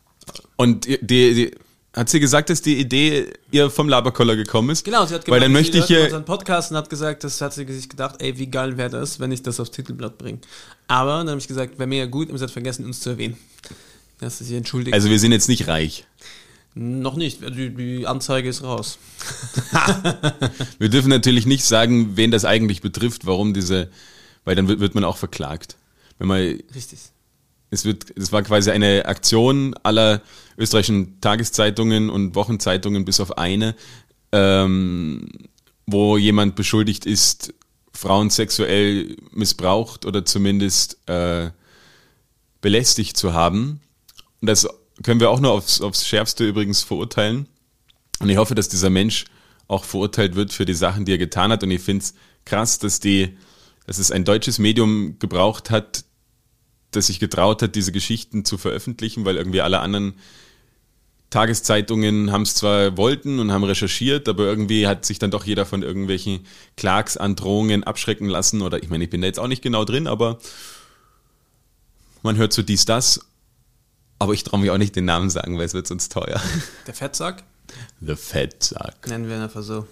Und 0.56 0.86
die, 0.86 0.98
die, 1.34 1.54
hat 1.94 2.08
sie 2.08 2.18
gesagt, 2.18 2.50
dass 2.50 2.60
die 2.60 2.78
Idee 2.78 3.32
ihr 3.52 3.70
vom 3.70 3.88
Laberkoller 3.88 4.34
gekommen 4.34 4.70
ist? 4.70 4.84
Genau, 4.84 5.06
sie 5.06 5.14
hat 5.14 5.28
Weil 5.28 5.38
dann 5.38 5.50
gemeint, 5.50 5.66
möchte 5.66 5.78
ich 5.78 5.84
hier, 5.84 6.04
unseren 6.04 6.24
Podcast 6.24 6.72
und 6.72 6.76
hat 6.76 6.90
gesagt, 6.90 7.22
das 7.22 7.40
hat 7.40 7.52
sie 7.52 7.64
sich 7.72 7.88
gedacht, 7.88 8.16
ey, 8.18 8.36
wie 8.36 8.48
geil 8.48 8.76
wäre 8.76 8.90
das, 8.90 9.20
wenn 9.20 9.30
ich 9.30 9.42
das 9.42 9.60
aufs 9.60 9.70
Titelblatt 9.70 10.18
bringe. 10.18 10.38
Aber 10.88 11.18
dann 11.18 11.30
habe 11.30 11.38
ich 11.38 11.46
gesagt, 11.46 11.78
wäre 11.78 11.86
mega 11.86 12.06
gut, 12.06 12.30
und 12.30 12.38
sie 12.38 12.44
hat 12.44 12.50
vergessen, 12.50 12.84
uns 12.84 13.00
zu 13.00 13.10
erwähnen. 13.10 13.36
Dass 14.18 14.38
sie 14.38 14.44
sich 14.44 14.56
entschuldigt. 14.56 14.94
also 14.94 15.08
wir 15.08 15.18
sind 15.18 15.32
jetzt 15.32 15.48
nicht 15.48 15.68
reich. 15.68 16.04
Noch 16.76 17.14
nicht, 17.14 17.40
die, 17.42 17.70
die 17.70 18.06
Anzeige 18.08 18.48
ist 18.48 18.64
raus. 18.64 18.98
Wir 20.80 20.88
dürfen 20.88 21.08
natürlich 21.08 21.46
nicht 21.46 21.64
sagen, 21.64 22.16
wen 22.16 22.32
das 22.32 22.44
eigentlich 22.44 22.80
betrifft, 22.80 23.26
warum 23.26 23.54
diese, 23.54 23.90
weil 24.44 24.56
dann 24.56 24.66
wird, 24.66 24.80
wird 24.80 24.96
man 24.96 25.04
auch 25.04 25.16
verklagt. 25.16 25.76
Wenn 26.18 26.26
man, 26.26 26.38
Richtig. 26.74 26.98
Es 27.74 27.84
wird, 27.84 28.16
es 28.16 28.32
war 28.32 28.42
quasi 28.42 28.70
eine 28.70 29.04
Aktion 29.06 29.74
aller 29.82 30.22
österreichischen 30.56 31.20
Tageszeitungen 31.20 32.08
und 32.08 32.34
Wochenzeitungen 32.34 33.04
bis 33.04 33.20
auf 33.20 33.36
eine, 33.36 33.74
ähm, 34.32 35.28
wo 35.86 36.16
jemand 36.16 36.54
beschuldigt 36.56 37.04
ist, 37.04 37.52
Frauen 37.92 38.30
sexuell 38.30 39.16
missbraucht 39.30 40.06
oder 40.06 40.24
zumindest 40.24 40.98
äh, 41.08 41.50
belästigt 42.60 43.16
zu 43.16 43.34
haben. 43.34 43.80
Und 44.40 44.48
das 44.48 44.66
können 45.02 45.20
wir 45.20 45.30
auch 45.30 45.40
nur 45.40 45.52
aufs, 45.52 45.80
aufs 45.80 46.06
Schärfste 46.06 46.46
übrigens 46.46 46.82
verurteilen. 46.82 47.46
Und 48.20 48.28
ich 48.28 48.36
hoffe, 48.36 48.54
dass 48.54 48.68
dieser 48.68 48.90
Mensch 48.90 49.26
auch 49.68 49.84
verurteilt 49.84 50.34
wird 50.34 50.52
für 50.52 50.64
die 50.64 50.74
Sachen, 50.74 51.04
die 51.04 51.12
er 51.12 51.18
getan 51.18 51.50
hat. 51.50 51.62
Und 51.62 51.70
ich 51.70 51.82
finde 51.82 52.04
es 52.04 52.14
krass, 52.44 52.78
dass 52.78 53.00
die, 53.00 53.36
dass 53.86 53.98
es 53.98 54.10
ein 54.10 54.24
deutsches 54.24 54.58
Medium 54.58 55.18
gebraucht 55.18 55.70
hat, 55.70 56.04
das 56.96 57.06
sich 57.06 57.20
getraut 57.20 57.62
hat, 57.62 57.74
diese 57.74 57.92
Geschichten 57.92 58.44
zu 58.44 58.58
veröffentlichen, 58.58 59.24
weil 59.24 59.36
irgendwie 59.36 59.60
alle 59.60 59.80
anderen 59.80 60.14
Tageszeitungen 61.30 62.30
haben 62.30 62.42
es 62.42 62.54
zwar 62.54 62.96
wollten 62.96 63.40
und 63.40 63.50
haben 63.50 63.64
recherchiert, 63.64 64.28
aber 64.28 64.44
irgendwie 64.44 64.86
hat 64.86 65.04
sich 65.04 65.18
dann 65.18 65.32
doch 65.32 65.44
jeder 65.44 65.66
von 65.66 65.82
irgendwelchen 65.82 66.46
Klagsandrohungen 66.76 67.82
abschrecken 67.82 68.28
lassen. 68.28 68.62
Oder 68.62 68.82
ich 68.82 68.88
meine, 68.88 69.02
ich 69.02 69.10
bin 69.10 69.20
da 69.20 69.26
jetzt 69.26 69.40
auch 69.40 69.48
nicht 69.48 69.62
genau 69.62 69.84
drin, 69.84 70.06
aber 70.06 70.38
man 72.22 72.36
hört 72.36 72.52
so 72.52 72.62
dies, 72.62 72.84
das. 72.84 73.20
Aber 74.20 74.32
ich 74.32 74.44
traue 74.44 74.60
mich 74.60 74.70
auch 74.70 74.78
nicht 74.78 74.94
den 74.94 75.06
Namen 75.06 75.28
sagen, 75.28 75.58
weil 75.58 75.64
es 75.66 75.74
wird 75.74 75.88
sonst 75.88 76.12
teuer. 76.12 76.40
Der 76.86 76.94
Fettsack, 76.94 77.42
The 78.00 78.14
Fettsack. 78.14 79.08
nennen 79.08 79.28
wir 79.28 79.36
ihn 79.36 79.42
einfach 79.42 79.62
so. 79.62 79.88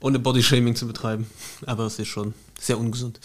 Ohne 0.00 0.18
Bodyshaming 0.18 0.76
zu 0.76 0.86
betreiben. 0.86 1.26
Aber 1.66 1.84
es 1.84 1.98
ist 1.98 2.08
schon 2.08 2.32
sehr 2.58 2.78
ungesund. 2.78 3.20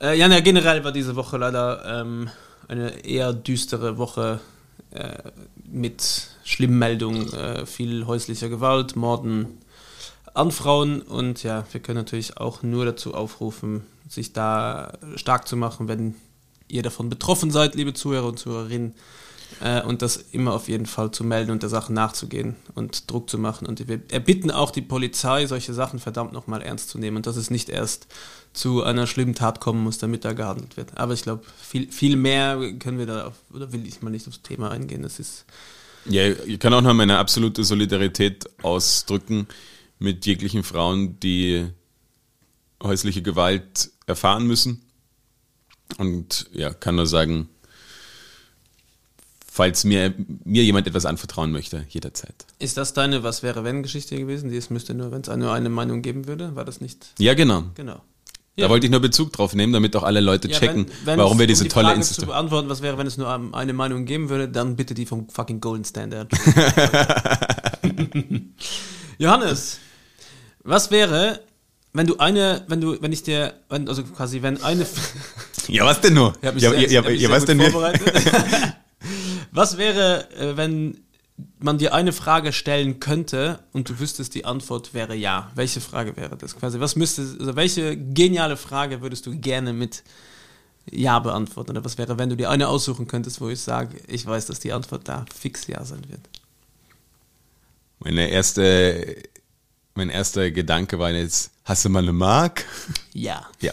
Äh, 0.00 0.18
ja, 0.18 0.28
na, 0.28 0.40
generell 0.40 0.84
war 0.84 0.92
diese 0.92 1.16
Woche 1.16 1.36
leider 1.36 2.00
ähm, 2.00 2.30
eine 2.68 3.04
eher 3.04 3.32
düstere 3.32 3.98
Woche 3.98 4.40
äh, 4.90 5.30
mit 5.64 6.28
Schlimmmeldungen, 6.44 7.32
äh, 7.32 7.66
viel 7.66 8.06
häuslicher 8.06 8.48
Gewalt, 8.48 8.96
Morden 8.96 9.58
an 10.34 10.50
Frauen. 10.50 11.02
Und 11.02 11.42
ja, 11.42 11.64
wir 11.72 11.80
können 11.80 11.98
natürlich 11.98 12.36
auch 12.36 12.62
nur 12.62 12.84
dazu 12.84 13.14
aufrufen, 13.14 13.82
sich 14.08 14.32
da 14.32 14.92
stark 15.16 15.48
zu 15.48 15.56
machen, 15.56 15.88
wenn 15.88 16.14
ihr 16.68 16.82
davon 16.82 17.08
betroffen 17.08 17.50
seid, 17.50 17.74
liebe 17.74 17.94
Zuhörer 17.94 18.26
und 18.26 18.38
Zuhörerinnen, 18.38 18.94
äh, 19.60 19.82
und 19.82 20.02
das 20.02 20.16
immer 20.16 20.52
auf 20.54 20.68
jeden 20.68 20.86
Fall 20.86 21.10
zu 21.10 21.24
melden 21.24 21.50
und 21.50 21.62
der 21.62 21.70
Sache 21.70 21.92
nachzugehen 21.92 22.56
und 22.74 23.10
Druck 23.10 23.30
zu 23.30 23.38
machen. 23.38 23.66
Und 23.66 23.86
wir 23.88 24.00
erbitten 24.10 24.50
auch 24.50 24.70
die 24.70 24.82
Polizei, 24.82 25.46
solche 25.46 25.74
Sachen 25.74 25.98
verdammt 25.98 26.32
nochmal 26.32 26.62
ernst 26.62 26.90
zu 26.90 26.98
nehmen 26.98 27.16
und 27.16 27.26
dass 27.26 27.36
es 27.36 27.50
nicht 27.50 27.68
erst 27.68 28.06
zu 28.52 28.82
einer 28.82 29.06
schlimmen 29.06 29.34
Tat 29.34 29.60
kommen 29.60 29.82
muss, 29.82 29.98
damit 29.98 30.24
da 30.24 30.32
gehandelt 30.32 30.76
wird. 30.76 30.96
Aber 30.96 31.12
ich 31.12 31.22
glaube, 31.22 31.42
viel, 31.60 31.90
viel 31.90 32.16
mehr 32.16 32.58
können 32.78 32.98
wir 32.98 33.06
da, 33.06 33.26
auf, 33.26 33.34
oder 33.52 33.72
will 33.72 33.86
ich 33.86 34.02
mal 34.02 34.10
nicht 34.10 34.28
aufs 34.28 34.42
Thema 34.42 34.70
eingehen. 34.70 35.02
Das 35.02 35.18
ist, 35.18 35.44
Ja, 36.06 36.26
ich 36.26 36.58
kann 36.58 36.72
auch 36.74 36.82
noch 36.82 36.94
meine 36.94 37.18
absolute 37.18 37.64
Solidarität 37.64 38.48
ausdrücken 38.62 39.48
mit 39.98 40.26
jeglichen 40.26 40.62
Frauen, 40.62 41.18
die 41.20 41.66
häusliche 42.82 43.22
Gewalt 43.22 43.90
erfahren 44.06 44.46
müssen. 44.46 44.82
Und 45.98 46.48
ja, 46.52 46.72
kann 46.72 46.96
nur 46.96 47.06
sagen, 47.06 47.48
falls 49.56 49.84
mir, 49.84 50.12
mir 50.44 50.64
jemand 50.64 50.88
etwas 50.88 51.06
anvertrauen 51.06 51.52
möchte, 51.52 51.84
jederzeit. 51.88 52.34
ist 52.58 52.76
das 52.76 52.92
deine 52.92 53.22
Was 53.22 53.44
wäre 53.44 53.62
wenn 53.62 53.84
Geschichte 53.84 54.16
gewesen? 54.16 54.50
Die 54.50 54.56
es 54.56 54.68
müsste 54.68 54.94
nur, 54.94 55.12
wenn 55.12 55.20
es 55.20 55.28
nur 55.28 55.52
eine 55.52 55.68
Meinung 55.68 56.02
geben 56.02 56.26
würde, 56.26 56.56
war 56.56 56.64
das 56.64 56.80
nicht? 56.80 57.06
Ja, 57.20 57.34
genau. 57.34 57.62
Genau. 57.76 58.02
Da 58.56 58.68
wollte 58.68 58.86
ich 58.86 58.90
nur 58.90 58.98
Bezug 59.00 59.32
drauf 59.32 59.54
nehmen, 59.54 59.72
damit 59.72 59.94
auch 59.96 60.02
alle 60.02 60.18
Leute 60.20 60.48
Ja, 60.48 60.58
checken, 60.58 60.86
wenn- 60.86 61.06
wenn 61.06 61.18
warum 61.20 61.38
wir 61.38 61.46
diese 61.46 61.62
um 61.62 61.68
die 61.68 61.72
tolle 61.72 61.86
Frage 61.86 62.00
zu 62.00 62.08
Institution. 62.08 62.28
beantworten, 62.30 62.68
was 62.68 62.82
wäre, 62.82 62.98
wenn 62.98 63.06
es 63.06 63.16
nur 63.16 63.28
eine 63.54 63.72
Meinung 63.72 64.04
geben 64.06 64.28
würde, 64.28 64.48
dann 64.48 64.74
bitte 64.76 64.94
die 64.94 65.06
vom 65.06 65.28
fucking 65.28 65.60
Golden 65.60 65.84
Standard. 65.84 66.32
Johannes, 69.18 69.78
was 70.64 70.90
wäre, 70.90 71.40
wenn 71.92 72.06
du 72.08 72.16
eine, 72.18 72.64
wenn 72.68 72.80
du, 72.80 73.00
wenn 73.00 73.12
ich 73.12 73.22
dir, 73.22 73.54
wenn, 73.68 73.88
also 73.88 74.02
quasi, 74.02 74.42
wenn 74.42 74.62
eine, 74.64 74.84
Ja, 75.68 75.84
was 75.84 76.00
denn 76.00 76.14
nur? 76.14 76.32
Ich 76.40 76.46
hab 76.48 76.54
mich 76.54 76.62
ja, 76.64 76.70
sehr- 76.70 76.80
ja, 76.90 77.02
ja, 77.02 77.10
ja, 77.10 77.30
was 77.30 77.44
denn? 77.44 77.60
vorbereitet. 77.60 78.12
Was 79.54 79.78
wäre, 79.78 80.28
äh, 80.32 80.56
wenn 80.56 81.00
man 81.60 81.78
dir 81.78 81.94
eine 81.94 82.12
Frage 82.12 82.52
stellen 82.52 82.98
könnte 82.98 83.60
und 83.72 83.88
du 83.88 84.00
wüsstest, 84.00 84.34
die 84.34 84.44
Antwort 84.44 84.94
wäre 84.94 85.14
ja? 85.14 85.52
Welche 85.54 85.80
Frage 85.80 86.16
wäre 86.16 86.36
das 86.36 86.56
quasi? 86.56 86.80
Was 86.80 86.96
müsste, 86.96 87.22
also 87.22 87.54
welche 87.54 87.96
geniale 87.96 88.56
Frage 88.56 89.00
würdest 89.00 89.26
du 89.26 89.38
gerne 89.38 89.72
mit 89.72 90.02
Ja 90.90 91.20
beantworten? 91.20 91.70
Oder 91.70 91.84
was 91.84 91.98
wäre, 91.98 92.18
wenn 92.18 92.30
du 92.30 92.36
dir 92.36 92.50
eine 92.50 92.66
aussuchen 92.66 93.06
könntest, 93.06 93.40
wo 93.40 93.48
ich 93.48 93.60
sage, 93.60 93.96
ich 94.08 94.26
weiß, 94.26 94.46
dass 94.46 94.58
die 94.58 94.72
Antwort 94.72 95.08
da 95.08 95.24
fix 95.32 95.68
Ja 95.68 95.84
sein 95.84 96.02
wird? 96.08 96.28
Meine 98.00 98.28
erste, 98.28 99.22
mein 99.94 100.10
erster 100.10 100.50
Gedanke 100.50 100.98
war 100.98 101.12
jetzt, 101.12 101.52
hast 101.64 101.84
du 101.84 101.90
mal 101.90 102.02
eine 102.02 102.12
Mark? 102.12 102.64
Ja. 103.12 103.48
Ja. 103.60 103.72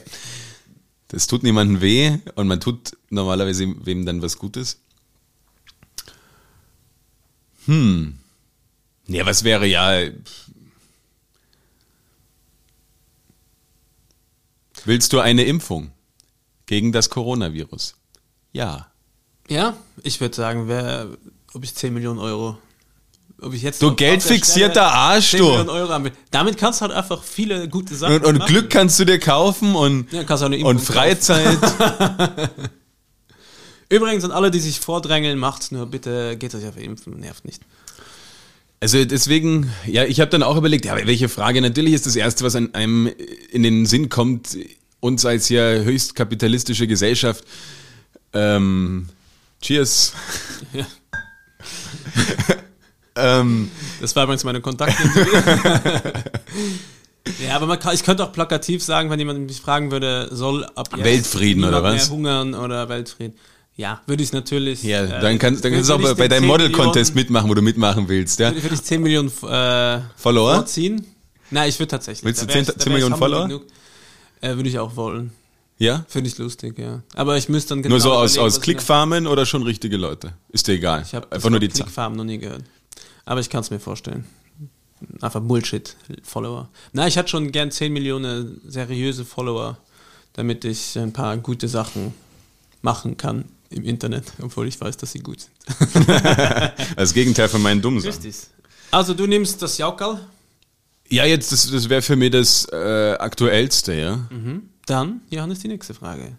Das 1.07 1.25
tut 1.25 1.41
niemandem 1.41 1.81
weh 1.81 2.19
und 2.35 2.47
man 2.47 2.59
tut 2.59 2.95
normalerweise 3.09 3.65
wem 3.83 4.05
dann 4.05 4.21
was 4.21 4.37
Gutes. 4.37 4.80
Hm. 7.65 8.17
Ja, 9.07 9.25
was 9.25 9.43
wäre 9.43 9.65
ja. 9.65 10.09
Willst 14.85 15.13
du 15.13 15.19
eine 15.19 15.43
Impfung 15.43 15.91
gegen 16.65 16.91
das 16.91 17.09
Coronavirus? 17.09 17.95
Ja. 18.51 18.87
Ja, 19.47 19.75
ich 20.03 20.21
würde 20.21 20.35
sagen, 20.35 20.67
wer, 20.67 21.07
ob 21.53 21.63
ich 21.63 21.75
10 21.75 21.93
Millionen 21.93 22.19
Euro, 22.19 22.57
ob 23.41 23.53
ich 23.53 23.61
jetzt 23.61 23.81
Du 23.81 23.93
geldfixierter 23.93 24.91
Arsch, 24.91 25.31
10 25.31 25.39
du. 25.39 26.11
Damit 26.31 26.57
kannst 26.57 26.79
du 26.79 26.85
halt 26.85 26.93
einfach 26.93 27.23
viele 27.23 27.67
gute 27.67 27.95
Sachen 27.95 28.15
Und, 28.15 28.25
und. 28.25 28.45
Glück 28.47 28.69
kannst 28.69 28.99
du 28.99 29.05
dir 29.05 29.19
kaufen 29.19 29.75
und, 29.75 30.11
Ja, 30.11 30.21
und 30.65 30.79
Freizeit. 30.79 31.59
Übrigens 33.91 34.23
an 34.23 34.31
alle, 34.31 34.51
die 34.51 34.61
sich 34.61 34.79
vordrängeln, 34.79 35.37
macht's 35.37 35.69
nur 35.71 35.85
bitte, 35.85 36.37
geht 36.37 36.55
euch 36.55 36.65
auf 36.65 36.77
Impfen, 36.77 37.19
nervt 37.19 37.43
nicht. 37.43 37.61
Also 38.79 39.03
deswegen, 39.03 39.69
ja, 39.85 40.05
ich 40.05 40.21
habe 40.21 40.31
dann 40.31 40.43
auch 40.43 40.55
überlegt, 40.55 40.85
ja, 40.85 40.95
welche 41.05 41.27
Frage? 41.27 41.61
Natürlich 41.61 41.93
ist 41.93 42.05
das 42.05 42.15
Erste, 42.15 42.45
was 42.45 42.55
einem 42.55 43.11
in 43.51 43.63
den 43.63 43.85
Sinn 43.85 44.07
kommt, 44.07 44.57
uns 45.01 45.25
als 45.25 45.49
ja 45.49 45.61
höchst 45.61 46.15
kapitalistische 46.15 46.87
Gesellschaft. 46.87 47.43
Ähm, 48.31 49.09
cheers. 49.61 50.13
Ja. 50.71 50.87
ähm, 53.41 53.69
Das 53.99 54.15
war 54.15 54.23
übrigens 54.23 54.45
meine 54.45 54.61
Kontakte. 54.61 54.95
ja, 57.45 57.57
aber 57.57 57.65
man 57.65 57.77
kann, 57.77 57.93
ich 57.93 58.03
könnte 58.03 58.23
auch 58.23 58.31
plakativ 58.31 58.81
sagen, 58.81 59.09
wenn 59.09 59.19
jemand 59.19 59.47
mich 59.47 59.59
fragen 59.59 59.91
würde, 59.91 60.29
soll 60.31 60.63
ab 60.63 60.87
jetzt 60.95 61.03
Weltfrieden 61.03 61.65
oder 61.65 61.83
was? 61.83 62.07
Mehr 62.07 62.09
hungern 62.09 62.53
oder 62.53 62.87
Weltfrieden. 62.87 63.35
Ja, 63.77 64.01
würde 64.05 64.21
ich 64.23 64.31
natürlich. 64.33 64.83
ja, 64.83 65.03
äh, 65.03 65.21
dann 65.21 65.39
kannst, 65.39 65.63
dann 65.65 65.71
kannst 65.73 65.89
du 65.89 65.93
auch 65.95 66.15
bei, 66.15 66.27
deinem 66.27 66.41
10 66.43 66.47
Model-Contest 66.47 67.15
mitmachen, 67.15 67.49
wo 67.49 67.53
du 67.53 67.61
mitmachen 67.61 68.07
willst, 68.07 68.39
ja? 68.39 68.49
Würde, 68.51 68.61
würde 68.63 68.75
ich 68.75 68.83
10 68.83 69.01
Millionen 69.01 69.29
äh, 69.29 70.01
Follower? 70.17 70.55
vorziehen? 70.55 71.05
Nein, 71.49 71.69
ich 71.69 71.79
würde 71.79 71.89
tatsächlich. 71.89 72.23
Willst 72.25 72.41
du 72.41 72.45
Da 72.47 72.53
wär 72.53 72.55
10 72.55 72.61
ich- 72.63 72.67
da 72.67 72.73
10 72.73 72.79
wär 72.79 72.85
ich 72.85 72.93
Millionen 73.03 73.17
Follower? 73.19 73.47
genug. 73.47 73.63
Äh, 74.41 74.55
würde 74.55 74.69
ich 74.69 74.77
auch 74.79 74.95
wollen. 74.95 75.31
Ja? 75.79 76.05
Finde 76.09 76.29
ich 76.29 76.37
lustig, 76.37 76.77
ja. 76.77 77.01
Aber 77.15 77.37
ich 77.37 77.49
müsste 77.49 77.69
dann 77.69 77.81
genau 77.81 77.93
Nur 77.93 78.01
so 78.01 78.11
aus, 78.11 78.33
überlegen, 78.33 78.45
aus 78.47 78.57
ich- 78.57 78.61
Klickfarmen 78.63 79.25
oder 79.25 79.45
schon 79.45 79.63
richtige 79.63 79.97
Leute? 79.97 80.33
Ist 80.49 80.67
dir 80.67 80.73
egal. 80.73 81.03
Ich 81.05 81.15
habe 81.15 81.31
Einfach 81.31 81.49
nur 81.49 81.59
die 81.59 81.69
Zahl. 81.69 81.85
Klickfarm 81.85 82.13
noch 82.15 82.23
nie 82.23 82.37
gehört. 82.37 82.63
Aber 83.25 83.39
ich 83.39 83.49
kann 83.49 83.61
es 83.61 83.71
mir 83.71 83.79
vorstellen. 83.79 84.25
Einfach 85.21 85.41
Bullshit-Follower. 85.41 86.69
Na, 86.93 87.07
ich 87.07 87.17
hatte 87.17 87.29
schon 87.29 87.51
gern 87.51 87.71
10 87.71 87.91
Millionen 87.93 88.61
seriöse 88.67 89.25
Follower, 89.25 89.77
damit 90.33 90.63
ich 90.65 90.97
ein 90.99 91.13
paar 91.13 91.37
gute 91.37 91.67
Sachen 91.67 92.13
machen 92.83 93.17
kann 93.17 93.45
im 93.71 93.83
Internet, 93.83 94.33
obwohl 94.41 94.67
ich 94.67 94.79
weiß, 94.79 94.97
dass 94.97 95.11
sie 95.11 95.19
gut 95.19 95.41
sind. 95.41 95.51
Das 96.95 97.13
Gegenteil 97.13 97.49
von 97.49 97.61
meinen 97.61 97.81
dummen 97.81 98.01
Sachen. 98.01 98.21
Richtig. 98.21 98.35
Also 98.91 99.13
du 99.13 99.25
nimmst 99.25 99.61
das 99.61 99.77
Jaukal, 99.77 100.19
Ja, 101.09 101.25
jetzt, 101.25 101.51
das, 101.51 101.71
das 101.71 101.89
wäre 101.89 102.01
für 102.01 102.15
mich 102.15 102.31
das 102.31 102.67
äh, 102.71 103.15
Aktuellste, 103.19 103.93
ja. 103.93 104.29
dann, 104.85 105.21
Johannes, 105.29 105.59
die 105.59 105.69
nächste 105.69 105.93
Frage. 105.93 106.37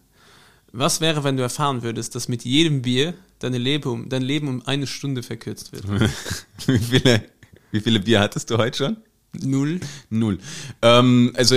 Was 0.73 1.01
wäre, 1.01 1.23
wenn 1.25 1.37
du 1.37 1.43
erfahren 1.43 1.83
würdest, 1.83 2.15
dass 2.15 2.29
mit 2.29 2.45
jedem 2.45 2.83
Bier 2.83 3.15
deine 3.39 3.59
Leben 3.59 3.89
um, 3.91 4.09
dein 4.09 4.23
Leben 4.23 4.49
um 4.49 4.67
eine 4.67 4.87
Stunde 4.87 5.23
verkürzt 5.23 5.73
wird? 5.73 5.85
wie, 6.67 6.79
viele, 6.79 7.25
wie 7.71 7.81
viele 7.81 8.01
Bier 8.01 8.21
hattest 8.21 8.51
du 8.51 8.59
heute 8.59 8.79
schon? 8.79 8.97
Null. 9.41 9.81
Null. 10.09 10.39
Ähm, 10.81 11.33
also 11.37 11.55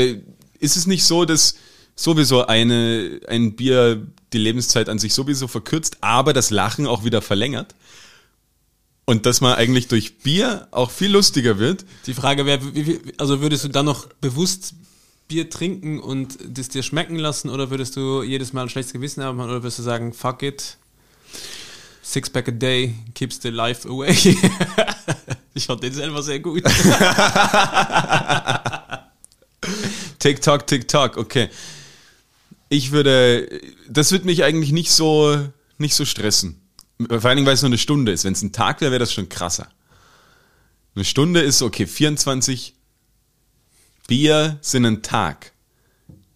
ist 0.59 0.75
es 0.75 0.87
nicht 0.87 1.03
so, 1.03 1.25
dass 1.25 1.55
sowieso 1.95 2.45
eine, 2.45 3.21
ein 3.27 3.55
Bier 3.55 4.05
die 4.35 4.39
Lebenszeit 4.39 4.89
an 4.89 4.99
sich 4.99 5.13
sowieso 5.13 5.47
verkürzt, 5.47 5.97
aber 6.01 6.33
das 6.33 6.49
Lachen 6.51 6.85
auch 6.85 7.03
wieder 7.03 7.21
verlängert? 7.21 7.73
Und 9.05 9.25
dass 9.25 9.39
man 9.39 9.55
eigentlich 9.55 9.87
durch 9.87 10.17
Bier 10.17 10.67
auch 10.71 10.91
viel 10.91 11.11
lustiger 11.11 11.57
wird? 11.57 11.85
Die 12.05 12.13
Frage 12.13 12.45
wäre, 12.45 12.59
also 13.17 13.41
würdest 13.41 13.63
du 13.63 13.69
dann 13.69 13.85
noch 13.85 14.07
bewusst 14.19 14.73
Bier 15.27 15.49
trinken 15.49 15.99
und 15.99 16.37
das 16.45 16.69
dir 16.69 16.83
schmecken 16.83 17.15
lassen 17.15 17.49
oder 17.49 17.69
würdest 17.69 17.95
du 17.95 18.23
jedes 18.23 18.53
Mal 18.53 18.63
ein 18.63 18.69
schlechtes 18.69 18.93
Gewissen 18.93 19.23
haben 19.23 19.39
oder 19.39 19.63
würdest 19.63 19.79
du 19.79 19.83
sagen, 19.83 20.13
fuck 20.13 20.43
it, 20.43 20.77
six 22.01 22.29
pack 22.29 22.47
a 22.47 22.51
day 22.51 22.93
keeps 23.13 23.39
the 23.41 23.49
life 23.49 23.87
away? 23.87 24.11
ich 25.53 25.65
fand 25.65 25.81
den 25.83 25.93
selber 25.93 26.21
sehr 26.21 26.39
gut. 26.39 26.63
TikTok, 30.19 30.67
TikTok, 30.67 31.17
okay. 31.17 31.49
Ich 32.69 32.91
würde, 32.91 33.61
das 33.87 34.11
wird 34.11 34.25
mich 34.25 34.43
eigentlich 34.43 34.71
nicht 34.71 34.91
so, 34.91 35.37
nicht 35.77 35.95
so 35.95 36.05
stressen. 36.05 36.61
Vor 36.97 37.25
allen 37.25 37.37
Dingen, 37.37 37.45
weil 37.45 37.53
es 37.53 37.61
nur 37.61 37.69
eine 37.69 37.77
Stunde 37.77 38.11
ist. 38.11 38.23
Wenn 38.23 38.33
es 38.33 38.41
ein 38.41 38.53
Tag 38.53 38.81
wäre, 38.81 38.91
wäre 38.91 38.99
das 38.99 39.13
schon 39.13 39.29
krasser. 39.29 39.67
Eine 40.95 41.03
Stunde 41.03 41.41
ist 41.41 41.61
okay, 41.61 41.85
24 41.85 42.73
Bier 44.07 44.57
sind 44.61 44.85
ein 44.85 45.01
Tag. 45.03 45.51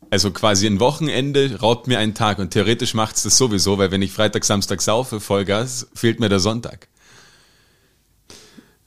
Also 0.10 0.32
quasi 0.32 0.66
ein 0.66 0.80
Wochenende 0.80 1.60
raubt 1.60 1.88
mir 1.88 2.00
einen 2.00 2.16
Tag 2.16 2.40
und 2.40 2.52
theoretisch 2.52 2.94
macht 2.94 3.16
es 3.16 3.24
das 3.24 3.38
sowieso, 3.38 3.78
weil 3.78 3.92
wenn 3.92 4.02
ich 4.02 4.12
Freitag, 4.12 4.44
Samstag 4.44 4.82
saufe, 4.82 5.20
Vollgas, 5.20 5.88
fehlt 5.94 6.20
mir 6.20 6.30
der 6.30 6.40
Sonntag. 6.40 6.88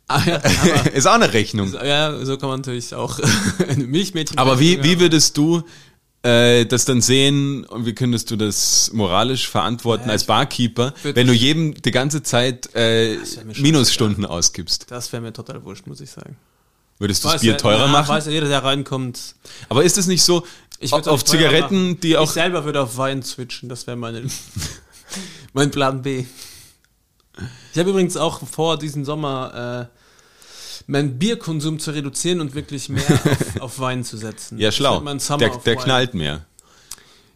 ah, 0.07 0.21
ja, 0.25 0.35
ist 0.93 1.07
auch 1.07 1.13
eine 1.13 1.31
Rechnung. 1.31 1.73
ja, 1.73 2.25
so 2.25 2.37
kann 2.37 2.49
man 2.49 2.59
natürlich 2.59 2.93
auch 2.93 3.19
ein 3.69 3.89
Milchmädchen. 3.89 4.37
Aber 4.37 4.59
wie, 4.59 4.83
wie 4.83 4.99
würdest 4.99 5.37
du 5.37 5.63
äh, 6.27 6.65
das 6.65 6.85
dann 6.85 7.01
sehen 7.01 7.63
und 7.65 7.85
wie 7.85 7.93
könntest 7.93 8.29
du 8.31 8.35
das 8.35 8.91
moralisch 8.93 9.47
verantworten 9.47 10.07
Ja, 10.07 10.11
als 10.11 10.23
ich 10.23 10.27
Barkeeper, 10.27 10.93
wenn 11.03 11.27
du 11.27 11.33
jedem 11.33 11.73
die 11.73 11.91
ganze 11.91 12.21
Zeit 12.21 12.69
äh. 12.75 13.17
Minusstunden 13.57 14.25
ausgibst? 14.25 14.91
Das 14.91 15.11
wäre 15.13 15.21
mir 15.21 15.31
total 15.31 15.63
wurscht, 15.63 15.87
muss 15.87 16.01
ich 16.01 16.11
sagen. 16.11 16.37
Würdest 16.99 17.23
du 17.23 17.29
das 17.29 17.41
Bier 17.41 17.57
teurer 17.57 17.85
ja, 17.85 17.87
machen? 17.87 18.09
Weiß 18.09 18.25
ja 18.25 18.31
jeder, 18.31 18.49
der 18.49 18.63
reinkommt. 18.63 19.35
Aber 19.69 19.83
ist 19.83 19.97
es 19.97 20.07
nicht 20.07 20.23
so, 20.23 20.45
Ich 20.79 20.91
auf, 20.91 21.07
auf 21.07 21.23
Zigaretten, 21.23 21.89
machen. 21.89 21.99
die 22.01 22.11
Ich 22.11 22.17
auch... 22.17 22.29
selber 22.29 22.65
würde 22.65 22.81
auf 22.81 22.97
Wein 22.97 23.23
switchen, 23.23 23.69
das 23.69 23.87
wäre 23.87 23.97
meine, 23.97 24.23
mein 25.53 25.71
Plan 25.71 26.01
B. 26.01 26.25
Ich 27.71 27.79
habe 27.79 27.91
übrigens 27.91 28.17
auch 28.17 28.45
vor, 28.47 28.77
diesen 28.77 29.05
Sommer 29.05 29.89
äh, 29.91 29.97
meinen 30.87 31.19
Bierkonsum 31.19 31.79
zu 31.79 31.91
reduzieren 31.91 32.41
und 32.41 32.55
wirklich 32.55 32.89
mehr 32.89 33.03
auf, 33.09 33.61
auf 33.61 33.79
Wein 33.79 34.03
zu 34.03 34.17
setzen. 34.17 34.57
Ja, 34.57 34.71
schlau. 34.71 34.99
Der, 35.01 35.49
der 35.57 35.75
knallt 35.75 36.13
mehr. 36.13 36.45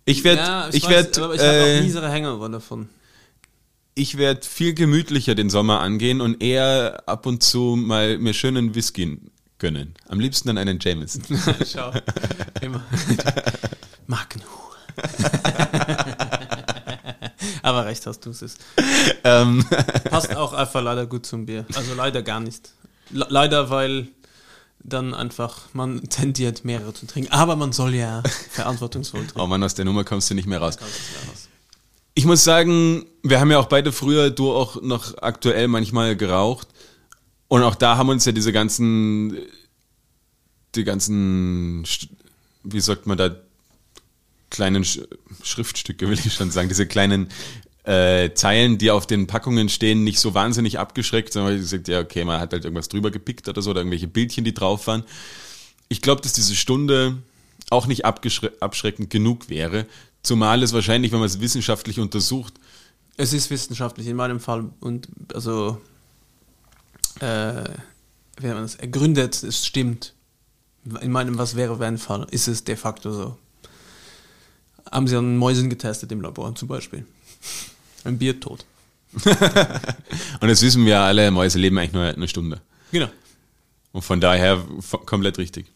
Ich 0.05 0.23
werde 0.23 0.41
Ja, 0.41 0.69
ich 0.71 0.83
weiß, 0.83 0.89
werd, 0.89 1.17
aber 1.19 1.35
ich 1.35 1.41
habe 1.41 1.61
auch 1.61 1.67
äh, 1.67 1.81
miesere 1.81 2.09
Hänger 2.09 2.49
davon. 2.49 2.89
ich 3.93 4.17
werd 4.17 4.45
viel 4.45 4.73
gemütlicher 4.73 5.35
den 5.35 5.49
Sommer 5.49 5.79
angehen 5.81 6.21
und 6.21 6.41
eher 6.41 7.03
ab 7.05 7.25
und 7.27 7.43
zu 7.43 7.75
mal 7.77 8.17
mir 8.17 8.33
schönen 8.33 8.73
Whisky 8.73 9.19
gönnen. 9.59 9.93
Am 10.07 10.19
liebsten 10.19 10.47
dann 10.47 10.57
einen 10.57 10.79
Jameson. 10.81 11.21
Schau. 11.71 11.91
Immer. 12.61 12.83
Markenhu. 14.07 14.47
Aber 17.61 17.85
recht 17.85 18.05
hast 18.07 18.25
du 18.25 18.31
es. 18.31 18.55
ähm, 19.23 19.63
Passt 20.09 20.35
auch 20.35 20.53
einfach 20.53 20.81
leider 20.81 21.05
gut 21.05 21.25
zum 21.25 21.45
Bier. 21.45 21.65
Also 21.75 21.93
leider 21.93 22.23
gar 22.23 22.39
nicht. 22.39 22.71
Le 23.11 23.25
leider, 23.29 23.69
weil 23.69 24.07
dann 24.83 25.13
einfach 25.13 25.73
man 25.73 26.03
tendiert 26.09 26.65
mehrere 26.65 26.93
zu 26.93 27.05
trinken. 27.07 27.31
Aber 27.31 27.55
man 27.55 27.71
soll 27.71 27.95
ja 27.95 28.23
verantwortungsvoll 28.51 29.21
trinken. 29.21 29.39
oh 29.39 29.47
Mann, 29.47 29.63
aus 29.63 29.75
der 29.75 29.85
Nummer 29.85 30.03
kommst 30.03 30.29
du 30.29 30.33
nicht 30.33 30.47
mehr 30.47 30.59
raus. 30.59 30.77
Ich 32.13 32.25
muss 32.25 32.43
sagen, 32.43 33.05
wir 33.23 33.39
haben 33.39 33.51
ja 33.51 33.59
auch 33.59 33.67
beide 33.67 33.91
früher, 33.91 34.29
du 34.29 34.51
auch 34.51 34.81
noch 34.81 35.17
aktuell 35.21 35.67
manchmal 35.67 36.15
geraucht. 36.15 36.67
Und 37.47 37.63
auch 37.63 37.75
da 37.75 37.97
haben 37.97 38.09
uns 38.09 38.25
ja 38.25 38.31
diese 38.31 38.51
ganzen, 38.51 39.37
die 40.75 40.83
ganzen, 40.83 41.85
wie 42.63 42.79
sagt 42.79 43.07
man 43.07 43.17
da, 43.17 43.35
kleinen 44.49 44.83
Sch 44.83 44.99
Schriftstücke, 45.43 46.07
will 46.07 46.19
ich 46.19 46.33
schon 46.33 46.51
sagen, 46.51 46.69
diese 46.69 46.85
kleinen 46.85 47.29
äh, 47.83 48.33
Zeilen, 48.33 48.77
die 48.77 48.91
auf 48.91 49.07
den 49.07 49.27
Packungen 49.27 49.69
stehen, 49.69 50.03
nicht 50.03 50.19
so 50.19 50.33
wahnsinnig 50.33 50.77
abgeschreckt, 50.77 51.33
sondern 51.33 51.57
gesagt, 51.57 51.87
ja, 51.87 51.99
okay, 51.99 52.23
man 52.23 52.39
hat 52.39 52.53
halt 52.53 52.63
irgendwas 52.63 52.89
drüber 52.89 53.11
gepickt 53.11 53.47
oder 53.47 53.61
so, 53.61 53.71
oder 53.71 53.81
irgendwelche 53.81 54.07
Bildchen, 54.07 54.43
die 54.43 54.53
drauf 54.53 54.87
waren. 54.87 55.03
Ich 55.89 56.01
glaube, 56.01 56.21
dass 56.21 56.33
diese 56.33 56.55
Stunde 56.55 57.17
auch 57.69 57.87
nicht 57.87 58.05
abschreckend 58.05 59.09
genug 59.09 59.49
wäre, 59.49 59.85
zumal 60.23 60.61
es 60.61 60.73
wahrscheinlich, 60.73 61.11
wenn 61.11 61.19
man 61.19 61.27
es 61.27 61.39
wissenschaftlich 61.39 61.99
untersucht, 61.99 62.53
Es 63.17 63.33
ist 63.33 63.49
wissenschaftlich 63.49 64.07
in 64.07 64.15
meinem 64.15 64.39
Fall 64.39 64.69
und 64.79 65.07
also 65.33 65.81
äh, 67.19 67.63
wie 68.37 68.47
man 68.47 68.63
das 68.63 68.75
ergründet, 68.75 69.43
es 69.43 69.65
stimmt. 69.65 70.13
In 71.01 71.11
meinem 71.11 71.37
Was 71.37 71.55
wäre 71.55 71.79
wenn 71.79 71.97
Fall 71.97 72.25
ist 72.31 72.47
es 72.47 72.63
de 72.63 72.75
facto 72.75 73.11
so. 73.11 73.37
Haben 74.91 75.07
sie 75.07 75.15
an 75.15 75.37
Mäusen 75.37 75.69
getestet 75.69 76.11
im 76.11 76.21
Labor 76.21 76.55
zum 76.55 76.67
Beispiel. 76.67 77.05
Ein 78.03 78.17
Bier 78.17 78.39
tot. 78.39 78.65
und 79.13 80.47
das 80.47 80.61
wissen 80.61 80.85
wir 80.85 80.99
alle, 80.99 81.29
Mäuse 81.31 81.59
leben 81.59 81.77
eigentlich 81.77 81.93
nur 81.93 82.03
eine 82.03 82.27
Stunde. 82.27 82.61
Genau. 82.91 83.09
Und 83.91 84.03
von 84.03 84.21
daher 84.21 84.63
komplett 85.05 85.37
richtig. 85.37 85.67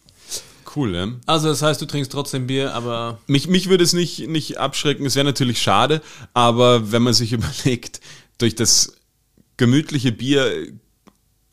Cool, 0.75 0.95
ja? 0.95 1.07
Also 1.25 1.47
das 1.47 1.61
heißt, 1.61 1.81
du 1.81 1.85
trinkst 1.85 2.11
trotzdem 2.11 2.47
Bier, 2.47 2.73
aber 2.73 3.19
Mich, 3.27 3.47
mich 3.47 3.69
würde 3.69 3.83
es 3.83 3.93
nicht, 3.93 4.27
nicht 4.27 4.57
abschrecken, 4.57 5.05
es 5.05 5.15
wäre 5.15 5.25
natürlich 5.25 5.61
schade, 5.61 6.01
aber 6.33 6.91
wenn 6.91 7.01
man 7.01 7.13
sich 7.13 7.31
überlegt, 7.33 8.01
durch 8.37 8.55
das 8.55 8.97
gemütliche 9.57 10.11
Bier 10.11 10.67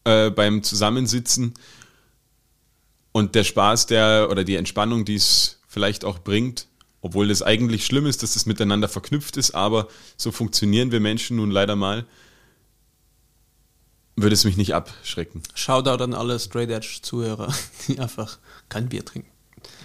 äh, 0.05 0.31
beim 0.31 0.63
Zusammensitzen 0.63 1.55
und 3.13 3.35
der 3.35 3.45
Spaß, 3.45 3.87
der 3.87 4.29
oder 4.31 4.43
die 4.43 4.57
Entspannung, 4.57 5.05
die 5.05 5.15
es 5.15 5.61
vielleicht 5.69 6.05
auch 6.05 6.19
bringt, 6.19 6.67
obwohl 7.03 7.29
das 7.29 7.43
eigentlich 7.43 7.85
schlimm 7.85 8.07
ist, 8.07 8.23
dass 8.23 8.33
das 8.35 8.47
miteinander 8.47 8.89
verknüpft 8.89 9.37
ist, 9.37 9.55
aber 9.55 9.89
so 10.17 10.33
funktionieren 10.33 10.91
wir 10.93 11.01
Menschen 11.01 11.37
nun 11.37 11.51
leider 11.51 11.77
mal, 11.77 12.07
würde 14.17 14.35
es 14.35 14.45
mich 14.45 14.57
nicht 14.57 14.75
abschrecken. 14.75 15.43
Shoutout 15.55 16.03
an 16.03 16.15
alle 16.15 16.39
Straight 16.39 16.71
Edge 16.71 16.99
Zuhörer, 17.03 17.53
die 17.89 17.99
einfach 17.99 18.39
kein 18.69 18.89
Bier 18.89 19.05
trinken. 19.05 19.29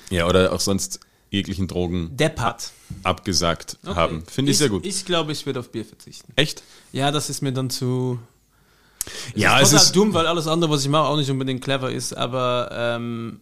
Ja, 0.09 0.28
oder 0.28 0.53
auch 0.53 0.59
sonst 0.59 0.99
jeglichen 1.30 1.68
Drogen 1.68 2.15
Deppert. 2.15 2.72
abgesagt 3.03 3.78
Okay. 3.86 3.95
haben. 3.95 4.24
Finde 4.26 4.51
ich, 4.51 4.57
sehr 4.57 4.70
gut. 4.70 4.86
Ich 4.86 5.03
glaube, 5.05 5.32
ich 5.34 5.45
würde 5.45 5.59
auf 5.59 5.72
Bier 5.72 5.84
verzichten. 5.86 6.32
Echt? 6.36 6.63
Ja, 6.93 7.11
das 7.11 7.30
ist 7.30 7.41
mir 7.41 7.51
dann 7.51 7.70
zu. 7.70 8.20
Ja, 9.36 9.59
es 9.59 9.70
es 9.70 9.74
ist, 9.74 9.82
ist. 9.82 9.88
total 9.93 10.03
dumm, 10.05 10.13
weil 10.13 10.28
alles 10.28 10.47
andere, 10.47 10.70
was 10.72 10.84
ich 10.84 10.89
mache, 10.89 11.07
auch 11.07 11.18
nicht 11.18 11.30
unbedingt 11.32 11.63
clever 11.63 11.91
ist, 11.91 12.15
aber 12.15 12.70
ähm, 12.72 13.39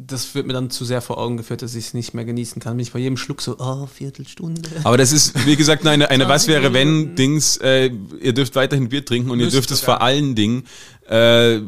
das 0.00 0.34
wird 0.36 0.46
mir 0.46 0.52
dann 0.52 0.70
zu 0.70 0.84
sehr 0.84 1.00
vor 1.02 1.18
Augen 1.18 1.36
geführt, 1.36 1.60
dass 1.62 1.74
ich 1.74 1.86
es 1.86 1.94
nicht 1.94 2.14
mehr 2.14 2.24
genießen 2.24 2.62
kann. 2.62 2.76
Bin 2.76 2.84
ich 2.84 2.92
bei 2.92 3.00
jedem 3.00 3.16
Schluck 3.16 3.42
so, 3.42 3.56
oh, 3.58 3.86
Viertelstunde. 3.86 4.62
Aber 4.84 4.96
das 4.96 5.10
ist, 5.10 5.44
wie 5.44 5.56
gesagt, 5.56 5.84
eine, 5.86 6.08
eine 6.08 6.28
Was 6.28 6.46
wäre 6.46 6.72
wenn. 6.72 7.16
Dings. 7.16 7.56
Äh, 7.56 7.90
ihr 8.20 8.32
dürft 8.32 8.54
weiterhin 8.54 8.88
Bier 8.88 9.04
trinken 9.04 9.30
und 9.30 9.40
ihr 9.40 9.48
dürft 9.50 9.70
es 9.72 9.80
vor 9.80 10.00
allen 10.00 10.36
Dingen 10.36 10.64
äh, 11.08 11.60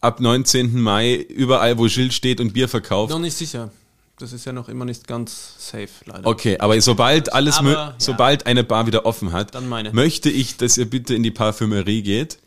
ab 0.00 0.20
19. 0.20 0.80
Mai 0.80 1.14
überall, 1.14 1.78
wo 1.78 1.84
Gilles 1.86 2.14
steht 2.14 2.40
und 2.40 2.52
Bier 2.52 2.68
verkauft. 2.68 3.12
Noch 3.12 3.20
nicht 3.20 3.36
sicher. 3.36 3.70
Das 4.18 4.32
ist 4.32 4.44
ja 4.44 4.52
noch 4.52 4.68
immer 4.68 4.84
nicht 4.84 5.06
ganz 5.06 5.54
safe, 5.58 5.88
leider. 6.04 6.26
Okay, 6.26 6.58
aber 6.58 6.80
sobald 6.80 7.32
alles, 7.32 7.58
Aber, 7.58 7.68
mö- 7.68 7.72
ja. 7.74 7.94
sobald 7.98 8.46
eine 8.46 8.64
Bar 8.64 8.88
wieder 8.88 9.06
offen 9.06 9.30
hat, 9.30 9.52
möchte 9.92 10.28
ich, 10.28 10.56
dass 10.56 10.76
ihr 10.76 10.90
bitte 10.90 11.14
in 11.14 11.22
die 11.22 11.30
Parfümerie 11.30 12.02
geht 12.02 12.38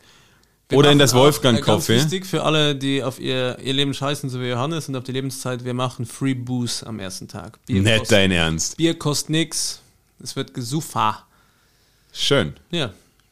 Wir 0.71 0.77
oder 0.77 0.91
in 0.91 0.99
das 0.99 1.13
auch, 1.13 1.19
Wolfgang 1.19 1.59
äh, 1.59 1.61
Ganz 1.61 1.87
wichtig 1.89 2.25
für 2.25 2.43
alle, 2.43 2.75
die 2.75 3.03
auf 3.03 3.19
ihr, 3.19 3.57
ihr 3.63 3.73
Leben 3.73 3.93
scheißen, 3.93 4.29
so 4.29 4.39
wie 4.41 4.47
Johannes 4.47 4.87
und 4.89 4.95
auf 4.95 5.03
die 5.03 5.11
Lebenszeit, 5.11 5.63
wir 5.65 5.73
machen 5.73 6.05
Free 6.05 6.33
Booze 6.33 6.87
am 6.87 6.99
ersten 6.99 7.27
Tag. 7.27 7.63
Bier, 7.65 7.81
Nicht 7.81 7.99
kostet, 7.99 8.17
dein 8.17 8.31
Ernst. 8.31 8.77
Bier 8.77 8.97
kostet 8.97 9.29
nix. 9.29 9.81
Es 10.23 10.35
wird 10.35 10.53
gesufa. 10.53 11.25
Schön. 12.13 12.53
Ja. 12.71 12.91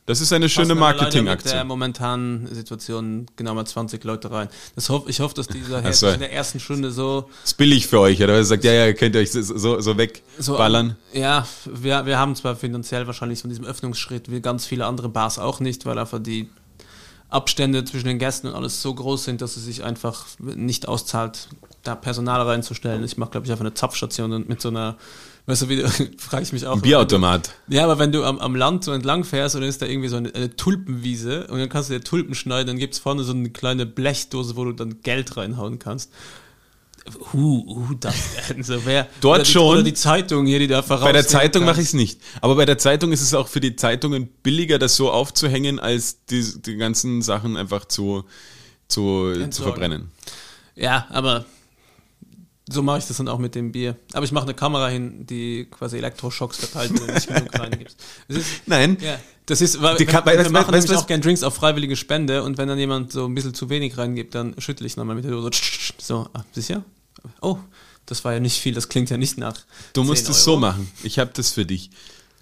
Das 0.10 0.22
ist 0.22 0.34
eine 0.34 0.50
schöne 0.50 0.74
leider 0.74 1.04
Mit 1.04 1.14
der 1.14 1.22
Marketingaktion. 1.22 1.68
momentanen 1.68 2.48
Situation 2.56 3.28
genau 3.36 3.54
mal 3.54 3.66
20 3.66 4.04
Leute 4.04 4.32
rein. 4.32 4.50
Das 4.74 4.90
hoff, 4.90 5.08
ich 5.08 5.20
hoffe, 5.20 5.36
dass 5.36 5.48
dieser 5.48 5.84
Herr 5.84 5.94
so. 5.94 6.08
in 6.08 6.20
der 6.20 6.34
ersten 6.34 6.60
Stunde 6.60 6.90
so 6.90 7.30
ist 7.44 7.58
billig 7.58 7.86
für 7.86 8.00
euch, 8.00 8.20
oder? 8.20 8.36
Ihr 8.36 8.44
sagt, 8.44 8.64
ja, 8.64 8.72
ja, 8.72 8.94
könnt 8.94 9.14
ihr 9.14 9.22
euch 9.22 9.32
so, 9.32 9.44
so, 9.44 9.56
so 9.58 9.80
so 9.82 9.98
wegballern. 10.00 10.96
Ja, 11.14 11.48
wir, 11.66 12.08
wir 12.08 12.18
haben 12.18 12.36
zwar 12.36 12.56
finanziell 12.56 13.06
wahrscheinlich 13.06 13.42
von 13.42 13.52
diesem 13.52 13.66
Öffnungsschritt 13.66 14.32
wie 14.32 14.42
ganz 14.42 14.66
viele 14.66 14.88
andere 14.88 15.10
Bars 15.10 15.38
auch 15.38 15.60
nicht, 15.60 15.86
weil 15.86 16.00
einfach 16.00 16.18
die 16.18 16.50
Abstände 17.30 17.86
zwischen 17.86 18.08
den 18.08 18.20
Gästen 18.20 18.48
und 18.48 18.56
alles 18.56 18.82
so 18.82 18.94
groß 18.94 19.24
sind, 19.24 19.42
dass 19.42 19.56
es 19.56 19.64
sich 19.64 19.84
einfach 19.84 20.26
nicht 20.40 20.88
auszahlt, 20.88 21.48
da 21.84 21.96
Personal 21.96 22.42
reinzustellen. 22.42 23.04
Ich 23.04 23.18
mache, 23.18 23.32
glaube 23.32 23.46
ich, 23.46 23.52
einfach 23.52 23.66
eine 23.66 23.74
Zapfstation 23.74 24.34
und 24.34 24.50
mit 24.50 24.62
so 24.62 24.70
einer, 24.70 24.98
weißt 25.46 25.64
du, 25.64 25.70
wie 25.70 25.84
frage 26.18 26.44
ich 26.44 26.54
mich 26.54 26.66
auch. 26.66 26.76
Ein 26.76 26.82
Bierautomat. 26.82 27.52
Ja, 27.68 27.84
aber 27.84 28.00
wenn 28.00 28.12
du 28.12 28.24
am, 28.24 28.40
am 28.40 28.56
Land 28.56 28.84
so 28.84 28.92
entlang 28.92 29.24
fährst 29.24 29.56
und 29.56 29.62
dann 29.62 29.70
ist 29.70 29.82
da 29.82 29.86
irgendwie 29.86 30.10
so 30.10 30.18
eine, 30.18 30.34
eine 30.34 30.56
Tulpenwiese 30.56 31.48
und 31.48 31.60
dann 31.60 31.70
kannst 31.70 31.90
du 31.90 31.94
dir 31.94 32.04
Tulpen 32.04 32.34
schneiden, 32.34 32.68
dann 32.68 32.78
gibt's 32.78 32.98
vorne 32.98 33.24
so 33.24 33.34
eine 33.34 33.52
kleine 33.52 33.86
Blechdose, 33.86 34.56
wo 34.56 34.66
du 34.66 34.74
dann 34.74 35.02
Geld 35.04 35.38
reinhauen 35.38 35.78
kannst. 35.78 36.12
Hu, 37.34 37.64
hu, 37.68 37.94
das 38.00 38.16
denn 38.50 38.64
so 38.64 38.86
wer 38.86 39.08
Dort 39.22 39.36
oder 39.40 39.44
die, 39.44 39.52
schon. 39.52 39.68
Oder 39.68 39.84
die 39.84 39.94
Zeitung 39.94 40.46
hier, 40.46 40.60
die 40.60 40.68
da 40.68 40.82
voraus. 40.82 41.04
Bei 41.04 41.12
der 41.14 41.28
Zeitung 41.28 41.66
mache 41.66 41.82
ich 41.82 41.88
es 41.88 41.94
nicht. 41.94 42.20
Aber 42.42 42.56
bei 42.56 42.66
der 42.66 42.78
Zeitung 42.78 43.12
ist 43.12 43.22
es 43.22 43.34
auch 43.34 43.48
für 43.48 43.60
die 43.60 43.76
Zeitungen 43.76 44.28
billiger, 44.44 44.80
das 44.80 44.96
so 44.96 45.12
aufzuhängen, 45.12 45.80
als 45.80 46.26
die, 46.26 46.44
die 46.62 46.76
ganzen 46.78 47.22
Sachen 47.22 47.58
einfach 47.58 47.86
zu, 47.86 48.24
zu, 48.88 49.34
zu 49.50 49.64
verbrennen. 49.64 50.12
Ja, 50.76 51.08
aber 51.10 51.46
so 52.72 52.84
mache 52.84 53.00
ich 53.00 53.06
das 53.06 53.18
dann 53.18 53.28
auch 53.28 53.40
mit 53.40 53.56
dem 53.56 53.72
Bier. 53.72 53.96
Aber 54.14 54.24
ich 54.26 54.32
mache 54.32 54.44
eine 54.46 54.54
Kamera 54.54 54.90
hin, 54.90 55.26
die 55.26 55.66
quasi 55.72 55.98
Elektroschocks 55.98 56.58
verteilt, 56.58 56.92
wenn 57.00 57.08
du 57.08 57.14
nicht 57.14 57.28
genug 57.28 57.60
reingibst. 57.60 57.98
Das 58.28 58.44
Nein, 58.68 58.98
ja, 59.02 59.20
das 59.48 59.62
ist, 59.62 59.82
weil 59.82 59.96
Die 59.98 60.02
wir, 60.02 60.14
Ka- 60.14 60.24
wir 60.24 60.34
weißt- 60.40 60.50
machen 60.52 60.72
nämlich 60.76 60.96
auch 60.96 61.08
gerne 61.08 61.24
Drinks 61.24 61.42
auf 61.42 61.56
freiwillige 61.56 61.96
Spende 61.96 62.44
und 62.44 62.60
wenn 62.60 62.68
dann 62.68 62.78
jemand 62.78 63.12
so 63.12 63.26
ein 63.26 63.34
bisschen 63.34 63.56
zu 63.56 63.70
wenig 63.72 63.98
reingibt, 63.98 64.36
dann 64.36 64.54
schüttle 64.60 64.86
ich 64.86 64.96
nochmal 64.98 65.16
mit 65.16 65.26
der 65.26 65.32
Dose. 65.32 65.50
So, 65.98 66.28
ah, 66.34 66.44
sicher? 66.52 66.84
Oh, 67.42 67.58
das 68.06 68.24
war 68.26 68.34
ja 68.34 68.40
nicht 68.40 68.60
viel, 68.60 68.74
das 68.74 68.90
klingt 68.90 69.10
ja 69.10 69.18
nicht 69.18 69.38
nach. 69.38 69.58
du 69.94 70.04
musst 70.04 70.26
10 70.26 70.32
es 70.32 70.44
so 70.44 70.58
machen. 70.58 70.92
Ich 71.04 71.20
habe 71.20 71.32
das 71.34 71.52
für 71.52 71.66
dich 71.66 71.92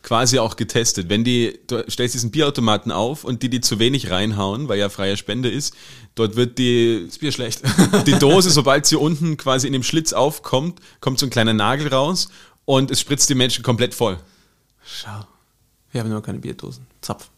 quasi 0.07 0.39
auch 0.39 0.55
getestet. 0.55 1.09
Wenn 1.09 1.26
die, 1.26 1.59
du 1.68 1.84
stellst 1.89 2.15
diesen 2.15 2.32
Bierautomaten 2.32 2.93
auf 2.93 3.26
und 3.26 3.43
die, 3.43 3.49
die 3.49 3.59
zu 3.59 3.78
wenig 3.78 4.09
reinhauen, 4.09 4.70
weil 4.70 4.80
ja 4.80 4.88
freie 4.88 5.18
Spende 5.18 5.49
ist, 5.49 5.76
dort 6.15 6.38
wird 6.38 6.57
die, 6.57 7.03
Das 7.07 7.18
Bier 7.18 7.34
schlecht. 7.34 7.61
die 8.05 8.18
Dose, 8.18 8.49
sobald 8.51 8.86
sie 8.86 8.95
unten 8.95 9.36
quasi 9.36 9.68
in 9.68 9.74
dem 9.74 9.84
Schlitz 9.84 10.13
aufkommt, 10.13 10.80
kommt 11.01 11.20
so 11.20 11.26
ein 11.26 11.30
kleiner 11.30 11.53
Nagel 11.53 11.89
raus 11.89 12.30
und 12.63 12.89
es 12.89 13.01
spritzt 13.01 13.30
die 13.30 13.36
Menschen 13.36 13.63
komplett 13.63 13.93
voll. 13.93 14.18
Schau. 14.86 15.28
Wir 15.91 16.01
haben 16.01 16.09
nur 16.09 16.24
keine 16.24 16.39
Bierdosen. 16.39 16.88
Zapf. 17.01 17.30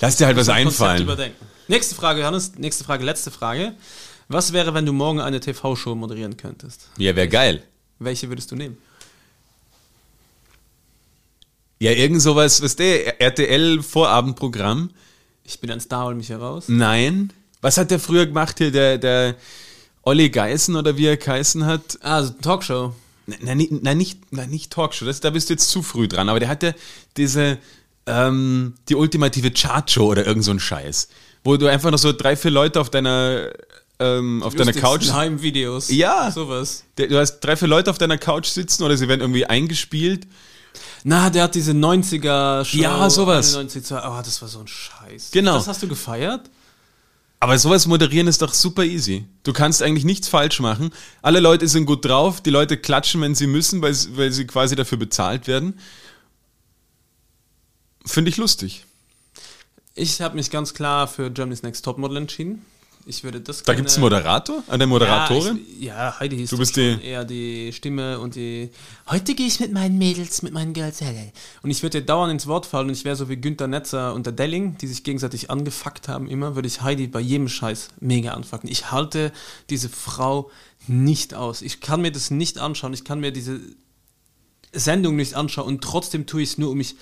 Lass 0.00 0.16
dir 0.16 0.26
halt 0.26 0.36
was 0.36 0.48
einfallen. 0.48 1.02
Überdenken. 1.02 1.46
Nächste 1.68 1.94
Frage, 1.94 2.20
Johannes. 2.20 2.52
Nächste 2.56 2.84
Frage, 2.84 3.04
letzte 3.04 3.30
Frage. 3.30 3.74
Was 4.28 4.52
wäre, 4.52 4.74
wenn 4.74 4.84
du 4.86 4.92
morgen 4.92 5.20
eine 5.20 5.40
TV-Show 5.40 5.94
moderieren 5.94 6.36
könntest? 6.36 6.88
Ja, 6.98 7.16
wäre 7.16 7.28
geil. 7.28 7.62
Welche 7.98 8.28
würdest 8.28 8.50
du 8.50 8.56
nehmen? 8.56 8.76
Ja, 11.80 11.92
irgend 11.92 12.20
sowas, 12.20 12.60
was 12.62 12.76
der 12.76 13.20
RTL-Vorabendprogramm. 13.20 14.90
Ich 15.44 15.60
bin 15.60 15.70
ein 15.70 15.80
Star, 15.80 16.04
hol 16.06 16.14
mich 16.14 16.28
heraus. 16.28 16.64
Nein. 16.68 17.32
Was 17.60 17.78
hat 17.78 17.90
der 17.90 17.98
früher 18.00 18.26
gemacht 18.26 18.58
hier, 18.58 18.70
der, 18.70 18.98
der 18.98 19.36
Olli 20.02 20.28
Geißen 20.28 20.76
oder 20.76 20.96
wie 20.96 21.06
er 21.06 21.16
geheißen 21.16 21.64
hat? 21.64 21.98
Ah, 22.02 22.16
also 22.16 22.32
Talkshow. 22.42 22.94
Nein, 23.26 23.38
nein, 23.42 23.56
nicht- 23.58 23.72
nein, 23.82 23.96
nicht, 23.98 24.32
nein, 24.32 24.50
nicht 24.50 24.72
Talkshow, 24.72 25.04
das, 25.06 25.20
da 25.20 25.30
bist 25.30 25.48
du 25.48 25.54
jetzt 25.54 25.68
zu 25.70 25.82
früh 25.82 26.08
dran, 26.08 26.28
aber 26.28 26.40
der 26.40 26.48
hatte 26.48 26.74
diese, 27.16 27.58
ähm, 28.06 28.74
die 28.88 28.94
ultimative 28.94 29.50
Chartshow 29.50 30.06
oder 30.06 30.26
irgend 30.26 30.44
so 30.44 30.50
ein 30.50 30.60
Scheiß, 30.60 31.08
wo 31.44 31.56
du 31.56 31.66
einfach 31.66 31.90
noch 31.90 31.98
so 31.98 32.12
drei, 32.12 32.36
vier 32.36 32.50
Leute 32.50 32.80
auf 32.80 32.88
deiner, 32.90 33.50
ähm, 34.00 34.42
auf 34.42 34.54
deiner 34.54 34.72
Couch, 34.72 35.10
Heimvideos. 35.10 35.90
Ja. 35.90 36.30
Sowas. 36.30 36.84
du 36.96 37.18
hast 37.18 37.40
drei, 37.40 37.56
vier 37.56 37.68
Leute 37.68 37.90
auf 37.90 37.98
deiner 37.98 38.18
Couch 38.18 38.46
sitzen 38.46 38.82
oder 38.84 38.96
sie 38.96 39.08
werden 39.08 39.20
irgendwie 39.20 39.44
eingespielt. 39.46 40.26
Na, 41.04 41.30
der 41.30 41.44
hat 41.44 41.54
diese 41.54 41.72
90er-Show. 41.72 42.76
Ja, 42.78 43.08
sowas. 43.10 43.54
91, 43.54 43.84
zwei- 43.84 44.02
oh, 44.06 44.20
das 44.22 44.40
war 44.42 44.48
so 44.48 44.60
ein 44.60 44.68
Scheiß. 44.68 45.30
Genau. 45.32 45.54
Das 45.56 45.66
hast 45.68 45.82
du 45.82 45.88
gefeiert? 45.88 46.48
Aber 47.40 47.56
sowas 47.56 47.86
moderieren 47.86 48.26
ist 48.26 48.42
doch 48.42 48.52
super 48.52 48.82
easy. 48.84 49.24
Du 49.44 49.52
kannst 49.52 49.80
eigentlich 49.82 50.04
nichts 50.04 50.26
falsch 50.28 50.58
machen. 50.58 50.90
Alle 51.22 51.38
Leute 51.38 51.68
sind 51.68 51.86
gut 51.86 52.04
drauf, 52.04 52.40
die 52.40 52.50
Leute 52.50 52.76
klatschen, 52.76 53.20
wenn 53.20 53.36
sie 53.36 53.46
müssen, 53.46 53.80
weil, 53.80 53.94
sie- 53.94 54.16
weil 54.16 54.32
sie 54.32 54.44
quasi 54.46 54.74
dafür 54.74 54.98
bezahlt 54.98 55.46
werden. 55.46 55.78
Finde 58.04 58.30
ich 58.30 58.36
lustig. 58.36 58.84
Ich 59.94 60.20
habe 60.20 60.36
mich 60.36 60.50
ganz 60.50 60.74
klar 60.74 61.06
für 61.08 61.30
Germany's 61.30 61.62
Next 61.62 61.84
Topmodel 61.84 62.16
entschieden. 62.16 62.64
Ich 63.08 63.24
würde 63.24 63.40
das 63.40 63.62
Da 63.62 63.72
gibt 63.72 63.88
es 63.88 63.94
einen 63.94 64.02
Moderator, 64.02 64.62
eine 64.68 64.86
Moderatorin. 64.86 65.60
Ja, 65.80 66.10
ja 66.10 66.20
Heidi 66.20 66.42
ist 66.42 66.52
Du 66.52 66.58
bist 66.58 66.76
die- 66.76 66.98
eher 67.02 67.24
die 67.24 67.72
Stimme 67.72 68.18
und 68.20 68.34
die. 68.34 68.68
Heute 69.08 69.34
gehe 69.34 69.46
ich 69.46 69.60
mit 69.60 69.72
meinen 69.72 69.96
Mädels, 69.96 70.42
mit 70.42 70.52
meinen 70.52 70.74
Girls. 70.74 71.00
Und 71.62 71.70
ich 71.70 71.82
würde 71.82 72.00
dir 72.00 72.06
dauernd 72.06 72.32
ins 72.32 72.46
Wort 72.46 72.66
fallen 72.66 72.88
und 72.88 72.92
ich 72.92 73.06
wäre 73.06 73.16
so 73.16 73.30
wie 73.30 73.36
Günther 73.36 73.66
Netzer 73.66 74.12
und 74.12 74.26
der 74.26 74.34
Delling, 74.34 74.76
die 74.76 74.86
sich 74.86 75.04
gegenseitig 75.04 75.50
angefuckt 75.50 76.06
haben, 76.06 76.28
immer, 76.28 76.54
würde 76.54 76.68
ich 76.68 76.82
Heidi 76.82 77.06
bei 77.06 77.20
jedem 77.20 77.48
Scheiß 77.48 77.88
mega 77.98 78.32
anfucken. 78.32 78.70
Ich 78.70 78.90
halte 78.90 79.32
diese 79.70 79.88
Frau 79.88 80.50
nicht 80.86 81.32
aus. 81.32 81.62
Ich 81.62 81.80
kann 81.80 82.02
mir 82.02 82.12
das 82.12 82.30
nicht 82.30 82.58
anschauen. 82.58 82.92
Ich 82.92 83.04
kann 83.04 83.20
mir 83.20 83.32
diese 83.32 83.58
Sendung 84.74 85.16
nicht 85.16 85.32
anschauen 85.32 85.66
und 85.66 85.82
trotzdem 85.82 86.26
tue 86.26 86.42
ich 86.42 86.50
es 86.50 86.58
nur, 86.58 86.70
um 86.72 86.76
mich 86.76 86.94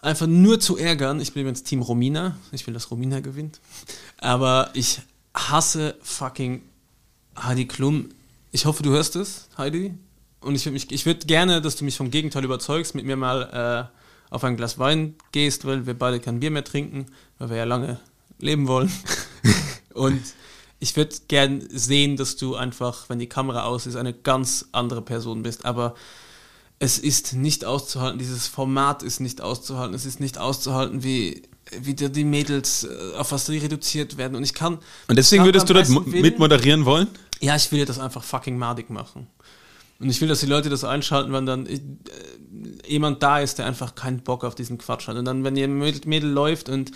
einfach 0.00 0.26
nur 0.26 0.60
zu 0.60 0.76
ärgern. 0.76 1.20
Ich 1.20 1.32
bin 1.32 1.42
übrigens 1.42 1.62
Team 1.62 1.82
Romina. 1.82 2.36
Ich 2.52 2.66
will, 2.66 2.74
dass 2.74 2.90
Romina 2.90 3.20
gewinnt. 3.20 3.60
Aber 4.18 4.70
ich 4.74 5.00
hasse 5.34 5.96
fucking 6.02 6.62
Heidi 7.36 7.66
Klum. 7.66 8.10
Ich 8.52 8.66
hoffe, 8.66 8.82
du 8.82 8.90
hörst 8.90 9.16
es, 9.16 9.48
Heidi. 9.56 9.94
Und 10.40 10.54
ich 10.54 10.66
würde 10.66 11.04
würde 11.06 11.26
gerne, 11.26 11.60
dass 11.60 11.76
du 11.76 11.84
mich 11.84 11.96
vom 11.96 12.10
Gegenteil 12.10 12.44
überzeugst, 12.44 12.94
mit 12.94 13.04
mir 13.04 13.16
mal 13.16 13.90
äh, 13.90 14.34
auf 14.34 14.44
ein 14.44 14.56
Glas 14.56 14.78
Wein 14.78 15.14
gehst, 15.32 15.64
weil 15.64 15.86
wir 15.86 15.94
beide 15.94 16.20
kein 16.20 16.40
Bier 16.40 16.50
mehr 16.50 16.64
trinken, 16.64 17.06
weil 17.38 17.50
wir 17.50 17.56
ja 17.56 17.64
lange 17.64 17.98
leben 18.38 18.68
wollen. 18.68 18.90
Und 19.94 20.22
ich 20.78 20.96
würde 20.96 21.16
gern 21.26 21.66
sehen, 21.70 22.16
dass 22.16 22.36
du 22.36 22.54
einfach, 22.54 23.08
wenn 23.08 23.18
die 23.18 23.28
Kamera 23.28 23.64
aus 23.64 23.86
ist, 23.86 23.96
eine 23.96 24.14
ganz 24.14 24.66
andere 24.70 25.02
Person 25.02 25.42
bist. 25.42 25.64
Aber 25.64 25.94
es 26.78 26.98
ist 26.98 27.34
nicht 27.34 27.64
auszuhalten, 27.64 28.18
dieses 28.18 28.46
Format 28.46 29.02
ist 29.02 29.20
nicht 29.20 29.40
auszuhalten, 29.40 29.94
es 29.94 30.06
ist 30.06 30.20
nicht 30.20 30.38
auszuhalten, 30.38 31.02
wie, 31.02 31.42
wie 31.80 31.94
die 31.94 32.24
Mädels, 32.24 32.84
äh, 32.84 33.16
auf 33.16 33.32
was 33.32 33.46
die 33.46 33.58
reduziert 33.58 34.16
werden. 34.16 34.36
Und 34.36 34.44
ich 34.44 34.54
kann. 34.54 34.78
Und 35.08 35.16
deswegen 35.16 35.40
kann 35.40 35.48
würdest 35.48 35.68
du 35.68 35.74
das 35.74 35.88
mo- 35.88 36.00
besten 36.00 36.12
Willen- 36.12 36.22
mit 36.22 36.38
moderieren 36.38 36.84
wollen? 36.84 37.08
Ja, 37.40 37.56
ich 37.56 37.70
will 37.72 37.84
das 37.84 37.98
einfach 37.98 38.22
fucking 38.24 38.58
madig 38.58 38.90
machen. 38.90 39.26
Und 40.00 40.10
ich 40.10 40.20
will, 40.20 40.28
dass 40.28 40.40
die 40.40 40.46
Leute 40.46 40.68
das 40.68 40.84
einschalten, 40.84 41.32
wenn 41.32 41.46
dann 41.46 41.66
äh, 41.66 41.80
jemand 42.86 43.22
da 43.22 43.40
ist, 43.40 43.58
der 43.58 43.66
einfach 43.66 43.96
keinen 43.96 44.20
Bock 44.20 44.44
auf 44.44 44.54
diesen 44.54 44.78
Quatsch 44.78 45.08
hat. 45.08 45.16
Und 45.16 45.24
dann, 45.24 45.42
wenn 45.42 45.56
ihr 45.56 45.66
Mädel, 45.68 46.00
Mädel 46.06 46.30
läuft 46.30 46.68
und 46.68 46.92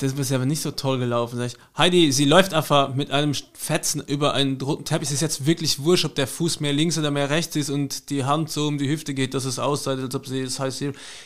das 0.00 0.14
ist 0.14 0.32
aber 0.32 0.46
nicht 0.46 0.62
so 0.62 0.70
toll 0.70 0.98
gelaufen, 0.98 1.36
sag 1.36 1.48
ich, 1.48 1.56
Heidi, 1.76 2.10
sie 2.10 2.24
läuft 2.24 2.54
einfach 2.54 2.94
mit 2.94 3.10
einem 3.10 3.34
Fetzen 3.52 4.02
über 4.06 4.32
einen 4.32 4.58
roten 4.58 4.86
Teppich. 4.86 5.08
Es 5.08 5.14
ist 5.14 5.20
jetzt 5.20 5.44
wirklich 5.44 5.80
wurscht, 5.80 6.06
ob 6.06 6.14
der 6.14 6.26
Fuß 6.26 6.60
mehr 6.60 6.72
links 6.72 6.96
oder 6.96 7.10
mehr 7.10 7.28
rechts 7.28 7.54
ist 7.56 7.68
und 7.68 8.08
die 8.08 8.24
Hand 8.24 8.50
so 8.50 8.66
um 8.66 8.78
die 8.78 8.88
Hüfte 8.88 9.12
geht, 9.12 9.34
dass 9.34 9.44
es 9.44 9.58
aussieht, 9.58 9.98
als 9.98 10.14
ob 10.14 10.26
sie 10.26 10.42
das 10.42 10.58
heißt, 10.58 10.84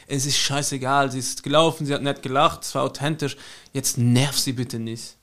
es 0.09 0.27
ist 0.27 0.37
scheißegal, 0.37 1.13
sie 1.13 1.21
ist 1.21 1.45
gelaufen, 1.45 1.87
sie 1.87 1.95
hat 1.95 2.03
nett 2.03 2.23
gelacht, 2.23 2.65
es 2.65 2.75
war 2.75 2.83
authentisch. 2.83 3.37
Jetzt 3.73 3.97
nerv 3.97 4.37
sie 4.37 4.53
bitte 4.53 4.81
nicht. 4.81 5.15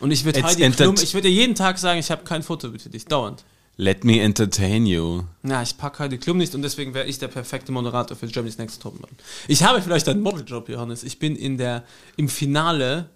Und 0.00 0.10
ich 0.10 0.24
würde 0.24 0.42
Heidi 0.42 0.68
Klum, 0.70 0.96
ich 1.00 1.14
würde 1.14 1.28
jeden 1.28 1.54
Tag 1.54 1.78
sagen, 1.78 2.00
ich 2.00 2.10
habe 2.10 2.24
kein 2.24 2.42
Foto 2.42 2.72
für 2.76 2.90
dich, 2.90 3.04
dauernd. 3.04 3.44
Let 3.82 4.04
me 4.04 4.20
entertain 4.20 4.86
you. 4.86 5.24
Na, 5.42 5.60
ich 5.60 5.76
packe 5.76 6.04
Heidi 6.04 6.16
Klum 6.16 6.38
nicht 6.38 6.54
und 6.54 6.62
deswegen 6.62 6.94
wäre 6.94 7.08
ich 7.08 7.18
der 7.18 7.26
perfekte 7.26 7.72
Moderator 7.72 8.16
für 8.16 8.28
Germany's 8.28 8.56
Next 8.56 8.80
Topmodel. 8.80 9.16
Ich 9.48 9.64
habe 9.64 9.82
vielleicht 9.82 10.08
einen 10.08 10.22
Modeljob, 10.22 10.68
Johannes. 10.68 11.02
Ich 11.02 11.18
bin 11.18 11.34
in 11.34 11.58
der, 11.58 11.82
im 12.16 12.28
Finale, 12.28 13.10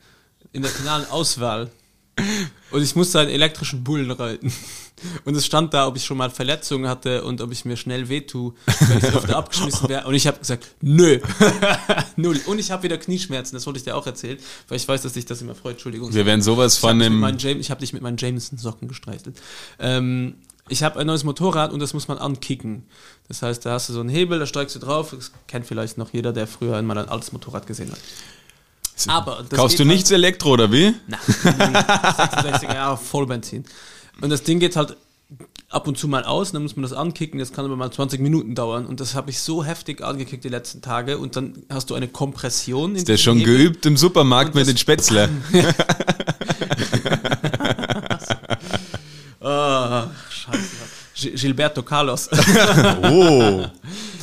in 0.52 0.62
der 0.62 0.70
finalen 0.72 1.08
Auswahl 1.08 1.70
und 2.72 2.82
ich 2.82 2.96
musste 2.96 3.20
einen 3.20 3.30
elektrischen 3.30 3.84
Bullen 3.84 4.10
reiten. 4.10 4.52
Und 5.24 5.36
es 5.36 5.46
stand 5.46 5.72
da, 5.72 5.86
ob 5.86 5.96
ich 5.96 6.04
schon 6.04 6.16
mal 6.16 6.30
Verletzungen 6.30 6.88
hatte 6.88 7.22
und 7.22 7.40
ob 7.42 7.52
ich 7.52 7.64
mir 7.64 7.76
schnell 7.76 8.08
wehtue, 8.08 8.54
wenn 8.88 8.98
ich 8.98 9.04
öfter 9.04 9.36
abgeschmissen 9.36 9.88
wäre. 9.88 10.06
Und 10.06 10.14
ich 10.14 10.26
habe 10.26 10.38
gesagt, 10.38 10.66
nö. 10.80 11.20
Null. 12.16 12.40
Und 12.46 12.58
ich 12.58 12.72
habe 12.72 12.82
wieder 12.82 12.98
Knieschmerzen, 12.98 13.54
das 13.54 13.66
wollte 13.66 13.78
ich 13.78 13.84
dir 13.84 13.94
auch 13.94 14.06
erzählen, 14.06 14.38
weil 14.66 14.78
ich 14.78 14.88
weiß, 14.88 15.02
dass 15.02 15.12
dich 15.12 15.26
das 15.26 15.42
immer 15.42 15.54
freut. 15.54 15.74
Entschuldigung. 15.74 16.12
Wir 16.12 16.26
werden 16.26 16.42
sowas 16.42 16.74
Ich 16.74 16.80
von 16.80 16.98
James, 16.98 17.60
ich 17.60 17.70
habe 17.70 17.80
dich 17.80 17.92
mit 17.92 18.02
meinen 18.02 18.16
Jameson-Socken 18.16 18.88
gestreichelt. 18.88 19.40
Ähm, 19.78 20.36
ich 20.68 20.82
habe 20.82 20.98
ein 20.98 21.06
neues 21.06 21.24
Motorrad 21.24 21.72
und 21.72 21.80
das 21.80 21.94
muss 21.94 22.08
man 22.08 22.18
ankicken. 22.18 22.84
Das 23.28 23.42
heißt, 23.42 23.64
da 23.66 23.72
hast 23.72 23.88
du 23.88 23.92
so 23.92 24.00
einen 24.00 24.08
Hebel, 24.08 24.38
da 24.38 24.46
steigst 24.46 24.74
du 24.76 24.80
drauf. 24.80 25.10
Das 25.16 25.32
kennt 25.48 25.66
vielleicht 25.66 25.98
noch 25.98 26.12
jeder, 26.12 26.32
der 26.32 26.46
früher 26.46 26.76
einmal 26.76 26.98
ein 26.98 27.08
altes 27.08 27.32
Motorrad 27.32 27.66
gesehen 27.66 27.90
hat. 27.92 27.98
Aber 29.08 29.44
Kaufst 29.54 29.78
du 29.78 29.84
geht 29.84 29.92
nichts 29.92 30.10
Elektro 30.10 30.50
oder 30.50 30.72
wie? 30.72 30.94
Nein, 31.06 31.20
66er 31.44 32.74
Jahre 32.74 32.96
Vollbenzin. 32.96 33.64
Und 34.22 34.30
das 34.30 34.42
Ding 34.42 34.58
geht 34.58 34.74
halt 34.76 34.96
ab 35.68 35.86
und 35.86 35.98
zu 35.98 36.08
mal 36.08 36.24
aus, 36.24 36.52
dann 36.52 36.62
muss 36.62 36.76
man 36.76 36.82
das 36.84 36.92
ankicken, 36.94 37.38
das 37.38 37.52
kann 37.52 37.64
aber 37.66 37.76
mal 37.76 37.90
20 37.90 38.20
Minuten 38.20 38.54
dauern. 38.54 38.86
Und 38.86 39.00
das 39.00 39.14
habe 39.14 39.28
ich 39.30 39.40
so 39.40 39.64
heftig 39.64 40.02
angekickt 40.02 40.44
die 40.44 40.48
letzten 40.48 40.80
Tage. 40.80 41.18
Und 41.18 41.36
dann 41.36 41.64
hast 41.68 41.90
du 41.90 41.94
eine 41.94 42.08
Kompression. 42.08 42.92
in 42.92 42.96
Ist 42.96 43.08
der 43.08 43.18
schon 43.18 43.36
Hebel. 43.38 43.58
geübt 43.58 43.84
im 43.84 43.96
Supermarkt 43.98 44.54
Und 44.54 44.60
mit 44.60 44.68
den 44.68 44.78
Spätzle? 44.78 45.28
Gi- 45.52 45.62
Gilberto 51.16 51.82
Carlos. 51.82 52.28
Oh. 53.02 53.66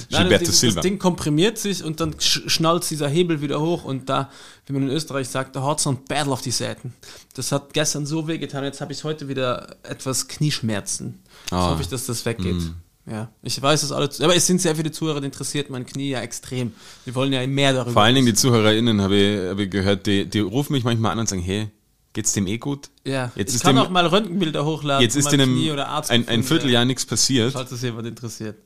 Nein, 0.09 0.23
Gilberto 0.27 0.45
das, 0.45 0.59
Silva. 0.59 0.75
das 0.75 0.83
Ding 0.83 0.99
komprimiert 0.99 1.57
sich 1.57 1.83
und 1.83 1.99
dann 1.99 2.19
sch 2.19 2.41
schnallt 2.47 2.87
dieser 2.89 3.07
Hebel 3.09 3.41
wieder 3.41 3.59
hoch 3.59 3.83
und 3.83 4.09
da, 4.09 4.29
wie 4.67 4.73
man 4.73 4.83
in 4.83 4.89
Österreich 4.89 5.27
sagt, 5.27 5.55
da 5.55 5.63
hat 5.63 5.79
so 5.79 5.89
ein 5.89 6.03
Battle 6.07 6.31
auf 6.31 6.41
die 6.41 6.51
Seiten. 6.51 6.93
Das 7.35 7.51
hat 7.51 7.73
gestern 7.73 8.05
so 8.05 8.27
wehgetan, 8.27 8.63
jetzt 8.63 8.79
habe 8.79 8.93
ich 8.93 9.03
heute 9.03 9.27
wieder 9.27 9.75
etwas 9.83 10.27
Knieschmerzen. 10.27 11.19
Jetzt 11.45 11.53
Ah. 11.53 11.71
hoffe 11.71 11.81
ich, 11.81 11.87
dass 11.87 12.05
das 12.05 12.25
weggeht. 12.25 12.61
Ja, 13.09 13.29
ich 13.41 13.59
weiß, 13.61 13.81
dass 13.81 13.91
alle, 13.91 14.09
aber 14.21 14.35
es 14.35 14.45
sind 14.47 14.61
sehr 14.61 14.75
viele 14.75 14.91
Zuhörer, 14.91 15.19
die 15.19 15.25
interessiert 15.25 15.69
mein 15.69 15.85
Knie 15.85 16.11
ja 16.11 16.21
extrem. 16.21 16.73
Wir 17.05 17.15
wollen 17.15 17.33
ja 17.33 17.45
mehr 17.47 17.73
darüber. 17.73 17.91
Vor 17.93 18.01
allen 18.03 18.15
Dingen 18.15 18.27
die 18.27 18.33
ZuhörerInnen 18.35 19.01
habe 19.01 19.15
ich, 19.17 19.49
habe 19.49 19.63
ich 19.63 19.69
gehört, 19.71 20.05
die, 20.05 20.25
die 20.29 20.39
rufen 20.39 20.71
mich 20.73 20.83
manchmal 20.85 21.11
an 21.13 21.19
und 21.19 21.27
sagen, 21.27 21.41
hey, 21.41 21.69
geht's 22.13 22.33
dem 22.33 22.47
eh 22.47 22.57
gut? 22.57 22.89
ja, 23.05 23.31
Jetzt 23.35 23.55
ich 23.55 23.61
kann 23.61 23.75
dem- 23.75 23.85
auch 23.85 23.89
mal 23.89 24.05
Röntgenbilder 24.05 24.65
hochladen. 24.65 25.01
Jetzt 25.01 25.15
ist 25.15 25.31
in 25.33 25.41
einem, 25.41 25.69
oder 25.69 25.89
Arzt 25.89 26.11
ein, 26.11 26.27
ein 26.27 26.43
Vierteljahr 26.43 26.85
nichts 26.85 27.05
passiert. 27.05 27.53
Falls 27.53 27.71
es 27.71 27.81
jemand 27.81 28.07
interessiert. 28.07 28.57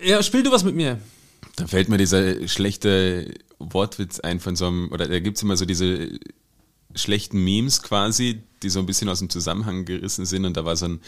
Ja, 0.00 0.22
spiel 0.22 0.42
du 0.42 0.50
was 0.52 0.64
mit 0.64 0.74
mir. 0.76 0.98
Da 1.56 1.66
fällt 1.66 1.88
mir 1.88 1.98
dieser 1.98 2.46
schlechte 2.46 3.34
Wortwitz 3.58 4.20
ein 4.20 4.38
von 4.40 4.54
so 4.56 4.66
einem, 4.68 4.92
oder 4.92 5.08
da 5.08 5.18
gibt's 5.18 5.42
immer 5.42 5.56
so 5.56 5.64
diese 5.64 6.08
schlechten 6.94 7.42
Memes 7.42 7.82
quasi, 7.82 8.42
die 8.62 8.70
so 8.70 8.78
ein 8.78 8.86
bisschen 8.86 9.08
aus 9.08 9.18
dem 9.18 9.28
Zusammenhang 9.28 9.84
gerissen 9.84 10.24
sind. 10.24 10.44
Und 10.44 10.56
da 10.56 10.64
war 10.64 10.76
so 10.76 10.86
ein, 10.86 11.00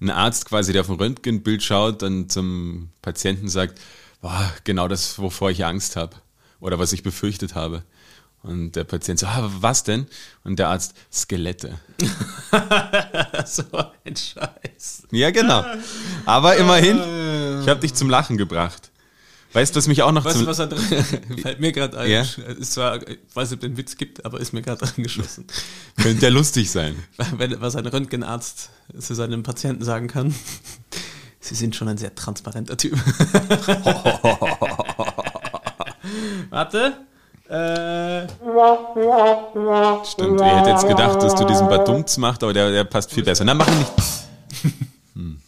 ein 0.00 0.10
Arzt 0.10 0.44
quasi, 0.46 0.72
der 0.72 0.82
auf 0.82 0.90
ein 0.90 0.96
Röntgenbild 0.96 1.62
schaut 1.62 2.02
und 2.02 2.30
zum 2.30 2.90
Patienten 3.02 3.48
sagt, 3.48 3.80
boah, 4.20 4.52
genau 4.64 4.88
das, 4.88 5.18
wovor 5.18 5.50
ich 5.50 5.64
Angst 5.64 5.96
habe 5.96 6.16
oder 6.60 6.78
was 6.78 6.92
ich 6.92 7.02
befürchtet 7.02 7.54
habe. 7.54 7.82
Und 8.44 8.76
der 8.76 8.84
Patient 8.84 9.18
so, 9.18 9.26
ah, 9.26 9.50
was 9.60 9.84
denn? 9.84 10.06
Und 10.44 10.58
der 10.58 10.68
Arzt, 10.68 10.94
Skelette. 11.10 11.78
so 13.46 13.62
ein 13.72 14.14
Scheiß. 14.14 15.04
Ja, 15.10 15.30
genau. 15.30 15.64
Aber 16.26 16.56
immerhin, 16.56 16.98
ich 17.62 17.68
habe 17.68 17.80
dich 17.80 17.94
zum 17.94 18.10
Lachen 18.10 18.36
gebracht. 18.36 18.90
Weißt 19.54 19.74
du, 19.74 19.78
was 19.78 19.86
mich 19.86 20.02
auch 20.02 20.12
noch 20.12 20.26
Weißt 20.26 20.36
zum... 20.36 20.44
du, 20.44 20.50
was 20.50 20.58
da 20.58 20.66
drin 20.66 20.78
fällt 21.42 21.60
mir 21.60 21.72
gerade 21.72 21.96
ein? 21.96 22.10
Ja? 22.10 22.20
Ist 22.20 22.74
zwar, 22.74 22.96
ich 23.08 23.18
weiß 23.32 23.50
nicht, 23.50 23.58
ob 23.58 23.60
den 23.60 23.78
Witz 23.78 23.96
gibt, 23.96 24.24
aber 24.26 24.40
ist 24.40 24.52
mir 24.52 24.60
gerade 24.60 24.84
angeschossen. 24.84 25.46
Könnte 26.02 26.26
ja 26.26 26.30
lustig 26.30 26.70
sein. 26.70 27.02
Wenn, 27.36 27.58
was 27.62 27.76
ein 27.76 27.86
Röntgenarzt 27.86 28.68
zu 28.98 29.14
seinem 29.14 29.42
Patienten 29.42 29.84
sagen 29.84 30.08
kann. 30.08 30.34
Sie 31.40 31.54
sind 31.54 31.76
schon 31.76 31.88
ein 31.88 31.96
sehr 31.96 32.14
transparenter 32.14 32.76
Typ. 32.76 32.98
Warte. 36.50 37.06
Äh, 37.48 38.26
Stimmt, 40.04 40.40
ihr 40.40 40.46
hättet 40.46 40.68
jetzt 40.68 40.88
gedacht, 40.88 41.22
dass 41.22 41.34
du 41.34 41.44
diesen 41.44 41.68
Badumts 41.68 42.16
machst, 42.16 42.42
aber 42.42 42.54
der, 42.54 42.70
der 42.70 42.84
passt 42.84 43.12
viel 43.12 43.22
besser. 43.22 43.44
Na, 43.44 43.54
mach 43.54 43.68
ihn 43.68 43.78
nicht. 43.78 43.92
Hm. 45.14 45.40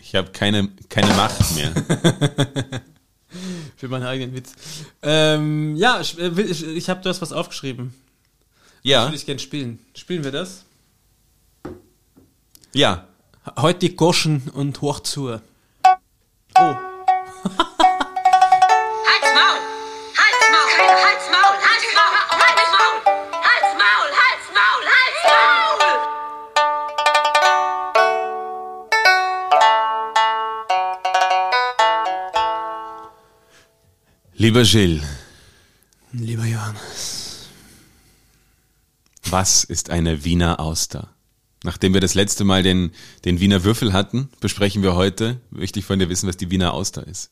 Ich 0.00 0.14
habe 0.14 0.30
keine, 0.30 0.70
keine 0.88 1.12
Macht 1.14 1.54
mehr. 1.54 1.70
für 3.76 3.88
meinen 3.88 4.04
eigenen 4.04 4.34
Witz. 4.34 4.54
Ähm, 5.02 5.76
ja, 5.76 6.00
ich, 6.00 6.18
äh, 6.18 6.28
ich, 6.40 6.66
ich 6.66 6.88
habe 6.88 7.02
du 7.02 7.10
hast 7.10 7.20
was 7.20 7.32
aufgeschrieben. 7.32 7.92
Ja, 8.82 9.04
Würde 9.04 9.16
ich 9.16 9.26
gern 9.26 9.38
spielen. 9.38 9.78
Spielen 9.94 10.24
wir 10.24 10.32
das? 10.32 10.64
ja. 12.72 13.06
Heute 13.58 13.80
die 13.80 13.96
Goschen 13.96 14.50
und 14.54 14.80
hoch 14.80 15.00
zu. 15.00 15.38
Oh. 16.58 16.74
Lieber 34.44 34.62
Gilles, 34.62 35.02
Lieber 36.12 36.44
Johannes. 36.44 37.48
was 39.30 39.64
ist 39.64 39.88
eine 39.88 40.22
Wiener 40.22 40.60
Auster? 40.60 41.08
Nachdem 41.62 41.94
wir 41.94 42.02
das 42.02 42.12
letzte 42.12 42.44
Mal 42.44 42.62
den, 42.62 42.92
den 43.24 43.40
Wiener 43.40 43.64
Würfel 43.64 43.94
hatten, 43.94 44.28
besprechen 44.40 44.82
wir 44.82 44.96
heute, 44.96 45.40
möchte 45.48 45.78
ich 45.78 45.86
von 45.86 45.98
dir 45.98 46.10
wissen, 46.10 46.28
was 46.28 46.36
die 46.36 46.50
Wiener 46.50 46.74
Auster 46.74 47.06
ist. 47.06 47.30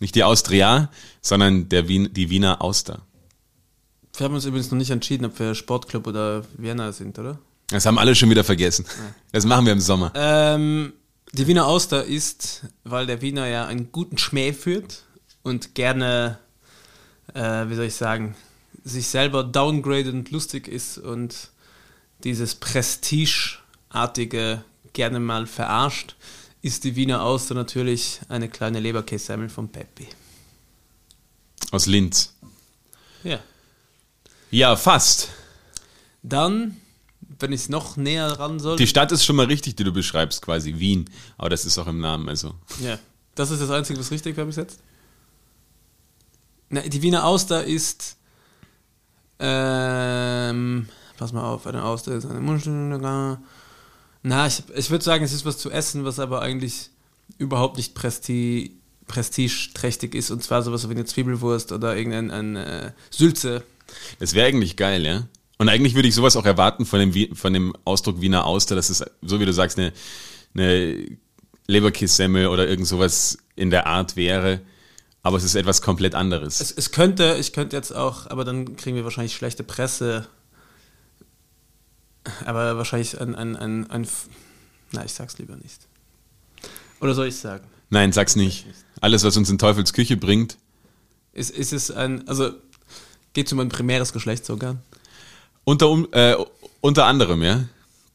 Nicht 0.00 0.16
die 0.16 0.24
Austria, 0.24 0.90
sondern 1.20 1.68
der 1.68 1.86
Wien, 1.86 2.12
die 2.12 2.28
Wiener 2.28 2.60
Auster. 2.60 3.06
Wir 4.16 4.24
haben 4.24 4.34
uns 4.34 4.44
übrigens 4.44 4.72
noch 4.72 4.78
nicht 4.78 4.90
entschieden, 4.90 5.26
ob 5.26 5.38
wir 5.38 5.54
Sportclub 5.54 6.08
oder 6.08 6.44
Vienna 6.58 6.90
sind, 6.90 7.20
oder? 7.20 7.38
Das 7.68 7.86
haben 7.86 7.98
alle 7.98 8.16
schon 8.16 8.30
wieder 8.30 8.42
vergessen. 8.42 8.84
Das 9.30 9.44
machen 9.46 9.64
wir 9.64 9.72
im 9.72 9.78
Sommer. 9.78 10.10
Ähm, 10.16 10.92
die 11.34 11.46
Wiener 11.46 11.68
Auster 11.68 12.04
ist, 12.04 12.62
weil 12.82 13.06
der 13.06 13.22
Wiener 13.22 13.46
ja 13.46 13.64
einen 13.66 13.92
guten 13.92 14.18
Schmäh 14.18 14.52
führt 14.52 15.04
und 15.42 15.74
gerne, 15.74 16.38
äh, 17.34 17.68
wie 17.68 17.74
soll 17.74 17.86
ich 17.86 17.94
sagen, 17.94 18.34
sich 18.84 19.06
selber 19.06 19.44
downgradet 19.44 20.12
und 20.12 20.30
lustig 20.30 20.68
ist 20.68 20.98
und 20.98 21.50
dieses 22.24 22.54
Prestigeartige 22.54 24.64
gerne 24.92 25.20
mal 25.20 25.46
verarscht, 25.46 26.16
ist 26.62 26.84
die 26.84 26.96
Wiener 26.96 27.22
Auster 27.22 27.54
natürlich 27.54 28.20
eine 28.28 28.48
kleine 28.48 28.80
Leberkässemmel 28.80 29.48
von 29.48 29.68
Peppi. 29.68 30.08
Aus 31.70 31.86
Linz. 31.86 32.34
Ja. 33.24 33.40
Ja, 34.50 34.76
fast. 34.76 35.30
Dann, 36.22 36.76
wenn 37.38 37.52
ich 37.52 37.62
es 37.62 37.68
noch 37.68 37.96
näher 37.96 38.38
ran 38.38 38.60
soll. 38.60 38.76
Die 38.76 38.86
Stadt 38.86 39.10
ist 39.10 39.24
schon 39.24 39.36
mal 39.36 39.46
richtig, 39.46 39.76
die 39.76 39.84
du 39.84 39.92
beschreibst, 39.92 40.42
quasi 40.42 40.78
Wien. 40.78 41.08
Aber 41.38 41.50
das 41.50 41.64
ist 41.64 41.78
auch 41.78 41.86
im 41.86 42.00
Namen, 42.00 42.28
also. 42.28 42.54
Ja, 42.80 42.98
das 43.34 43.50
ist 43.50 43.60
das 43.60 43.70
Einzige, 43.70 43.98
was 43.98 44.10
richtig 44.10 44.36
war 44.36 44.44
bis 44.44 44.56
jetzt. 44.56 44.78
Die 46.72 47.02
Wiener 47.02 47.26
Auster 47.26 47.64
ist, 47.64 48.16
ähm, 49.38 50.88
pass 51.18 51.32
mal 51.32 51.44
auf, 51.44 51.66
eine 51.66 51.84
Auster 51.84 52.12
ist 52.12 52.24
eine 52.24 52.40
Mundstücke. 52.40 53.38
Na, 54.22 54.46
ich, 54.46 54.62
ich 54.74 54.90
würde 54.90 55.04
sagen, 55.04 55.24
es 55.24 55.32
ist 55.32 55.44
was 55.44 55.58
zu 55.58 55.70
essen, 55.70 56.04
was 56.04 56.18
aber 56.18 56.40
eigentlich 56.40 56.90
überhaupt 57.38 57.76
nicht 57.76 57.94
presti 57.94 58.78
prestigeträchtig 59.06 60.14
ist. 60.14 60.30
Und 60.30 60.42
zwar 60.42 60.62
sowas 60.62 60.88
wie 60.88 60.92
eine 60.92 61.04
Zwiebelwurst 61.04 61.72
oder 61.72 61.96
irgendein 61.96 62.30
ein, 62.30 62.56
äh, 62.56 62.92
Sülze. 63.10 63.62
Das 64.18 64.32
wäre 64.32 64.46
eigentlich 64.46 64.76
geil, 64.76 65.04
ja. 65.04 65.26
Und 65.58 65.68
eigentlich 65.68 65.94
würde 65.94 66.08
ich 66.08 66.14
sowas 66.14 66.36
auch 66.36 66.46
erwarten 66.46 66.86
von 66.86 66.98
dem, 66.98 67.36
von 67.36 67.52
dem 67.52 67.74
Ausdruck 67.84 68.20
Wiener 68.20 68.46
Auster, 68.46 68.74
dass 68.74 68.90
es, 68.90 69.04
so 69.20 69.38
wie 69.38 69.44
du 69.44 69.52
sagst, 69.52 69.78
eine, 69.78 69.92
eine 70.54 71.04
Leberkissemmel 71.66 72.46
oder 72.46 72.66
irgend 72.66 72.86
sowas 72.86 73.38
in 73.54 73.70
der 73.70 73.86
Art 73.86 74.16
wäre. 74.16 74.60
Aber 75.22 75.36
es 75.36 75.44
ist 75.44 75.54
etwas 75.54 75.82
komplett 75.82 76.14
anderes. 76.14 76.60
Es, 76.60 76.72
es 76.72 76.90
könnte, 76.90 77.36
ich 77.38 77.52
könnte 77.52 77.76
jetzt 77.76 77.94
auch, 77.94 78.26
aber 78.28 78.44
dann 78.44 78.76
kriegen 78.76 78.96
wir 78.96 79.04
wahrscheinlich 79.04 79.34
schlechte 79.34 79.62
Presse. 79.62 80.26
Aber 82.44 82.76
wahrscheinlich 82.76 83.20
ein, 83.20 83.34
ein, 83.34 83.56
ein, 83.56 83.90
ein 83.90 84.08
na, 84.92 85.04
ich 85.04 85.12
sag's 85.12 85.38
lieber 85.38 85.56
nicht. 85.56 85.86
Oder 87.00 87.14
soll 87.14 87.28
ich 87.28 87.36
sagen? 87.36 87.66
Nein, 87.90 88.12
sag's 88.12 88.36
nicht. 88.36 88.66
Alles, 89.00 89.24
was 89.24 89.36
uns 89.36 89.50
in 89.50 89.58
Teufels 89.58 89.92
Küche 89.92 90.16
bringt. 90.16 90.58
Ist, 91.32 91.50
ist 91.50 91.72
es 91.72 91.90
ein, 91.90 92.26
also 92.28 92.50
geht 93.32 93.46
es 93.46 93.52
um 93.52 93.60
ein 93.60 93.68
primäres 93.68 94.12
Geschlechtsorgan? 94.12 94.82
Unter, 95.64 95.88
um- 95.88 96.08
äh, 96.12 96.36
unter 96.80 97.06
anderem, 97.06 97.42
ja. 97.42 97.64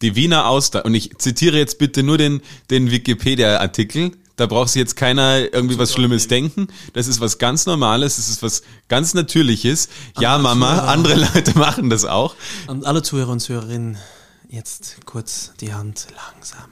Die 0.01 0.16
Wiener 0.16 0.47
Auster, 0.47 0.86
und 0.86 0.93
ich 0.93 1.18
zitiere 1.18 1.58
jetzt 1.58 1.80
bitte 1.80 2.03
nur 2.03 2.18
den, 2.18 2.41
den 2.70 2.91
Wikipedia-Artikel, 2.91 4.12
da 4.38 4.45
braucht 4.45 4.69
sich 4.69 4.79
jetzt 4.79 4.95
keiner 4.95 5.53
irgendwie 5.53 5.77
was 5.77 5.91
Schlimmes 5.91 6.27
denken. 6.27 6.67
Das 6.93 7.07
ist 7.07 7.19
was 7.19 7.39
ganz 7.39 7.65
Normales, 7.65 8.15
das 8.15 8.29
ist 8.29 8.41
was 8.41 8.61
ganz 8.88 9.13
Natürliches. 9.13 9.89
Ja, 10.19 10.38
Mama, 10.38 10.85
andere 10.85 11.15
Leute 11.15 11.57
machen 11.57 11.89
das 11.89 12.05
auch. 12.05 12.35
Und 12.67 12.85
alle 12.85 13.01
Zuhörer 13.01 13.31
und 13.31 13.39
Zuhörerinnen, 13.39 13.97
jetzt 14.47 14.97
kurz 15.05 15.51
die 15.59 15.73
Hand 15.73 16.07
langsam 16.15 16.69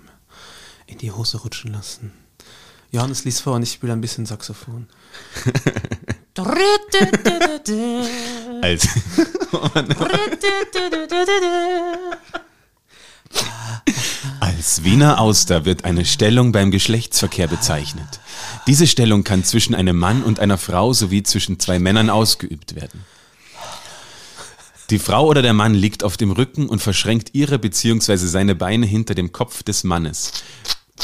in 0.85 0.99
die 0.99 1.11
Hose 1.11 1.37
rutschen 1.39 1.73
lassen. 1.73 2.13
Johannes 2.91 3.25
liest 3.25 3.41
vor 3.41 3.55
und 3.55 3.63
ich 3.63 3.73
spiele 3.73 3.93
ein 3.93 4.01
bisschen 4.01 4.25
Saxophon. 4.25 4.87
Als, 8.61 8.87
Als 14.65 14.83
Wiener 14.83 15.21
Auster 15.21 15.63
wird 15.65 15.85
eine 15.85 16.05
Stellung 16.05 16.51
beim 16.51 16.71
Geschlechtsverkehr 16.71 17.47
bezeichnet. 17.47 18.19
Diese 18.65 18.87
Stellung 18.87 19.23
kann 19.23 19.43
zwischen 19.43 19.75
einem 19.75 19.95
Mann 19.95 20.23
und 20.23 20.39
einer 20.39 20.57
Frau 20.57 20.91
sowie 20.91 21.21
zwischen 21.21 21.59
zwei 21.59 21.77
Männern 21.77 22.09
ausgeübt 22.09 22.73
werden. 22.73 23.05
Die 24.89 24.97
Frau 24.97 25.27
oder 25.27 25.43
der 25.43 25.53
Mann 25.53 25.75
liegt 25.75 26.03
auf 26.03 26.17
dem 26.17 26.31
Rücken 26.31 26.67
und 26.67 26.81
verschränkt 26.81 27.29
ihre 27.33 27.59
bzw. 27.59 28.15
seine 28.15 28.55
Beine 28.55 28.87
hinter 28.87 29.13
dem 29.13 29.31
Kopf 29.31 29.61
des 29.61 29.83
Mannes. 29.83 30.31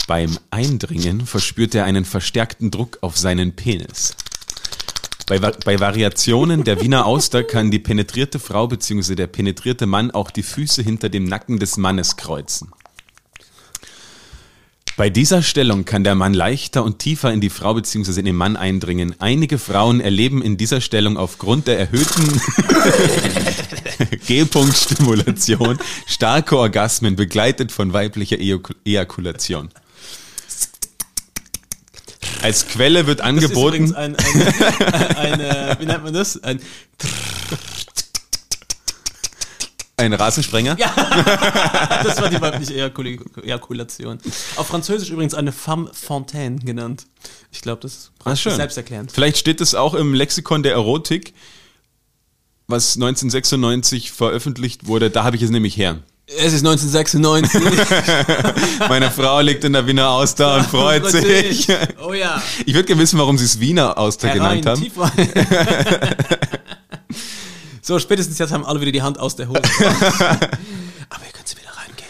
Beim 0.07 0.39
Eindringen 0.49 1.27
verspürt 1.27 1.75
er 1.75 1.85
einen 1.85 2.05
verstärkten 2.05 2.71
Druck 2.71 2.97
auf 3.01 3.15
seinen 3.15 3.55
Penis. 3.55 4.15
Bei, 5.27 5.37
bei 5.37 5.79
Variationen 5.79 6.63
der 6.63 6.81
Wiener 6.81 7.05
Auster 7.05 7.43
kann 7.43 7.69
die 7.69 7.77
penetrierte 7.77 8.39
Frau 8.39 8.65
bzw. 8.65 9.13
der 9.13 9.27
penetrierte 9.27 9.85
Mann 9.85 10.09
auch 10.09 10.31
die 10.31 10.41
Füße 10.41 10.81
hinter 10.81 11.09
dem 11.09 11.25
Nacken 11.25 11.59
des 11.59 11.77
Mannes 11.77 12.17
kreuzen. 12.17 12.71
Bei 15.01 15.09
dieser 15.09 15.41
Stellung 15.41 15.83
kann 15.83 16.03
der 16.03 16.13
Mann 16.13 16.35
leichter 16.35 16.83
und 16.83 16.99
tiefer 16.99 17.33
in 17.33 17.41
die 17.41 17.49
Frau 17.49 17.73
bzw. 17.73 18.19
in 18.19 18.25
den 18.25 18.35
Mann 18.35 18.55
eindringen. 18.55 19.15
Einige 19.17 19.57
Frauen 19.57 19.99
erleben 19.99 20.43
in 20.43 20.57
dieser 20.57 20.79
Stellung 20.79 21.17
aufgrund 21.17 21.65
der 21.65 21.79
erhöhten 21.79 22.39
G-Punkt-Stimulation 24.27 25.79
starke 26.05 26.55
Orgasmen 26.55 27.15
begleitet 27.15 27.71
von 27.71 27.93
weiblicher 27.93 28.35
Ejakul- 28.35 28.75
Ejakulation. 28.85 29.69
Als 32.43 32.67
Quelle 32.67 33.07
wird 33.07 33.21
Das 33.21 33.33
ist 33.33 33.51
übrigens 33.53 33.93
angeboten, 33.93 33.95
ein, 33.95 34.15
ein, 35.15 35.15
eine, 35.41 35.77
wie 35.79 35.85
nennt 35.87 36.03
man 36.03 36.13
das? 36.13 36.43
Ein, 36.43 36.59
ein 40.01 40.13
Rasensprenger. 40.13 40.75
das 42.03 42.21
war 42.21 42.29
die 42.29 42.41
weibliche 42.41 42.73
Ejakul- 42.73 43.19
Ejakulation. 43.43 44.19
Auf 44.55 44.67
Französisch 44.67 45.09
übrigens 45.09 45.33
eine 45.33 45.51
femme 45.51 45.89
fontaine 45.93 46.57
genannt. 46.59 47.05
Ich 47.51 47.61
glaube, 47.61 47.81
das 47.81 47.93
ist 47.93 48.11
Ah, 48.23 48.35
selbsterklärend. 48.35 49.11
Vielleicht 49.11 49.37
steht 49.37 49.61
es 49.61 49.75
auch 49.75 49.93
im 49.93 50.13
Lexikon 50.13 50.63
der 50.63 50.73
Erotik, 50.73 51.33
was 52.67 52.95
1996 52.95 54.11
veröffentlicht 54.11 54.87
wurde. 54.87 55.09
Da 55.09 55.23
habe 55.23 55.35
ich 55.35 55.41
es 55.41 55.49
nämlich 55.49 55.75
her. 55.77 55.99
Es 56.27 56.53
ist 56.53 56.65
1996. 56.65 57.59
Meine 58.87 59.11
Frau 59.11 59.41
liegt 59.41 59.65
in 59.65 59.73
der 59.73 59.85
Wiener 59.85 60.11
Auster 60.11 60.55
und 60.55 60.65
freut 60.65 61.05
sich. 61.09 61.67
Oh 62.01 62.13
ja. 62.13 62.41
Ich 62.65 62.73
würde 62.73 62.85
gerne 62.85 63.01
wissen, 63.01 63.19
warum 63.19 63.37
sie 63.37 63.43
es 63.43 63.59
Wiener 63.59 63.97
Auster 63.97 64.29
Herein, 64.29 64.61
genannt 64.61 64.65
haben. 64.65 64.91
so, 67.91 67.99
spätestens 67.99 68.39
jetzt 68.39 68.53
haben 68.53 68.65
alle 68.65 68.79
wieder 68.79 68.93
die 68.93 69.01
Hand 69.01 69.19
aus 69.19 69.35
der 69.35 69.49
Hose. 69.49 69.59
Aber 69.59 71.25
ihr 71.25 71.33
könnt 71.33 71.45
sie 71.45 71.57
wieder 71.57 71.71
reingeben. 71.75 72.05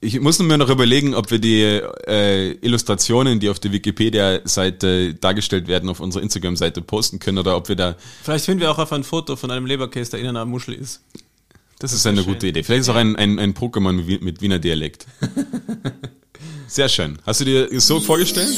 Ich 0.00 0.18
muss 0.20 0.38
mir 0.38 0.56
noch 0.56 0.70
überlegen, 0.70 1.14
ob 1.14 1.30
wir 1.30 1.38
die 1.38 1.60
äh, 1.60 2.52
Illustrationen, 2.62 3.38
die 3.38 3.50
auf 3.50 3.58
der 3.58 3.72
Wikipedia-Seite 3.72 5.14
dargestellt 5.14 5.68
werden, 5.68 5.90
auf 5.90 6.00
unserer 6.00 6.22
Instagram-Seite 6.22 6.80
posten 6.80 7.18
können 7.18 7.36
oder 7.36 7.56
ob 7.58 7.68
wir 7.68 7.76
da. 7.76 7.96
Vielleicht 8.22 8.46
finden 8.46 8.60
wir 8.60 8.70
auch 8.70 8.78
einfach 8.78 8.96
ein 8.96 9.04
Foto 9.04 9.36
von 9.36 9.50
einem 9.50 9.66
Leberkäse, 9.66 10.12
der 10.12 10.20
innen 10.20 10.34
eine 10.34 10.46
Muschel 10.46 10.72
ist. 10.72 11.02
Das 11.78 11.92
ist 11.92 12.06
eine 12.06 12.22
schön. 12.22 12.32
gute 12.32 12.46
Idee. 12.46 12.62
Vielleicht 12.62 12.80
ist 12.80 12.88
auch 12.88 12.94
ein, 12.94 13.16
ein, 13.16 13.38
ein 13.38 13.52
Pokémon 13.52 13.92
mit, 13.92 14.40
Wiener 14.40 14.58
Dialekt. 14.58 15.06
Sehr 16.68 16.88
schön. 16.88 17.18
Hast 17.26 17.42
du 17.42 17.44
dir 17.44 17.80
so 17.80 18.00
vorgestellt? 18.00 18.48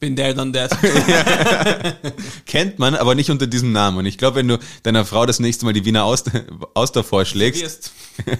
Bin 0.00 0.14
der 0.14 0.32
dann 0.34 0.52
der. 0.52 0.68
Kennt 2.46 2.78
man, 2.78 2.94
aber 2.94 3.14
nicht 3.16 3.30
unter 3.30 3.48
diesem 3.48 3.72
Namen. 3.72 3.98
Und 3.98 4.06
ich 4.06 4.16
glaube, 4.16 4.36
wenn 4.36 4.46
du 4.48 4.58
deiner 4.84 5.04
Frau 5.04 5.26
das 5.26 5.40
nächste 5.40 5.64
Mal 5.64 5.72
die 5.72 5.84
Wiener 5.84 6.04
Auster, 6.04 6.44
Auster 6.74 7.02
vorschlägst, 7.02 7.90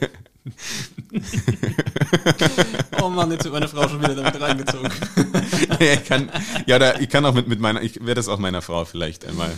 oh 3.03 3.09
Mann, 3.09 3.31
jetzt 3.33 3.45
wird 3.45 3.55
meine 3.55 3.69
Frau 3.69 3.89
schon 3.89 4.01
wieder 4.03 4.15
damit 4.15 4.41
reingezogen. 4.41 4.91
ja, 5.81 5.93
ich 5.95 6.05
kann, 6.05 6.31
ja, 6.67 6.79
da, 6.79 6.99
ich 6.99 7.09
kann 7.09 7.25
auch 7.25 7.35
mit, 7.35 7.49
mit 7.49 7.61
meiner, 7.61 7.83
ich 7.83 7.97
werde 7.97 8.15
das 8.15 8.29
auch 8.29 8.39
meiner 8.39 8.63
Frau 8.63 8.85
vielleicht 8.85 9.27
einmal 9.27 9.51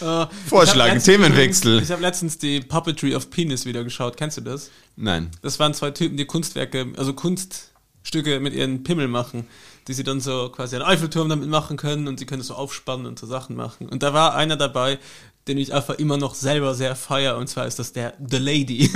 Äh, 0.00 0.26
vorschlagen. 0.48 0.96
ich 0.98 1.04
letztens 1.04 1.04
Themenwechsel. 1.04 1.68
übrigens- 1.72 1.88
Ich 1.88 1.92
habe 1.92 2.02
letztens 2.02 2.38
die 2.38 2.60
Puppetry 2.60 3.14
of 3.14 3.30
Penis 3.30 3.66
wieder 3.66 3.84
geschaut. 3.84 4.16
Kennst 4.16 4.36
du 4.38 4.40
das? 4.40 4.70
Nein. 4.96 5.30
Das 5.42 5.58
waren 5.58 5.74
zwei 5.74 5.90
Typen, 5.90 6.16
die 6.16 6.24
Kunstwerke, 6.26 6.86
also 6.96 7.12
Kunststücke 7.12 8.40
mit 8.40 8.54
ihren 8.54 8.82
Pimmel 8.82 9.08
machen, 9.08 9.46
die 9.90 9.94
sie 9.94 10.04
dann 10.04 10.20
so 10.20 10.50
quasi 10.50 10.76
einen 10.76 10.84
Eiffelturm 10.84 11.28
damit 11.28 11.48
machen 11.48 11.76
können 11.76 12.06
und 12.06 12.20
sie 12.20 12.24
können 12.24 12.42
es 12.42 12.46
so 12.46 12.54
aufspannen 12.54 13.06
und 13.06 13.18
so 13.18 13.26
Sachen 13.26 13.56
machen. 13.56 13.88
Und 13.88 14.04
da 14.04 14.14
war 14.14 14.36
einer 14.36 14.56
dabei, 14.56 15.00
den 15.48 15.58
ich 15.58 15.74
einfach 15.74 15.94
immer 15.94 16.16
noch 16.16 16.36
selber 16.36 16.76
sehr 16.76 16.94
feier, 16.94 17.36
und 17.36 17.48
zwar 17.48 17.66
ist 17.66 17.80
das 17.80 17.92
der 17.92 18.14
The 18.24 18.36
Lady. 18.36 18.88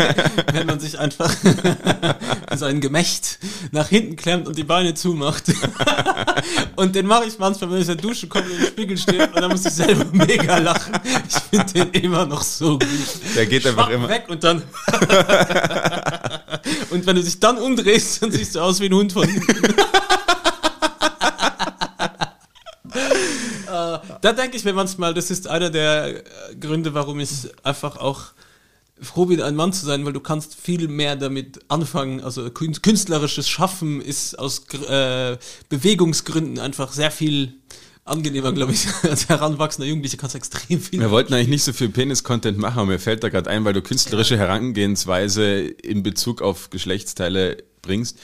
Wenn 0.52 0.66
man 0.66 0.78
sich 0.78 0.98
einfach 0.98 1.34
so 2.56 2.66
ein 2.66 2.82
Gemächt 2.82 3.38
nach 3.70 3.88
hinten 3.88 4.16
klemmt 4.16 4.46
und 4.46 4.58
die 4.58 4.64
Beine 4.64 4.92
zumacht. 4.92 5.44
und 6.76 6.94
den 6.94 7.06
mache 7.06 7.24
ich 7.24 7.38
manchmal, 7.38 7.70
wenn 7.70 7.80
ich 7.80 7.88
in 7.88 7.96
der 7.96 8.02
Dusche 8.02 8.28
komme 8.28 8.44
und 8.44 8.58
im 8.58 8.66
Spiegel 8.66 8.98
stehe 8.98 9.26
und 9.26 9.36
dann 9.36 9.50
muss 9.50 9.64
ich 9.64 9.72
selber 9.72 10.04
mega 10.12 10.58
lachen. 10.58 10.92
Ich 11.28 11.36
finde 11.58 11.72
den 11.72 12.02
immer 12.02 12.26
noch 12.26 12.42
so 12.42 12.78
gut. 12.78 12.86
Der 13.34 13.46
geht 13.46 13.66
einfach 13.66 13.86
Schwapp 13.86 13.94
immer. 13.94 14.08
weg 14.10 14.26
und 14.28 14.44
dann 14.44 14.62
und 16.90 17.06
wenn 17.06 17.16
du 17.16 17.22
dich 17.22 17.40
dann 17.40 17.56
umdrehst, 17.56 18.22
dann 18.22 18.30
siehst 18.30 18.54
du 18.54 18.60
aus 18.60 18.80
wie 18.80 18.86
ein 18.86 18.94
Hund 18.94 19.12
von 19.12 19.26
hinten. 19.26 19.74
Da 23.72 24.32
denke 24.32 24.56
ich 24.56 24.64
mir 24.64 24.72
manchmal, 24.72 25.14
das 25.14 25.30
ist 25.30 25.48
einer 25.48 25.70
der 25.70 26.16
äh, 26.50 26.54
Gründe, 26.60 26.94
warum 26.94 27.20
ich 27.20 27.30
einfach 27.62 27.96
auch 27.96 28.32
froh 29.00 29.26
bin, 29.26 29.42
ein 29.42 29.56
Mann 29.56 29.72
zu 29.72 29.84
sein, 29.84 30.04
weil 30.04 30.12
du 30.12 30.20
kannst 30.20 30.54
viel 30.54 30.86
mehr 30.88 31.16
damit 31.16 31.60
anfangen. 31.68 32.20
Also 32.20 32.42
kün- 32.46 32.80
künstlerisches 32.80 33.48
Schaffen 33.48 34.00
ist 34.00 34.38
aus 34.38 34.62
äh, 34.88 35.36
Bewegungsgründen 35.68 36.58
einfach 36.60 36.92
sehr 36.92 37.10
viel 37.10 37.54
angenehmer, 38.04 38.52
glaube 38.52 38.72
ich, 38.72 38.86
als 39.02 39.28
heranwachsender 39.28 39.88
Jugendlicher 39.88 40.16
kannst 40.16 40.34
du 40.34 40.38
extrem 40.38 40.80
viel. 40.80 41.00
Wir 41.00 41.10
wollten 41.10 41.34
eigentlich 41.34 41.48
nicht 41.48 41.64
so 41.64 41.72
viel 41.72 41.88
Penis-Content 41.88 42.58
machen, 42.58 42.78
aber 42.78 42.86
mir 42.86 42.98
fällt 42.98 43.22
da 43.24 43.28
gerade 43.28 43.50
ein, 43.50 43.64
weil 43.64 43.72
du 43.72 43.82
künstlerische 43.82 44.36
Herangehensweise 44.36 45.60
in 45.60 46.02
Bezug 46.02 46.42
auf 46.42 46.70
Geschlechtsteile 46.70 47.58
bringst. 47.80 48.18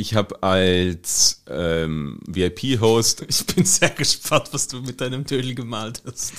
Ich 0.00 0.14
habe 0.14 0.42
als 0.42 1.42
ähm, 1.46 2.20
VIP-Host, 2.26 3.22
Ich 3.28 3.44
bin 3.44 3.66
sehr 3.66 3.90
gespannt, 3.90 4.48
was 4.52 4.66
du 4.66 4.80
mit 4.80 4.98
deinem 5.02 5.26
Tödel 5.26 5.54
gemalt 5.54 6.00
hast. 6.06 6.32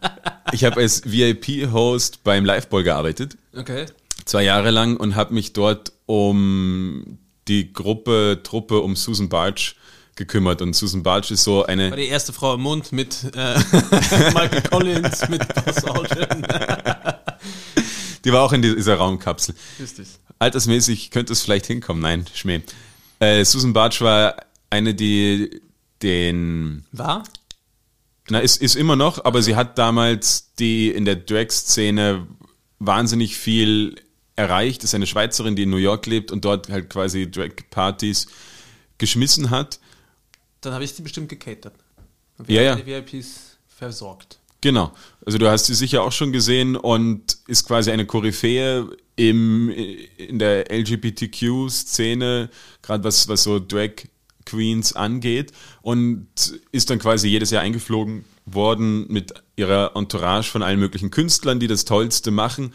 ich 0.52 0.62
habe 0.64 0.80
als 0.80 1.02
VIP-Host 1.04 2.22
beim 2.22 2.44
Liveball 2.44 2.84
gearbeitet, 2.84 3.36
Okay. 3.56 3.86
zwei 4.24 4.44
Jahre 4.44 4.70
lang 4.70 4.96
und 4.96 5.16
habe 5.16 5.34
mich 5.34 5.52
dort 5.52 5.90
um 6.06 7.18
die 7.48 7.72
Gruppe, 7.72 8.38
Truppe 8.44 8.78
um 8.78 8.94
Susan 8.94 9.28
Bartsch 9.28 9.74
gekümmert. 10.14 10.62
Und 10.62 10.74
Susan 10.74 11.02
Bartsch 11.02 11.32
ist 11.32 11.42
so 11.42 11.64
eine, 11.66 11.90
War 11.90 11.96
die 11.96 12.06
erste 12.06 12.32
Frau 12.32 12.54
im 12.54 12.60
Mund 12.60 12.92
mit 12.92 13.16
äh, 13.34 13.58
Michael 14.32 14.62
Collins, 14.62 15.28
mit 15.28 15.42
Buzz 15.54 15.82
Aldrin. 15.82 16.46
die 18.24 18.32
war 18.32 18.42
auch 18.42 18.52
in 18.52 18.62
dieser 18.62 18.94
Raumkapsel. 18.94 19.56
Grüß 19.78 19.94
dich. 19.94 20.08
Altersmäßig 20.38 21.10
könnte 21.10 21.32
es 21.32 21.42
vielleicht 21.42 21.66
hinkommen. 21.66 22.00
Nein, 22.00 22.24
Schmäh. 22.32 22.62
Äh, 23.20 23.44
Susan 23.44 23.72
Bartsch 23.72 24.00
war 24.00 24.36
eine, 24.70 24.94
die 24.94 25.60
den, 26.02 26.84
War? 26.92 27.24
na, 28.30 28.38
ist, 28.38 28.62
ist 28.62 28.76
immer 28.76 28.96
noch, 28.96 29.24
aber 29.24 29.42
sie 29.42 29.56
hat 29.56 29.78
damals 29.78 30.54
die 30.54 30.90
in 30.90 31.04
der 31.04 31.16
Drag-Szene 31.16 32.26
wahnsinnig 32.78 33.36
viel 33.36 33.96
erreicht. 34.36 34.84
Ist 34.84 34.94
eine 34.94 35.06
Schweizerin, 35.06 35.56
die 35.56 35.64
in 35.64 35.70
New 35.70 35.76
York 35.76 36.06
lebt 36.06 36.30
und 36.30 36.44
dort 36.44 36.68
halt 36.68 36.90
quasi 36.90 37.30
Drag-Partys 37.30 38.28
geschmissen 38.98 39.50
hat. 39.50 39.80
Dann 40.60 40.72
habe 40.72 40.84
ich 40.84 40.94
die 40.94 41.02
bestimmt 41.02 41.28
gecatert. 41.28 41.74
Und 42.36 42.48
Ja, 42.48 42.62
ja. 42.62 42.76
Die 42.76 42.86
VIPs 42.86 43.58
versorgt. 43.66 44.38
Genau. 44.60 44.92
Also 45.24 45.38
du 45.38 45.48
hast 45.48 45.66
sie 45.66 45.74
sicher 45.74 46.02
auch 46.02 46.12
schon 46.12 46.32
gesehen 46.32 46.76
und 46.76 47.38
ist 47.46 47.66
quasi 47.66 47.90
eine 47.90 48.06
Koryphäe 48.06 48.88
im, 49.16 49.68
in 49.68 50.38
der 50.38 50.70
LGBTQ-Szene, 50.72 52.50
gerade 52.82 53.04
was, 53.04 53.28
was 53.28 53.44
so 53.44 53.58
Drag 53.58 53.90
Queens 54.44 54.94
angeht 54.94 55.52
und 55.82 56.28
ist 56.72 56.90
dann 56.90 56.98
quasi 56.98 57.28
jedes 57.28 57.50
Jahr 57.50 57.62
eingeflogen 57.62 58.24
worden 58.46 59.06
mit 59.08 59.34
ihrer 59.56 59.94
Entourage 59.94 60.50
von 60.50 60.62
allen 60.62 60.80
möglichen 60.80 61.10
Künstlern, 61.10 61.60
die 61.60 61.66
das 61.66 61.84
Tollste 61.84 62.30
machen. 62.30 62.72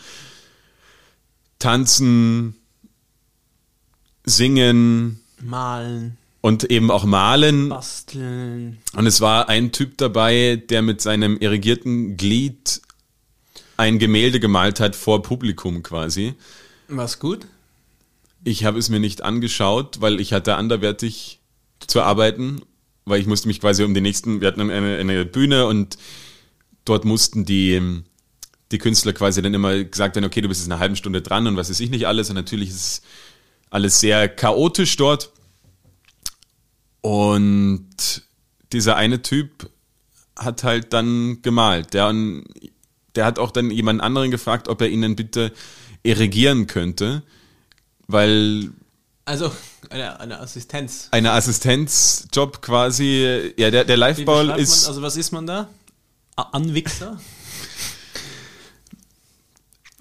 tanzen, 1.58 2.56
singen 4.24 5.24
Malen, 5.42 6.18
und 6.44 6.66
eben 6.66 6.92
auch 6.92 7.06
malen. 7.06 7.70
basteln. 7.70 8.78
Und 8.98 9.08
es 9.08 9.22
war 9.22 9.48
ein 9.48 9.72
Typ 9.72 9.98
dabei, 9.98 10.58
der 10.58 10.82
mit 10.82 11.00
seinem 11.00 11.38
irrigierten 11.38 12.18
Glied 12.18 12.82
ein 13.78 13.98
Gemälde 13.98 14.42
gemalt 14.42 14.82
hat 14.82 14.98
vor 14.98 15.22
Publikum 15.22 15.84
quasi. 15.84 16.34
Was 16.90 17.20
gut? 17.20 17.48
Ich 18.44 18.66
habe 18.66 18.78
es 18.78 18.90
mir 18.90 19.00
nicht 19.00 19.22
angeschaut, 19.22 20.02
weil 20.02 20.20
ich 20.20 20.34
hatte 20.34 20.56
anderwertig 20.56 21.40
zu 21.88 22.02
arbeiten, 22.02 22.62
weil 23.06 23.22
ich 23.22 23.26
musste 23.26 23.48
mich 23.48 23.62
quasi 23.62 23.86
um 23.86 23.94
die 23.94 24.02
nächsten, 24.02 24.42
wir 24.42 24.50
hatten 24.50 24.70
eine, 24.70 24.98
eine 24.98 25.24
Bühne 25.24 25.66
und 25.66 25.98
dort 26.84 27.06
mussten 27.06 27.46
die, 27.46 28.02
die 28.74 28.80
Künstler 28.80 29.14
quasi 29.14 29.42
dann 29.42 29.54
immer 29.54 29.82
gesagt 29.82 30.18
werden, 30.18 30.26
okay, 30.26 30.42
du 30.42 30.50
bist 30.50 30.60
jetzt 30.60 30.70
eine 30.70 30.82
halbe 30.82 30.98
Stunde 30.98 31.22
dran 31.22 31.48
und 31.48 31.56
was 31.56 31.70
weiß 31.70 31.80
ich 31.80 31.90
nicht 31.90 32.06
alles. 32.06 32.30
Und 32.30 32.36
natürlich 32.36 32.68
ist 32.68 32.76
es 32.76 33.02
alles 33.70 34.02
sehr 34.02 34.28
chaotisch 34.28 34.98
dort. 34.98 35.32
Und 37.04 38.24
dieser 38.72 38.96
eine 38.96 39.22
Typ 39.22 39.70
hat 40.40 40.64
halt 40.64 40.94
dann 40.94 41.42
gemalt. 41.42 41.94
Der, 41.94 42.14
der 43.16 43.26
hat 43.26 43.40
auch 43.40 43.52
dann 43.52 43.70
jemand 43.72 44.02
anderen 44.02 44.32
gefragt, 44.32 44.70
ob 44.70 44.80
er 44.82 44.88
ihnen 44.88 45.18
bitte 45.18 45.52
erigieren 46.04 46.66
könnte, 46.66 47.24
weil 48.08 48.72
Also 49.26 49.52
eine, 49.90 50.18
eine 50.22 50.40
Assistenz. 50.40 51.10
eine 51.12 51.34
Assistenzjob 51.34 52.62
quasi, 52.62 53.54
ja, 53.58 53.70
der, 53.70 53.84
der 53.84 53.98
Liveball 53.98 54.58
ist, 54.58 54.84
Man, 54.84 54.90
also 54.90 55.02
was 55.02 55.18
ist 55.18 55.34
man 55.34 55.46
da? 55.46 55.68
Anwichser? 56.38 57.20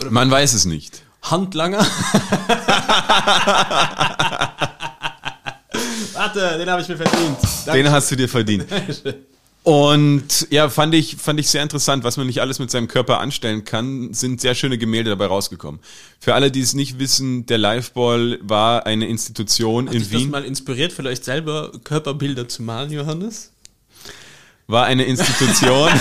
man 0.08 0.30
weiß 0.30 0.54
es 0.54 0.66
nicht. 0.66 1.02
Handlanger? 1.22 1.84
Warte, 6.22 6.56
den 6.56 6.70
habe 6.70 6.80
ich 6.80 6.88
mir 6.88 6.96
verdient. 6.96 7.36
Den 7.66 7.90
hast 7.90 8.12
du 8.12 8.16
dir 8.16 8.28
verdient. 8.28 8.66
Und 9.64 10.46
ja, 10.50 10.68
fand 10.68 10.94
ich, 10.94 11.16
fand 11.16 11.40
ich 11.40 11.48
sehr 11.48 11.64
interessant, 11.64 12.04
was 12.04 12.16
man 12.16 12.28
nicht 12.28 12.40
alles 12.40 12.60
mit 12.60 12.70
seinem 12.70 12.86
Körper 12.86 13.18
anstellen 13.18 13.64
kann, 13.64 14.14
sind 14.14 14.40
sehr 14.40 14.54
schöne 14.54 14.78
Gemälde 14.78 15.10
dabei 15.10 15.26
rausgekommen. 15.26 15.80
Für 16.20 16.34
alle, 16.34 16.52
die 16.52 16.60
es 16.60 16.74
nicht 16.74 17.00
wissen, 17.00 17.46
der 17.46 17.58
Liveball 17.58 18.38
war 18.42 18.86
eine 18.86 19.08
Institution 19.08 19.86
Hat 19.86 19.94
in 19.94 20.00
dich 20.00 20.10
das 20.10 20.20
Wien, 20.20 20.30
mal 20.30 20.44
inspiriert, 20.44 20.92
vielleicht 20.92 21.24
selber 21.24 21.72
Körperbilder 21.82 22.48
zu 22.48 22.62
malen, 22.62 22.92
Johannes? 22.92 23.50
war 24.68 24.86
eine 24.86 25.04
Institution, 25.04 25.90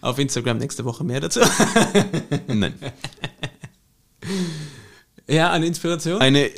Auf 0.00 0.18
Instagram 0.18 0.58
nächste 0.58 0.84
Woche 0.84 1.04
mehr 1.04 1.20
dazu. 1.20 1.40
nein, 2.48 2.74
ja, 5.28 5.50
eine 5.50 5.66
Inspiration? 5.66 6.20
eine, 6.20 6.50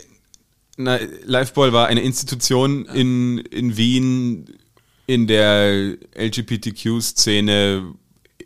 na, 0.79 0.99
Liveball 1.25 1.73
war 1.73 1.89
eine 1.89 2.01
Institution 2.01 2.87
in, 2.87 3.39
in 3.39 3.77
Wien, 3.77 4.59
in 5.07 5.27
der 5.27 5.97
LGBTQ-Szene, 6.15 7.95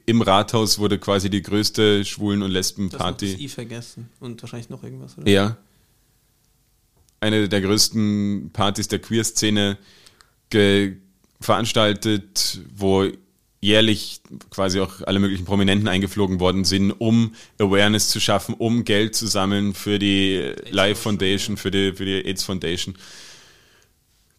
im 0.07 0.23
Rathaus 0.23 0.79
wurde 0.79 0.99
quasi 0.99 1.31
die 1.31 1.43
größte 1.43 2.05
Schwulen- 2.05 2.43
und 2.43 2.53
das 2.53 2.77
noch 2.77 2.89
das 2.89 2.91
Lesbenparty. 2.91 3.37
I 3.45 3.49
vergessen. 3.49 4.09
Und 4.19 4.43
wahrscheinlich 4.43 4.71
noch 4.71 4.83
irgendwas, 4.83 5.17
oder? 5.17 5.31
Ja. 5.31 5.57
Eine 7.21 7.49
der 7.49 7.61
größten 7.61 8.51
Partys 8.53 8.89
der 8.89 8.99
Queer-Szene 8.99 9.79
veranstaltet, 11.41 12.61
wo 12.75 13.07
jährlich 13.63 14.21
quasi 14.51 14.81
auch 14.81 15.03
alle 15.03 15.21
möglichen 15.21 15.45
Prominenten 15.45 15.89
eingeflogen 15.89 16.41
worden 16.41 16.65
sind, 16.65 16.91
um 16.91 17.35
Awareness 17.59 18.11
zu 18.11 18.19
schaffen, 18.19 18.55
um 18.55 18.85
Geld 18.85 19.15
zu 19.15 19.29
sammeln 19.29 19.73
für 19.73 20.01
die 20.01 20.53
Life 20.69 21.01
Foundation, 21.01 21.57
für 21.57 21.71
die, 21.71 21.93
für 21.95 22.05
die 22.05 22.27
AIDS 22.27 22.43
Foundation. 22.43 22.97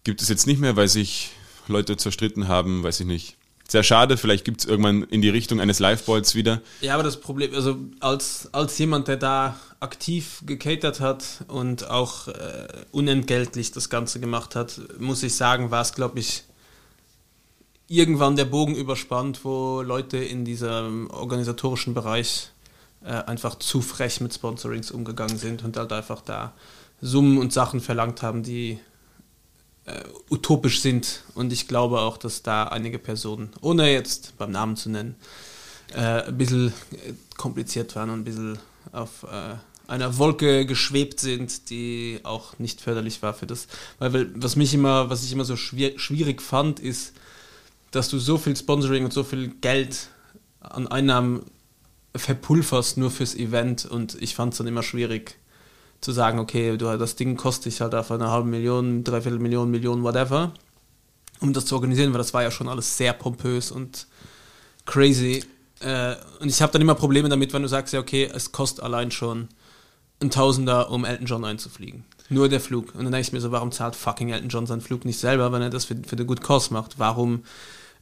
Gibt 0.04 0.22
es 0.22 0.28
jetzt 0.28 0.46
nicht 0.46 0.60
mehr, 0.60 0.76
weil 0.76 0.90
sich 0.90 1.32
Leute 1.70 1.96
zerstritten 1.96 2.50
haben, 2.50 2.84
weiß 2.84 3.00
ich 3.00 3.08
nicht. 3.08 3.38
Sehr 3.66 3.84
schade, 3.84 4.18
vielleicht 4.18 4.44
gibt 4.44 4.60
es 4.60 4.66
irgendwann 4.66 5.04
in 5.04 5.22
die 5.22 5.30
Richtung 5.30 5.62
eines 5.62 5.80
Liveballs 5.80 6.36
wieder. 6.36 6.62
Ja, 6.82 6.96
aber 6.96 7.04
das 7.04 7.22
Problem, 7.22 7.56
also 7.56 7.78
als, 8.02 8.50
als 8.52 8.78
jemand, 8.78 9.08
der 9.08 9.16
da 9.16 9.58
aktiv 9.80 10.44
gecatert 10.46 11.00
hat 11.00 11.46
und 11.48 11.90
auch 11.90 12.28
äh, 12.28 12.68
unentgeltlich 12.92 13.72
das 13.72 13.90
Ganze 13.90 14.20
gemacht 14.20 14.56
hat, 14.56 14.82
muss 15.00 15.24
ich 15.24 15.36
sagen, 15.36 15.72
war 15.72 15.82
es, 15.82 15.94
glaube 15.94 16.20
ich, 16.20 16.44
irgendwann 17.94 18.36
der 18.36 18.46
Bogen 18.46 18.76
überspannt, 18.76 19.46
wo 19.46 19.82
Leute 19.82 20.18
in 20.18 20.46
diesem 20.46 21.10
organisatorischen 21.10 21.94
Bereich 21.94 22.50
äh, 23.04 23.12
einfach 23.12 23.60
zu 23.60 23.82
frech 23.82 24.20
mit 24.20 24.34
Sponsorings 24.34 24.92
umgegangen 24.92 25.38
sind 25.38 25.64
und 25.64 25.78
halt 25.78 25.94
einfach 25.94 26.22
da 26.22 26.54
Summen 27.02 27.38
und 27.38 27.54
Sachen 27.54 27.82
verlangt 27.82 28.24
haben, 28.24 28.44
die 28.44 28.80
äh, 29.86 30.02
utopisch 30.30 30.82
sind. 30.82 31.24
Und 31.36 31.54
ich 31.54 31.68
glaube 31.68 32.00
auch, 32.00 32.18
dass 32.18 32.42
da 32.42 32.64
einige 32.64 32.98
Personen, 32.98 33.52
ohne 33.62 33.92
jetzt 33.92 34.38
beim 34.38 34.52
Namen 34.52 34.76
zu 34.76 34.90
nennen, 34.90 35.16
äh, 35.94 36.24
ein 36.24 36.38
bisschen 36.38 36.70
äh, 36.70 37.14
kompliziert 37.38 37.96
waren 37.96 38.10
und 38.10 38.22
ein 38.22 38.24
bisschen 38.24 38.58
auf 38.92 39.24
äh, 39.24 39.56
einer 39.86 40.18
Wolke 40.18 40.66
geschwebt 40.66 41.20
sind, 41.20 41.70
die 41.70 42.22
auch 42.24 42.58
nicht 42.58 42.82
förderlich 42.82 43.22
war 43.22 43.34
für 43.34 43.46
das. 43.46 43.68
Weil, 44.00 44.32
was 44.42 44.56
mich 44.56 44.74
immer, 44.74 45.10
was 45.10 45.24
ich 45.24 45.32
immer 45.32 45.46
so 45.46 45.58
schwier 45.58 46.00
schwierig 46.00 46.42
fand, 46.42 46.80
ist, 46.80 47.14
dass 47.94 48.10
du 48.10 48.18
so 48.18 48.38
viel 48.38 48.58
Sponsoring 48.58 49.06
und 49.06 49.14
so 49.14 49.24
viel 49.24 49.50
Geld 49.62 50.10
an 50.60 50.88
Einnahmen 50.88 51.44
verpulverst 52.16 52.98
nur 52.98 53.12
fürs 53.12 53.36
Event 53.36 53.86
und 53.86 54.22
ich 54.22 54.36
fand 54.36 54.54
es 54.54 54.58
dann 54.58 54.68
immer 54.68 54.84
schwierig 54.84 55.38
zu 56.02 56.12
sagen, 56.12 56.40
okay, 56.40 56.76
du, 56.76 56.98
das 56.98 57.16
Ding 57.16 57.38
kostet 57.38 57.72
dich 57.72 57.82
halt 57.82 57.96
auf 57.96 58.12
eine 58.12 58.30
halbe 58.30 58.48
Million, 58.48 59.04
dreiviertel 59.04 59.40
Million, 59.40 59.70
Million, 59.70 60.04
whatever, 60.04 60.54
um 61.40 61.54
das 61.54 61.66
zu 61.66 61.76
organisieren, 61.76 62.12
weil 62.14 62.18
das 62.18 62.34
war 62.34 62.44
ja 62.44 62.52
schon 62.52 62.68
alles 62.68 62.98
sehr 62.98 63.14
pompös 63.14 63.72
und 63.72 64.08
crazy. 64.86 65.44
Äh, 65.80 66.16
und 66.40 66.50
ich 66.50 66.62
habe 66.62 66.72
dann 66.72 66.82
immer 66.82 66.96
Probleme 66.96 67.30
damit, 67.30 67.54
wenn 67.54 67.62
du 67.62 67.68
sagst, 67.70 67.94
ja, 67.94 68.00
okay, 68.00 68.30
es 68.34 68.52
kostet 68.52 68.84
allein 68.84 69.12
schon 69.12 69.50
ein 70.20 70.32
Tausender, 70.32 70.90
um 70.90 71.06
Elton 71.06 71.28
John 71.28 71.46
einzufliegen. 71.46 72.06
Nur 72.30 72.50
der 72.50 72.60
Flug. 72.60 72.96
Und 72.96 73.04
dann 73.04 73.12
denke 73.12 73.28
ich 73.28 73.34
mir 73.34 73.42
so, 73.42 73.52
warum 73.52 73.72
zahlt 73.72 73.96
fucking 73.96 74.30
Elton 74.30 74.50
John 74.50 74.66
seinen 74.66 74.82
Flug 74.82 75.06
nicht 75.06 75.20
selber, 75.20 75.52
wenn 75.52 75.62
er 75.62 75.70
das 75.70 75.86
für, 75.86 75.96
für 76.08 76.16
den 76.16 76.28
Good 76.28 76.42
Cause 76.42 76.74
macht? 76.74 77.00
Warum? 77.00 77.44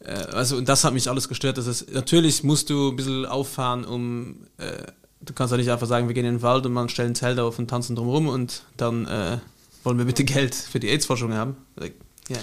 Äh, 0.04 0.12
also, 0.12 0.58
und 0.58 0.68
das 0.68 0.84
hat 0.84 0.93
mich 0.93 1.10
alles 1.10 1.28
gestört. 1.28 1.58
Das 1.58 1.68
ist, 1.68 1.91
natürlich 1.93 2.43
musst 2.43 2.70
du 2.70 2.89
ein 2.89 2.95
bisschen 2.95 3.26
auffahren, 3.26 3.86
um. 3.86 4.47
Äh, 4.58 4.91
du 5.24 5.34
kannst 5.34 5.52
ja 5.52 5.58
nicht 5.58 5.70
einfach 5.70 5.88
sagen, 5.88 6.08
wir 6.08 6.16
gehen 6.16 6.26
in 6.26 6.36
den 6.38 6.41
Wald 6.41 6.66
und 6.66 6.74
man 6.74 6.89
stellen 6.89 7.14
Zelt 7.14 7.39
auf 7.39 7.60
und 7.60 7.68
tanzen 7.68 7.95
drumherum 7.95 8.28
und 8.28 8.64
dann 8.76 9.06
äh, 9.06 9.38
wollen 9.84 9.97
wir 9.97 10.06
bitte 10.06 10.24
Geld 10.26 10.56
für 10.56 10.80
die 10.80 10.89
AIDS-Forschung 10.89 11.34
haben. 11.34 11.58
Like, 11.76 11.93
ja. 12.28 12.38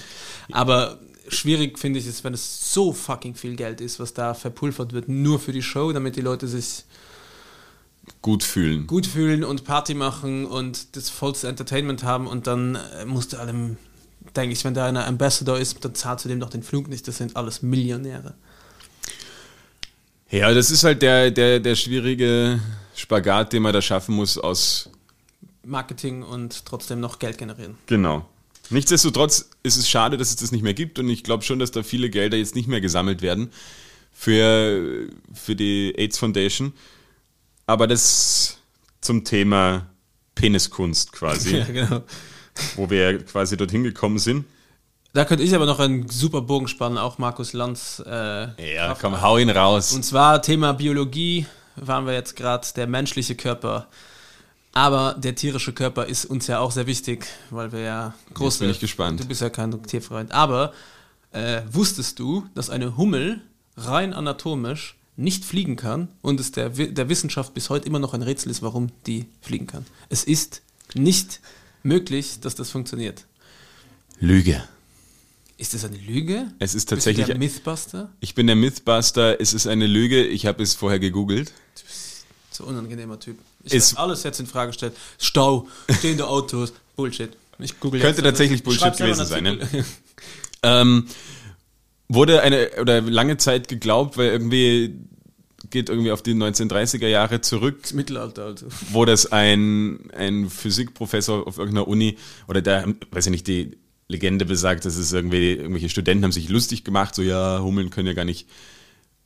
Aber 0.53 0.99
schwierig 1.29 1.79
finde 1.79 1.99
ich 1.99 2.07
es, 2.07 2.25
wenn 2.25 2.35
es 2.35 2.73
so 2.73 2.93
fucking 2.93 3.35
viel 3.35 3.57
Geld 3.57 3.81
ist, 3.81 3.99
was 3.99 4.15
da 4.15 4.35
verpulvert 4.35 4.93
wird, 4.93 5.09
nur 5.09 5.39
für 5.39 5.53
die 5.53 5.63
Show, 5.63 5.93
damit 5.93 6.17
die 6.17 6.21
Leute 6.21 6.47
sich 6.47 6.85
Gut 8.23 8.43
fühlen. 8.43 8.87
gut 8.87 9.07
fühlen 9.07 9.45
und 9.45 9.65
Party 9.65 9.95
machen 9.95 10.47
und 10.47 10.97
das 10.97 11.11
vollste 11.11 11.49
Entertainment 11.49 12.03
haben 12.03 12.27
und 12.27 12.47
dann 12.47 12.75
äh, 12.75 13.05
musst 13.05 13.33
du 13.33 13.37
allem, 13.39 13.77
denke 14.37 14.53
ich, 14.53 14.65
wenn 14.65 14.75
da 14.75 14.87
einer 14.87 15.07
Ambassador 15.07 15.59
ist, 15.59 15.85
dann 15.85 15.95
zahlst 15.95 16.25
du 16.25 16.29
dem 16.29 16.41
doch 16.41 16.51
den 16.51 16.63
Flug 16.63 16.89
nicht, 16.89 17.07
das 17.09 17.19
sind 17.19 17.37
alles 17.37 17.63
Millionäre. 17.63 18.35
Ja, 20.31 20.53
das 20.53 20.71
ist 20.71 20.85
halt 20.85 21.03
der, 21.03 21.31
der, 21.31 21.59
der 21.61 21.75
schwierige 21.75 22.61
Spagat, 22.95 23.53
den 23.53 23.63
man 23.63 23.73
da 23.73 23.81
schaffen 23.81 24.15
muss 24.15 24.37
aus. 24.37 24.91
Marketing 25.65 26.23
und 26.23 26.65
trotzdem 26.67 27.01
noch 27.01 27.19
Geld 27.19 27.39
generieren. 27.39 27.77
Genau. 27.87 28.29
Nichtsdestotrotz 28.71 29.49
ist 29.63 29.77
es 29.77 29.89
schade, 29.89 30.19
dass 30.19 30.31
es 30.31 30.37
das 30.37 30.53
nicht 30.53 30.63
mehr 30.63 30.75
gibt 30.75 30.99
und 30.99 31.09
ich 31.09 31.25
glaube 31.25 31.43
schon, 31.43 31.59
dass 31.59 31.71
da 31.71 31.83
viele 31.83 32.11
Gelder 32.11 32.37
jetzt 32.37 32.55
nicht 32.55 32.69
mehr 32.69 32.83
gesammelt 32.83 33.23
werden 33.23 33.51
für, 34.13 35.09
für 35.33 35.57
die 35.57 35.95
AIDS 35.97 36.19
Foundation. 36.19 36.75
Aber 37.67 37.87
das 37.87 38.59
zum 39.01 39.25
Thema 39.25 39.87
Peniskunst 40.35 41.13
quasi, 41.13 41.57
Ja, 41.59 41.65
genau. 41.65 42.03
Wo 42.77 42.91
wir 42.91 43.25
quasi 43.25 43.57
dorthin 43.57 43.85
gekommen 43.85 44.19
sind. 44.19 44.45
Da 45.13 45.25
könnte 45.25 45.43
ich 45.43 45.55
aber 45.55 45.67
noch 45.67 45.81
einen 45.81 46.09
super 46.09 46.43
Bogen 46.43 46.69
spannen, 46.69 46.99
auch 46.99 47.19
Markus 47.19 47.53
Lanz. 47.53 48.03
Äh, 48.07 48.75
Ja, 48.75 48.95
komm, 49.01 49.21
hau 49.23 49.39
ihn 49.39 49.51
raus. 49.51 49.93
Und 49.93 50.05
zwar 50.05 50.43
Thema 50.43 50.73
Biologie 50.75 51.47
waren 51.77 52.07
wir 52.07 52.13
jetzt 52.13 52.37
gerade, 52.37 52.67
der 52.77 52.87
menschliche 52.87 53.35
Körper. 53.35 53.89
Aber 54.73 55.17
der 55.19 55.35
tierische 55.35 55.73
Körper 55.73 56.07
ist 56.07 56.27
uns 56.27 56.47
ja 56.47 56.61
auch 56.61 56.71
sehr 56.71 56.87
wichtig, 56.87 57.27
weil 57.51 57.73
wir 57.73 57.81
ja 57.81 58.15
große... 58.35 58.61
bin 58.61 58.71
ich 58.71 58.81
gespannt. 58.81 59.19
Du 59.19 59.25
bist 59.25 59.41
ja 59.41 59.51
kein 59.51 59.83
Tierfreund. 59.83 60.31
Aber 60.33 60.73
äh, 61.33 61.63
wusstest 61.71 62.19
du, 62.19 62.47
dass 62.55 62.71
eine 62.71 62.97
Hummel 62.97 63.41
rein 63.77 64.13
anatomisch 64.13 64.97
nicht 65.17 65.45
fliegen 65.45 65.75
kann 65.75 66.09
und 66.23 66.39
es 66.39 66.53
der, 66.53 66.69
der 66.69 67.09
Wissenschaft 67.09 67.55
bis 67.55 67.71
heute 67.71 67.87
immer 67.87 67.99
noch 67.99 68.15
ein 68.15 68.23
Rätsel 68.23 68.51
ist, 68.51 68.63
warum 68.63 68.89
die 69.07 69.27
fliegen 69.41 69.67
kann? 69.67 69.85
Es 70.11 70.23
ist 70.23 70.63
nicht 70.95 71.41
möglich, 71.83 72.41
dass 72.41 72.55
das 72.55 72.71
funktioniert. 72.71 73.25
Lüge. 74.21 74.63
Ist 75.57 75.75
das 75.75 75.85
eine 75.85 75.97
Lüge? 75.97 76.53
Es 76.59 76.71
ist 76.75 76.75
Bist 76.75 76.91
du 76.91 76.95
tatsächlich. 76.97 77.27
der 77.27 77.39
Mythbuster? 77.39 78.13
Ich 78.21 78.35
bin 78.35 78.47
der 78.47 78.57
Mythbuster, 78.57 79.41
es 79.41 79.55
ist 79.55 79.67
eine 79.67 79.87
Lüge, 79.87 80.25
ich 80.25 80.47
habe 80.47 80.63
es 80.63 80.75
vorher 80.75 80.99
gegoogelt. 81.01 81.53
So 82.51 82.65
unangenehmer 82.65 83.19
Typ. 83.19 83.39
Ich 83.65 83.73
Ist- 83.75 83.97
alles 83.99 84.23
jetzt 84.23 84.41
in 84.41 84.47
Frage 84.47 84.71
gestellt. 84.71 84.95
Stau, 85.19 85.69
stehende 85.99 86.27
Autos, 86.29 86.73
Bullshit. 86.97 87.31
Ich 87.61 87.79
google 87.81 88.01
Könnte 88.01 88.23
tatsächlich 88.23 88.61
ich 88.61 88.65
Bullshit 88.65 88.97
gewesen 88.97 89.27
sein, 89.27 89.47
Artikel. 89.47 89.85
Ähm, 90.65 91.07
wurde 92.09 92.43
eine 92.43 92.71
oder 92.81 93.01
lange 93.01 93.37
Zeit 93.37 93.69
geglaubt, 93.69 94.17
weil 94.17 94.29
irgendwie 94.31 94.93
geht 95.71 95.89
irgendwie 95.89 96.13
auf 96.13 96.23
die 96.23 96.35
1930er 96.35 97.07
Jahre 97.07 97.41
zurück, 97.41 97.83
Das 97.83 97.93
Mittelalter, 97.93 98.45
also. 98.45 98.67
wo 98.93 99.05
das 99.05 99.31
ein, 99.33 100.11
ein 100.13 100.49
Physikprofessor 100.51 101.47
auf 101.47 101.59
irgendeiner 101.59 101.89
Uni 101.89 102.17
oder 102.47 102.63
der, 102.63 102.95
weiß 103.11 103.27
ich 103.27 103.31
nicht, 103.31 103.47
die 103.47 103.79
Legende 104.09 104.47
besagt, 104.47 104.85
dass 104.85 104.97
es 104.97 105.13
irgendwie, 105.13 105.53
irgendwelche 105.53 105.89
Studenten 105.91 106.25
haben 106.25 106.33
sich 106.33 106.49
lustig 106.49 106.85
gemacht, 106.85 107.15
so 107.15 107.23
ja, 107.23 107.61
Hummeln 107.63 107.91
können 107.91 108.07
ja 108.07 108.15
gar 108.15 108.25
nicht, 108.25 108.49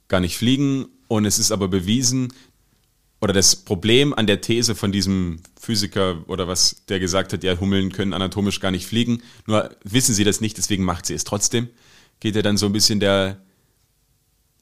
gar 0.08 0.20
nicht 0.20 0.36
fliegen. 0.36 0.86
Und 1.06 1.24
es 1.24 1.38
ist 1.38 1.52
aber 1.52 1.68
bewiesen, 1.68 2.32
oder 3.22 3.32
das 3.32 3.54
Problem 3.54 4.12
an 4.12 4.26
der 4.26 4.40
These 4.40 4.74
von 4.74 4.90
diesem 4.90 5.38
Physiker 5.58 6.28
oder 6.28 6.48
was, 6.48 6.84
der 6.88 6.98
gesagt 6.98 7.32
hat, 7.32 7.44
ja, 7.44 7.58
Hummeln 7.60 7.92
können 7.92 8.12
anatomisch 8.12 8.58
gar 8.58 8.72
nicht 8.72 8.86
fliegen, 8.86 9.22
nur 9.46 9.70
wissen 9.84 10.12
sie 10.12 10.24
das 10.24 10.40
nicht, 10.40 10.58
deswegen 10.58 10.82
macht 10.82 11.06
sie 11.06 11.14
es 11.14 11.22
trotzdem, 11.22 11.68
geht 12.18 12.34
ja 12.34 12.42
dann 12.42 12.56
so 12.56 12.66
ein 12.66 12.72
bisschen 12.72 12.98
der, 12.98 13.40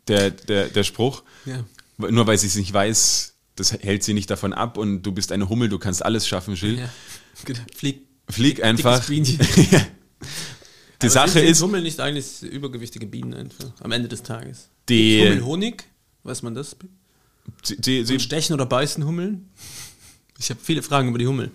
der, 0.09 0.31
der, 0.31 0.69
der 0.69 0.85
Spruch. 0.85 1.23
Ja. 1.45 1.65
Nur 1.99 2.27
weil 2.27 2.39
sie 2.39 2.47
es 2.47 2.57
nicht 2.57 2.73
weiß, 2.73 3.35
das 3.57 3.73
hält 3.73 4.03
sie 4.03 4.15
nicht 4.15 4.31
davon 4.31 4.53
ab 4.53 4.79
und 4.79 5.03
du 5.03 5.13
bist 5.13 5.33
eine 5.33 5.49
Hummel, 5.49 5.69
du 5.69 5.79
kannst 5.79 6.05
alles 6.05 6.27
schaffen, 6.27 6.55
Jill. 6.55 6.79
Ja. 6.79 6.89
Genau. 7.45 7.61
Flieg. 7.75 8.03
Flieg 8.29 8.63
einfach. 8.63 9.05
Die 11.03 11.09
Sache 11.09 11.41
ist, 11.41 11.63
Hummeln 11.63 11.83
nicht 11.83 11.99
eigentlich 11.99 12.43
übergewichtige 12.43 13.07
Bienen 13.07 13.33
einfach 13.35 13.73
am 13.81 13.91
Ende 13.93 14.09
des 14.09 14.23
Tages. 14.23 14.69
Die- 14.89 15.21
Hummeln 15.21 15.45
Honig? 15.45 15.85
Weiß 16.23 16.43
man 16.43 16.55
das? 16.55 16.77
sie, 17.63 17.77
sie, 17.83 18.05
sie, 18.05 18.21
Stechen 18.21 18.53
oder 18.53 18.67
beißen 18.67 19.05
Hummeln? 19.05 19.49
Ich 20.39 20.51
habe 20.51 20.61
viele 20.63 20.83
Fragen 20.83 21.09
über 21.09 21.19
die 21.19 21.27
Hummel. 21.27 21.51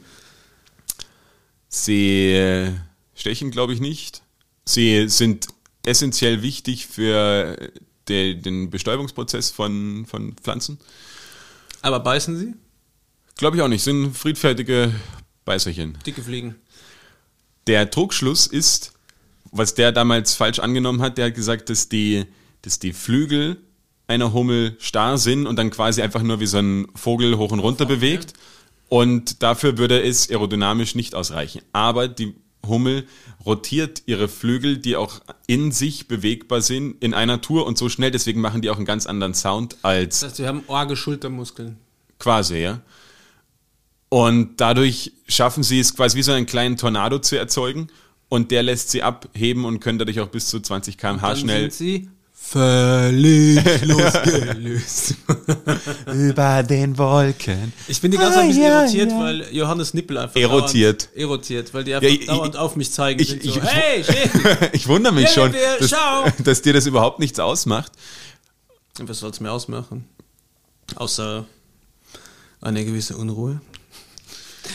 sie 1.70 2.32
äh, 2.34 2.72
stechen, 3.14 3.52
glaube 3.52 3.74
ich, 3.74 3.80
nicht. 3.80 4.24
Sie 4.66 5.08
sind 5.10 5.48
essentiell 5.86 6.42
wichtig 6.42 6.88
für 6.88 7.72
de, 8.08 8.36
den 8.36 8.70
Bestäubungsprozess 8.70 9.52
von, 9.52 10.06
von 10.06 10.36
Pflanzen. 10.36 10.80
Aber 11.82 12.00
beißen 12.00 12.38
sie? 12.38 12.54
Glaube 13.38 13.58
ich 13.58 13.62
auch 13.62 13.68
nicht, 13.68 13.84
sind 13.84 14.16
friedfertige 14.16 14.94
Beißerchen. 15.44 15.98
Dicke 16.06 16.24
Fliegen. 16.24 16.56
Der 17.68 17.90
Trugschluss 17.90 18.48
ist, 18.48 18.94
was 19.52 19.74
der 19.74 19.92
damals 19.92 20.36
falsch 20.36 20.60
angenommen 20.60 21.02
hat, 21.02 21.18
der 21.18 21.28
hat 21.28 21.36
gesagt, 21.36 21.70
dass 21.70 21.90
die, 21.90 22.26
dass 22.62 22.80
die 22.80 22.94
Flügel 22.94 23.58
einer 24.08 24.34
Hummel 24.34 24.78
starr 24.80 25.18
sind 25.18 25.48
und 25.48 25.58
dann 25.58 25.72
quasi 25.72 26.02
einfach 26.02 26.22
nur 26.22 26.40
wie 26.40 26.46
so 26.46 26.60
ein 26.60 26.88
Vogel 26.96 27.38
hoch 27.38 27.52
und 27.52 27.60
runter 27.60 27.86
bewegt. 27.86 28.34
Und 28.88 29.42
dafür 29.42 29.78
würde 29.78 30.02
es 30.02 30.30
aerodynamisch 30.30 30.94
nicht 30.96 31.16
ausreichen. 31.16 31.62
Aber 31.74 32.08
die 32.08 32.36
Hummel 32.68 33.08
rotiert 33.46 34.04
ihre 34.06 34.28
Flügel, 34.28 34.78
die 34.78 34.96
auch 34.96 35.22
in 35.48 35.72
sich 35.72 36.08
bewegbar 36.08 36.62
sind, 36.62 37.02
in 37.04 37.14
einer 37.14 37.42
Tour 37.42 37.66
und 37.66 37.78
so 37.78 37.90
schnell, 37.90 38.12
deswegen 38.12 38.42
machen 38.42 38.62
die 38.62 38.70
auch 38.70 38.78
einen 38.78 38.86
ganz 38.86 39.06
anderen 39.06 39.34
Sound 39.34 39.78
als 39.84 40.20
Das 40.20 40.30
heißt, 40.30 40.40
wir 40.40 40.48
haben 40.48 40.64
arge 40.68 40.96
Schultermuskeln. 40.96 41.78
Quasi, 42.20 42.58
ja. 42.58 42.82
Und 44.10 44.62
dadurch 44.62 45.14
schaffen 45.28 45.64
sie 45.64 45.80
es 45.80 45.96
quasi 45.96 46.18
wie 46.18 46.24
so 46.24 46.32
einen 46.32 46.46
kleinen 46.46 46.78
Tornado 46.78 47.20
zu 47.20 47.38
erzeugen 47.38 47.88
und 48.30 48.52
der 48.52 48.64
lässt 48.64 48.92
sie 48.92 49.04
abheben 49.04 49.66
und 49.66 49.80
können 49.80 50.00
dadurch 50.00 50.20
auch 50.20 50.30
bis 50.30 50.48
zu 50.48 50.60
20 50.60 50.98
km/h 50.98 51.36
schnell 51.36 51.72
sind 51.72 51.74
sie 51.74 52.10
völlig 52.48 53.64
losgelöst. 53.86 55.16
über 56.14 56.64
den 56.64 56.98
Wolken. 56.98 57.74
Ich 57.88 58.00
bin 58.02 58.12
die 58.12 58.18
ganze 58.18 58.34
Zeit 58.36 58.44
ein 58.44 58.48
bisschen 58.50 58.64
erotiert, 58.64 59.12
weil 59.12 59.54
Johannes 59.56 59.94
Nippel 59.94 60.18
einfach 60.18 60.40
Erotiert. 60.40 61.04
dauernd, 61.06 61.18
erotiert, 61.18 61.74
weil 61.74 61.84
die 61.84 61.94
einfach 61.96 62.08
Ja, 62.08 62.14
ich- 62.16 62.26
dauernd 62.28 62.58
auf 62.58 62.76
mich 62.76 62.92
zeigen. 62.92 63.20
ich- 63.20 63.30
sind 63.30 63.44
so, 63.44 63.50
ich- 63.50 63.56
ich- 63.58 63.64
hey, 63.64 64.04
shit! 64.04 64.70
Ich 64.74 64.88
wundere 64.88 65.14
mich 65.14 65.26
Ja, 65.26 65.30
schon, 65.32 65.54
wir- 65.54 65.78
dass, 65.80 66.36
dass 66.44 66.62
dir 66.62 66.74
das 66.74 66.86
überhaupt 66.86 67.20
nichts 67.20 67.40
ausmacht. 67.40 67.92
Und 69.00 69.10
Was 69.10 69.20
soll 69.20 69.32
es 69.32 69.40
mir 69.40 69.52
ausmachen? 69.52 70.06
Außer 70.96 71.46
eine 72.62 72.86
gewisse 72.86 73.18
Unruhe. 73.18 73.60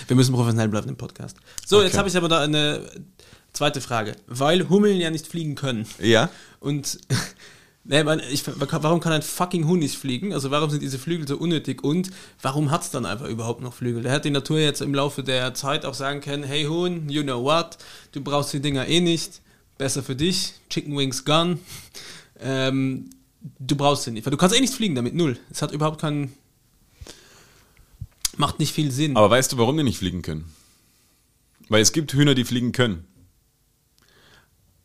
Wir 0.07 0.17
müssen 0.17 0.35
professionell 0.35 0.69
bleiben 0.69 0.89
im 0.89 0.97
Podcast. 0.97 1.37
So, 1.67 1.81
jetzt 1.81 1.91
Okay. 1.93 1.99
habe 1.99 2.09
ich 2.09 2.17
aber 2.17 2.29
da 2.29 2.41
eine 2.41 2.83
zweite 3.53 3.81
Frage. 3.81 4.15
Weil 4.27 4.69
Hummeln 4.69 4.99
ja 5.01 5.11
nicht 5.11 5.27
fliegen 5.27 5.55
können. 5.55 5.87
Ja. 6.01 6.29
Und 6.61 6.99
nee, 7.85 8.03
man, 8.05 8.21
ich, 8.31 8.45
warum 8.47 9.01
kann 9.01 9.13
ein 9.13 9.23
fucking 9.23 9.67
Huhn 9.67 9.79
nicht 9.79 9.97
fliegen? 9.97 10.33
Also 10.33 10.51
warum 10.51 10.71
sind 10.71 10.83
diese 10.83 10.99
Flügel 10.99 11.27
so 11.27 11.37
unnötig? 11.37 11.83
Und 11.83 12.11
warum 12.43 12.71
hat 12.71 12.83
es 12.83 12.91
dann 12.91 13.07
einfach 13.07 13.29
überhaupt 13.29 13.61
noch 13.61 13.75
Flügel? 13.75 14.03
Da 14.03 14.11
hat 14.11 14.25
die 14.25 14.31
Natur 14.31 14.59
jetzt 14.59 14.81
im 14.81 14.95
Laufe 14.95 15.23
der 15.23 15.55
Zeit 15.55 15.85
auch 15.85 15.95
sagen 15.95 16.21
können, 16.21 16.43
hey 16.43 16.65
Huhn, 16.65 17.09
you 17.09 17.23
know 17.23 17.43
what, 17.43 17.79
du 18.13 18.21
brauchst 18.21 18.53
die 18.53 18.61
Dinger 18.61 18.87
eh 18.87 19.01
nicht, 19.01 19.41
besser 19.79 20.03
für 20.03 20.17
dich, 20.17 20.55
Chicken 20.69 20.97
Wings 20.97 21.25
Gun. 21.25 21.59
Ähm, 22.43 23.11
du 23.59 23.77
brauchst 23.77 24.05
sie 24.05 24.13
nicht, 24.13 24.25
weil 24.25 24.31
du 24.31 24.39
kannst 24.39 24.57
eh 24.57 24.61
nicht 24.63 24.73
fliegen 24.73 24.95
damit, 24.95 25.15
null. 25.15 25.39
Es 25.51 25.61
hat 25.61 25.73
überhaupt 25.73 26.01
keinen... 26.01 26.33
Macht 28.39 28.59
nicht 28.59 28.73
viel 28.73 28.91
Sinn. 28.91 29.15
Aber 29.15 29.29
weißt 29.29 29.53
du, 29.53 29.59
warum 29.59 29.77
die 29.77 29.83
nicht 29.83 29.99
fliegen 29.99 30.23
können? 30.23 30.47
Weil 31.69 31.83
es 31.83 31.93
gibt 31.93 32.15
Hühner, 32.15 32.35
die 32.35 32.47
fliegen 32.47 32.73
können. 32.73 33.05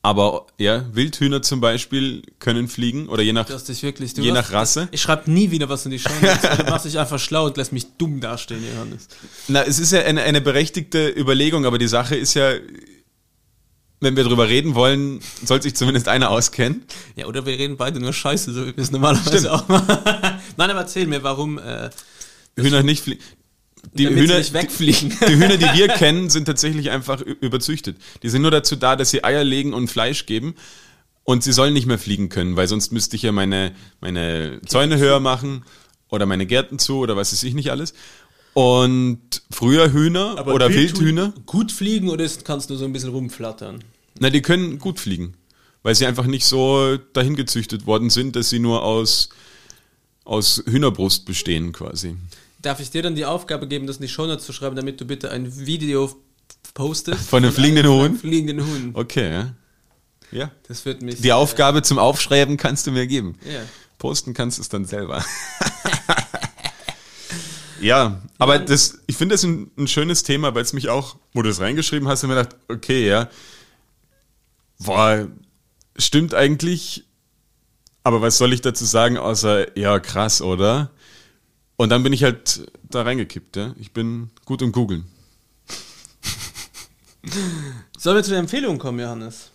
Aber 0.05 0.45
ja, 0.59 0.85
Wildhühner 0.93 1.41
zum 1.41 1.61
Beispiel 1.61 2.21
können 2.37 2.67
fliegen 2.67 3.09
oder 3.09 3.23
je 3.23 3.33
nach 3.33 3.49
wirklich, 3.49 4.15
Je 4.15 4.31
nach 4.31 4.51
Rasse? 4.51 4.87
Ich 4.91 5.01
schreibe 5.01 5.31
nie 5.31 5.49
wieder 5.49 5.67
was 5.67 5.83
in 5.85 5.89
die 5.89 5.97
Show. 5.97 6.11
Du 6.57 6.63
machst 6.65 6.85
dich 6.85 6.99
einfach 6.99 7.17
schlau 7.17 7.47
und 7.47 7.57
lässt 7.57 7.73
mich 7.73 7.87
dumm 7.97 8.21
dastehen, 8.21 8.63
Johannes. 8.71 9.07
Na, 9.47 9.63
es 9.63 9.79
ist 9.79 9.91
ja 9.91 10.01
eine, 10.01 10.21
eine 10.21 10.41
berechtigte 10.41 11.09
Überlegung, 11.09 11.65
aber 11.65 11.79
die 11.79 11.87
Sache 11.87 12.15
ist 12.15 12.35
ja, 12.35 12.51
wenn 13.99 14.15
wir 14.15 14.23
drüber 14.25 14.47
reden 14.47 14.75
wollen, 14.75 15.21
soll 15.43 15.63
sich 15.63 15.75
zumindest 15.75 16.07
einer 16.07 16.29
auskennen. 16.29 16.85
Ja, 17.15 17.25
oder 17.25 17.47
wir 17.47 17.57
reden 17.57 17.75
beide 17.75 17.99
nur 17.99 18.13
Scheiße, 18.13 18.53
so 18.53 18.67
wie 18.67 18.77
wir 18.77 18.83
es 18.83 18.91
normalerweise 18.91 19.39
Stimmt. 19.39 19.47
auch 19.47 19.67
machen. 19.67 19.87
Nein, 20.57 20.69
aber 20.69 20.81
erzähl 20.81 21.07
mir, 21.07 21.23
warum 21.23 21.57
äh, 21.57 21.89
Hühner 22.55 22.83
nicht 22.83 23.03
fliegen. 23.03 23.23
Die 23.93 24.05
damit 24.05 24.19
Hühner, 24.19 24.53
wegfliegen. 24.53 25.09
Die, 25.09 25.25
die 25.27 25.35
Hühner, 25.35 25.57
die 25.57 25.77
wir 25.77 25.87
kennen, 25.89 26.29
sind 26.29 26.45
tatsächlich 26.45 26.91
einfach 26.91 27.21
überzüchtet. 27.21 27.97
Die 28.23 28.29
sind 28.29 28.41
nur 28.41 28.51
dazu 28.51 28.75
da, 28.75 28.95
dass 28.95 29.11
sie 29.11 29.23
Eier 29.23 29.43
legen 29.43 29.73
und 29.73 29.87
Fleisch 29.87 30.25
geben. 30.25 30.55
Und 31.23 31.43
sie 31.43 31.53
sollen 31.53 31.73
nicht 31.73 31.87
mehr 31.87 31.97
fliegen 31.97 32.29
können, 32.29 32.55
weil 32.55 32.67
sonst 32.67 32.91
müsste 32.91 33.15
ich 33.15 33.23
ja 33.23 33.31
meine, 33.31 33.71
meine 33.99 34.61
Zäune 34.67 34.99
höher 34.99 35.19
machen 35.19 35.63
oder 36.09 36.27
meine 36.27 36.45
Gärten 36.45 36.77
zu 36.77 36.97
oder 36.97 37.15
was 37.15 37.31
weiß 37.31 37.41
ich 37.43 37.55
nicht 37.55 37.71
alles. 37.71 37.95
Und 38.53 39.41
früher 39.49 39.91
Hühner 39.91 40.47
oder 40.47 40.69
Wildhühner, 40.69 41.33
Gut 41.47 41.71
fliegen 41.71 42.09
oder 42.09 42.29
kannst 42.43 42.69
du 42.69 42.75
so 42.75 42.85
ein 42.85 42.93
bisschen 42.93 43.09
rumflattern? 43.09 43.83
na, 44.19 44.29
die 44.29 44.41
können 44.41 44.79
gut 44.79 44.99
fliegen, 44.99 45.33
weil 45.83 45.95
sie 45.95 46.05
einfach 46.05 46.25
nicht 46.25 46.45
so 46.45 46.97
dahin 47.13 47.35
gezüchtet 47.35 47.85
worden 47.85 48.09
sind, 48.09 48.35
dass 48.35 48.49
sie 48.49 48.59
nur 48.59 48.83
aus, 48.83 49.29
aus 50.23 50.63
Hühnerbrust 50.65 51.25
bestehen 51.25 51.71
quasi. 51.73 52.15
Darf 52.65 52.79
ich 52.79 52.89
dir 52.89 53.03
dann 53.03 53.13
die 53.13 53.25
Aufgabe 53.25 53.67
geben, 53.67 53.85
das 53.85 53.97
in 53.97 54.01
die 54.01 54.07
Shownotes 54.07 54.43
zu 54.43 54.51
schreiben, 54.51 54.75
damit 54.75 54.99
du 54.99 55.05
bitte 55.05 55.29
ein 55.29 55.67
Video 55.67 56.09
postest? 56.73 57.29
Von 57.29 57.43
einem 57.43 57.53
fliegenden 57.53 57.87
Huhn? 57.87 58.17
Fliegenden 58.17 58.65
Huhn. 58.65 58.89
Okay, 58.95 59.31
ja. 59.31 59.53
Ja. 60.31 60.51
Das 60.67 60.83
wird 60.83 61.03
mich... 61.03 61.21
Die 61.21 61.31
Aufgabe 61.31 61.83
zum 61.83 61.99
Aufschreiben 61.99 62.57
kannst 62.57 62.87
du 62.87 62.91
mir 62.91 63.05
geben. 63.05 63.37
Ja. 63.45 63.61
Posten 63.99 64.33
kannst 64.33 64.57
du 64.57 64.63
es 64.63 64.69
dann 64.69 64.85
selber. 64.85 65.23
ja, 67.81 68.19
aber 68.39 68.57
das, 68.57 68.97
ich 69.05 69.15
finde 69.15 69.35
das 69.35 69.43
ein, 69.43 69.69
ein 69.77 69.87
schönes 69.87 70.23
Thema, 70.23 70.55
weil 70.55 70.63
es 70.63 70.73
mich 70.73 70.89
auch, 70.89 71.17
wo 71.33 71.43
du 71.43 71.51
es 71.51 71.61
reingeschrieben 71.61 72.07
hast, 72.07 72.23
habe 72.23 72.33
ich 72.33 72.35
mir 72.35 72.43
gedacht, 72.45 72.61
okay, 72.67 73.07
ja, 73.07 73.29
boah, 74.79 75.27
stimmt 75.97 76.33
eigentlich, 76.33 77.05
aber 78.03 78.23
was 78.23 78.39
soll 78.39 78.53
ich 78.53 78.61
dazu 78.61 78.85
sagen, 78.85 79.19
außer, 79.19 79.77
ja, 79.77 79.99
krass, 79.99 80.41
oder? 80.41 80.89
Und 81.77 81.89
dann 81.89 82.03
bin 82.03 82.13
ich 82.13 82.23
halt 82.23 82.71
da 82.83 83.01
reingekippt, 83.01 83.55
ja. 83.57 83.75
Ich 83.79 83.91
bin 83.91 84.29
gut 84.45 84.61
im 84.61 84.71
Googeln. 84.71 85.05
Sollen 87.97 88.17
wir 88.17 88.23
zu 88.23 88.29
der 88.29 88.39
Empfehlung 88.39 88.77
kommen, 88.77 88.99
Johannes? 88.99 89.49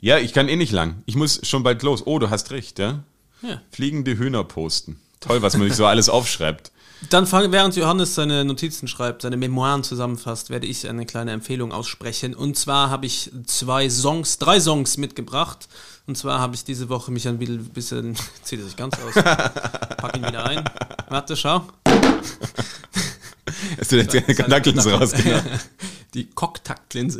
Ja, 0.00 0.18
ich 0.18 0.32
kann 0.32 0.48
eh 0.48 0.56
nicht 0.56 0.72
lang. 0.72 1.02
Ich 1.06 1.16
muss 1.16 1.40
schon 1.46 1.62
bald 1.62 1.82
los. 1.82 2.06
Oh, 2.06 2.18
du 2.18 2.30
hast 2.30 2.50
recht, 2.50 2.78
ja. 2.78 3.04
Ja. 3.42 3.62
Fliegende 3.70 4.18
Hühner 4.18 4.44
posten. 4.44 5.00
Toll, 5.20 5.42
was 5.42 5.56
man 5.56 5.66
sich 5.66 5.76
so 5.76 5.86
alles 5.86 6.08
aufschreibt. 6.08 6.70
Dann, 7.10 7.26
fang, 7.26 7.52
während 7.52 7.76
Johannes 7.76 8.14
seine 8.14 8.44
Notizen 8.44 8.88
schreibt, 8.88 9.22
seine 9.22 9.36
Memoiren 9.36 9.84
zusammenfasst, 9.84 10.50
werde 10.50 10.66
ich 10.66 10.88
eine 10.88 11.04
kleine 11.04 11.32
Empfehlung 11.32 11.72
aussprechen. 11.72 12.34
Und 12.34 12.56
zwar 12.56 12.90
habe 12.90 13.06
ich 13.06 13.30
zwei 13.46 13.88
Songs, 13.90 14.38
drei 14.38 14.58
Songs 14.60 14.96
mitgebracht. 14.96 15.68
Und 16.06 16.16
zwar 16.16 16.40
habe 16.40 16.54
ich 16.54 16.64
diese 16.64 16.88
Woche 16.88 17.10
mich 17.10 17.28
ein 17.28 17.38
bisschen, 17.38 18.16
zieht 18.42 18.60
er 18.60 18.64
sich 18.64 18.76
ganz 18.76 18.96
aus, 18.98 19.14
pack 19.14 20.16
ihn 20.16 20.26
wieder 20.26 20.46
ein. 20.46 20.64
Warte, 21.08 21.36
schau. 21.36 21.66
Hast 23.78 23.92
du 23.92 23.96
jetzt 23.96 24.14
deine 24.14 24.34
Kontaktlinsen 24.34 24.92
rausgenommen? 24.92 25.44
Die 26.14 26.26
Cocktaktlinse. 26.30 27.18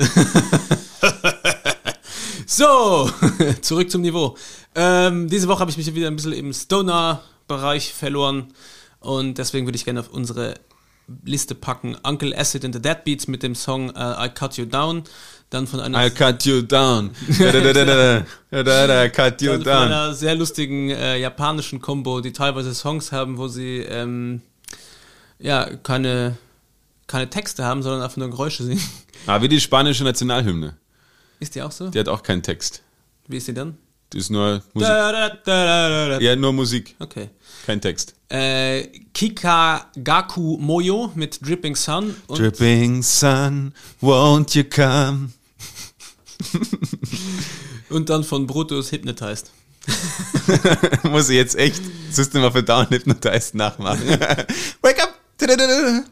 so, 2.46 3.10
zurück 3.60 3.90
zum 3.90 4.00
Niveau. 4.00 4.36
Ähm, 4.74 5.28
diese 5.28 5.48
Woche 5.48 5.60
habe 5.60 5.70
ich 5.70 5.76
mich 5.76 5.94
wieder 5.94 6.08
ein 6.08 6.16
bisschen 6.16 6.32
im 6.32 6.52
Stoner-Bereich 6.52 7.92
verloren. 7.92 8.52
Und 9.00 9.38
deswegen 9.38 9.66
würde 9.66 9.76
ich 9.76 9.84
gerne 9.84 10.00
auf 10.00 10.08
unsere 10.10 10.54
Liste 11.24 11.54
packen 11.54 11.96
Uncle 12.02 12.36
Acid 12.36 12.64
and 12.64 12.74
the 12.74 12.82
Deadbeats 12.82 13.28
mit 13.28 13.42
dem 13.42 13.54
Song 13.54 13.90
äh, 13.90 14.26
I 14.26 14.28
Cut 14.28 14.56
You 14.56 14.64
Down. 14.64 15.04
Dann 15.50 15.68
von 15.68 15.78
einer 15.78 15.98
I'll 15.98 16.10
cut 16.10 16.44
you 16.44 16.62
down. 16.62 17.12
Da, 17.38 18.62
da, 18.64 18.86
da, 18.86 19.08
cut 19.08 19.40
you 19.40 19.50
Dann 19.52 19.62
von 19.62 19.64
down. 19.64 19.82
einer 19.84 20.14
sehr 20.14 20.34
lustigen 20.34 20.90
äh, 20.90 21.18
japanischen 21.18 21.80
Combo, 21.80 22.20
die 22.20 22.32
teilweise 22.32 22.74
Songs 22.74 23.12
haben, 23.12 23.38
wo 23.38 23.46
sie 23.46 23.78
ähm, 23.78 24.42
ja 25.38 25.76
keine, 25.76 26.36
keine 27.06 27.30
Texte 27.30 27.64
haben, 27.64 27.84
sondern 27.84 28.02
einfach 28.02 28.16
nur 28.16 28.28
Geräusche 28.30 28.64
singen. 28.64 28.82
Ah, 29.26 29.40
wie 29.40 29.48
die 29.48 29.60
spanische 29.60 30.02
Nationalhymne. 30.02 30.76
Ist 31.38 31.54
die 31.54 31.62
auch 31.62 31.72
so? 31.72 31.90
Die 31.90 31.98
hat 32.00 32.08
auch 32.08 32.22
keinen 32.24 32.42
Text. 32.42 32.82
Wie 33.28 33.36
ist 33.36 33.46
die 33.46 33.54
dann? 33.54 33.76
Die 34.12 34.18
ist 34.18 34.30
nur 34.30 34.62
Musik. 34.72 34.88
Da, 34.88 35.12
da, 35.12 36.08
da. 36.08 36.20
Ja, 36.20 36.36
nur 36.36 36.52
Musik. 36.52 36.94
Okay. 36.98 37.30
Kein 37.66 37.80
Text. 37.80 38.14
Äh, 38.28 38.88
Kikagaku 39.12 40.58
Moyo 40.58 41.10
mit 41.14 41.44
Dripping 41.46 41.76
Sun 41.76 42.14
Dripping 42.28 43.02
sun, 43.02 43.72
won't 44.00 44.56
you 44.56 44.64
come? 44.64 45.30
Und 47.88 48.10
dann 48.10 48.24
von 48.24 48.46
Brutus 48.46 48.90
Hypnotized. 48.92 49.50
Muss 51.04 51.28
ich 51.28 51.36
jetzt 51.36 51.56
echt 51.56 51.80
System 52.10 52.42
of 52.42 52.56
a 52.56 52.62
Down 52.62 52.88
Hypnotized 52.88 53.54
nachmachen. 53.54 54.08
wake 54.82 55.02
up! 55.02 55.14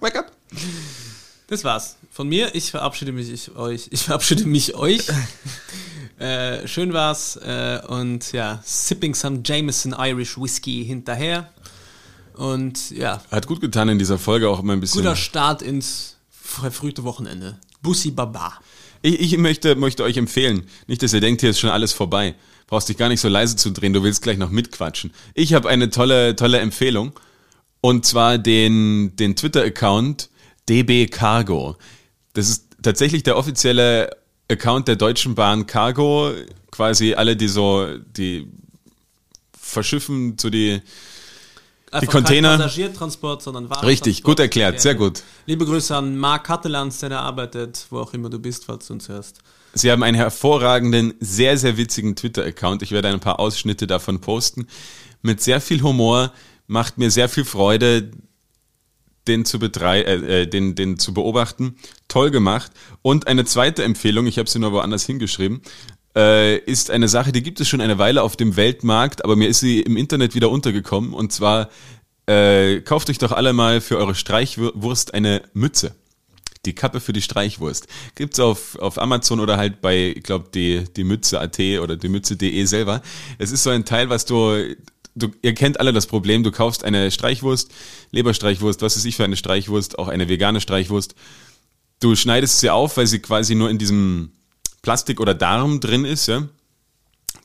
Wake 0.01 0.17
up! 0.17 0.33
Das 1.49 1.65
war's. 1.65 1.97
Von 2.11 2.29
mir, 2.29 2.55
ich 2.55 2.71
verabschiede 2.71 3.13
mich 3.13 3.29
ich, 3.29 3.55
euch. 3.57 3.89
Ich 3.91 4.03
verabschiede 4.05 4.47
mich 4.47 4.75
euch. 4.75 5.07
Äh, 6.19 6.67
schön 6.67 6.93
war's. 6.93 7.37
Äh, 7.37 7.81
und 7.89 8.33
ja, 8.33 8.61
sipping 8.65 9.15
some 9.15 9.41
Jameson 9.45 9.95
Irish 9.99 10.39
Whiskey 10.39 10.85
hinterher. 10.85 11.51
Und 12.35 12.91
ja, 12.91 13.23
Hat 13.31 13.47
gut 13.47 13.61
getan 13.61 13.89
in 13.89 13.99
dieser 13.99 14.19
Folge 14.19 14.49
auch 14.49 14.61
immer 14.61 14.73
ein 14.73 14.81
bisschen. 14.81 15.03
guter 15.03 15.17
Start 15.17 15.63
ins 15.63 16.17
verfrühte 16.31 17.05
Wochenende. 17.05 17.59
Bussi 17.83 18.11
Baba. 18.11 18.55
Ich, 19.03 19.21
ich 19.21 19.39
möchte, 19.39 19.77
möchte 19.77 20.03
euch 20.03 20.17
empfehlen, 20.17 20.67
nicht, 20.87 21.03
dass 21.03 21.13
ihr 21.13 21.21
denkt, 21.21 21.43
hier 21.43 21.51
ist 21.51 21.61
schon 21.61 21.71
alles 21.71 21.93
vorbei. 21.93 22.35
Brauchst 22.67 22.89
dich 22.89 22.97
gar 22.97 23.09
nicht 23.09 23.21
so 23.21 23.29
leise 23.29 23.57
zu 23.57 23.71
drehen, 23.71 23.93
du 23.93 24.03
willst 24.03 24.23
gleich 24.23 24.39
noch 24.39 24.51
mitquatschen. 24.51 25.13
Ich 25.35 25.53
habe 25.53 25.69
eine 25.69 25.91
tolle, 25.91 26.35
tolle 26.35 26.59
Empfehlung. 26.59 27.13
Und 27.81 28.07
zwar 28.07 28.39
den, 28.39 29.15
den 29.17 29.37
Twitter-Account 29.37 30.31
DB 30.71 31.07
Cargo. 31.07 31.77
Das 32.33 32.49
ist 32.49 32.69
tatsächlich 32.83 33.23
der 33.23 33.37
offizielle 33.37 34.11
Account 34.51 34.89
der 34.89 34.97
Deutschen 34.97 35.35
Bahn 35.35 35.67
Cargo. 35.67 36.33
Quasi 36.71 37.15
alle, 37.15 37.37
die 37.37 37.49
so, 37.49 37.87
die 38.17 38.49
verschiffen 39.59 40.37
so 40.39 40.51
die, 40.51 40.81
Einfach 41.91 42.13
Container- 42.13 42.51
Kein 42.51 42.59
Passagiertransport, 42.59 43.43
sondern 43.43 43.65
Warentransport. 43.65 43.91
Richtig, 43.91 44.23
gut 44.25 44.41
erklärt, 44.41 44.81
sehr 44.81 44.97
gut. 44.97 45.23
Liebe 45.47 45.65
Grüße 45.65 45.95
an 45.95 46.17
Marc 46.17 46.49
Hattelands, 46.49 46.99
der 46.99 47.11
da 47.11 47.21
arbeitet, 47.21 47.87
wo 47.91 48.01
auch 48.01 48.13
immer 48.15 48.29
du 48.29 48.41
bist, 48.41 48.65
falls 48.65 48.89
du 48.89 48.95
uns 48.95 49.09
hörst. 49.09 49.39
Sie 49.75 49.91
haben 49.93 50.03
einen 50.03 50.17
hervorragenden, 50.17 51.15
sehr, 51.21 51.57
sehr 51.57 51.77
witzigen 51.77 52.17
Twitter-Account. 52.17 52.83
Ich 52.83 52.91
werde 52.91 53.09
ein 53.09 53.21
paar 53.21 53.39
Ausschnitte 53.39 53.87
davon 53.87 54.21
posten. 54.21 54.67
Mit 55.23 55.41
sehr 55.41 55.61
viel 55.61 55.83
Humor, 55.83 56.33
macht 56.67 56.99
mir 56.99 57.11
sehr 57.13 57.29
viel 57.29 57.45
Freude, 57.45 58.11
den 59.27 59.45
zu, 59.45 59.59
betrei 59.59 60.03
äh, 60.03 60.43
äh, 60.43 60.47
den, 60.47 60.75
den 60.75 60.99
zu 60.99 61.15
beobachten. 61.15 61.77
Toll 62.09 62.31
gemacht. 62.31 62.73
Und 63.03 63.27
eine 63.27 63.45
zweite 63.45 63.85
Empfehlung, 63.85 64.27
ich 64.27 64.39
habe 64.39 64.49
sie 64.49 64.59
nur 64.59 64.73
woanders 64.73 65.07
hingeschrieben, 65.07 65.63
äh, 66.17 66.59
ist 66.59 66.91
eine 66.91 67.09
Sache, 67.09 67.33
die 67.33 67.43
gibt 67.43 67.61
es 67.61 67.69
schon 67.69 67.81
eine 67.81 67.99
Weile 67.99 68.23
auf 68.23 68.37
dem 68.37 68.57
Weltmarkt, 68.57 69.25
aber 69.25 69.37
mir 69.37 69.49
ist 69.49 69.61
sie 69.61 69.81
im 69.81 69.97
Internet 69.97 70.35
wieder 70.35 70.51
untergekommen. 70.51 71.13
Und 71.13 71.33
zwar, 71.33 71.71
äh, 72.27 72.81
kauft 72.81 73.11
euch 73.11 73.19
doch 73.19 73.33
alle 73.33 73.53
mal 73.53 73.81
für 73.81 73.99
eure 73.99 74.15
Streichwurst 74.15 75.15
eine 75.15 75.43
Mütze. 75.53 75.95
Die 76.65 76.75
Kappe 76.75 77.01
für 77.01 77.13
die 77.13 77.21
Streichwurst. 77.21 77.89
Gibt's 78.15 78.41
auf, 78.41 78.79
auf 78.79 78.99
Amazon 78.99 79.41
oder 79.41 79.59
halt 79.59 79.83
bei, 79.83 80.15
ich 80.17 80.23
glaube, 80.23 80.49
die, 80.55 80.85
die 80.97 81.05
Mütze.at 81.05 81.59
oder 81.59 81.97
die 81.97 82.09
Mütze.de 82.09 82.65
selber. 82.65 83.03
Es 83.37 83.53
ist 83.53 83.65
so 83.65 83.71
ein 83.71 83.85
Teil, 83.85 84.09
was 84.09 84.25
du, 84.25 84.75
du, 85.15 85.29
ihr 85.43 85.55
kennt 85.55 85.81
alle 85.81 85.93
das 85.93 86.07
Problem, 86.07 86.43
du 86.43 86.51
kaufst 86.51 86.85
eine 86.85 87.11
Streichwurst, 87.11 87.71
Leberstreichwurst, 88.11 88.83
was 88.83 88.97
ist 88.97 89.05
ich 89.05 89.17
für 89.17 89.25
eine 89.25 89.37
Streichwurst, 89.37 89.99
auch 89.99 90.09
eine 90.09 90.29
vegane 90.29 90.61
Streichwurst. 90.61 91.15
Du 92.01 92.17
schneidest 92.17 92.61
sie 92.61 92.71
auf, 92.71 92.97
weil 92.97 93.07
sie 93.07 93.21
quasi 93.21 93.55
nur 93.55 93.71
in 93.71 93.79
diesem 93.79 94.33
Plastik 94.83 95.21
oder 95.21 95.35
Darm 95.35 95.81
drin 95.81 96.05
ist, 96.05 96.27
ja. 96.27 96.49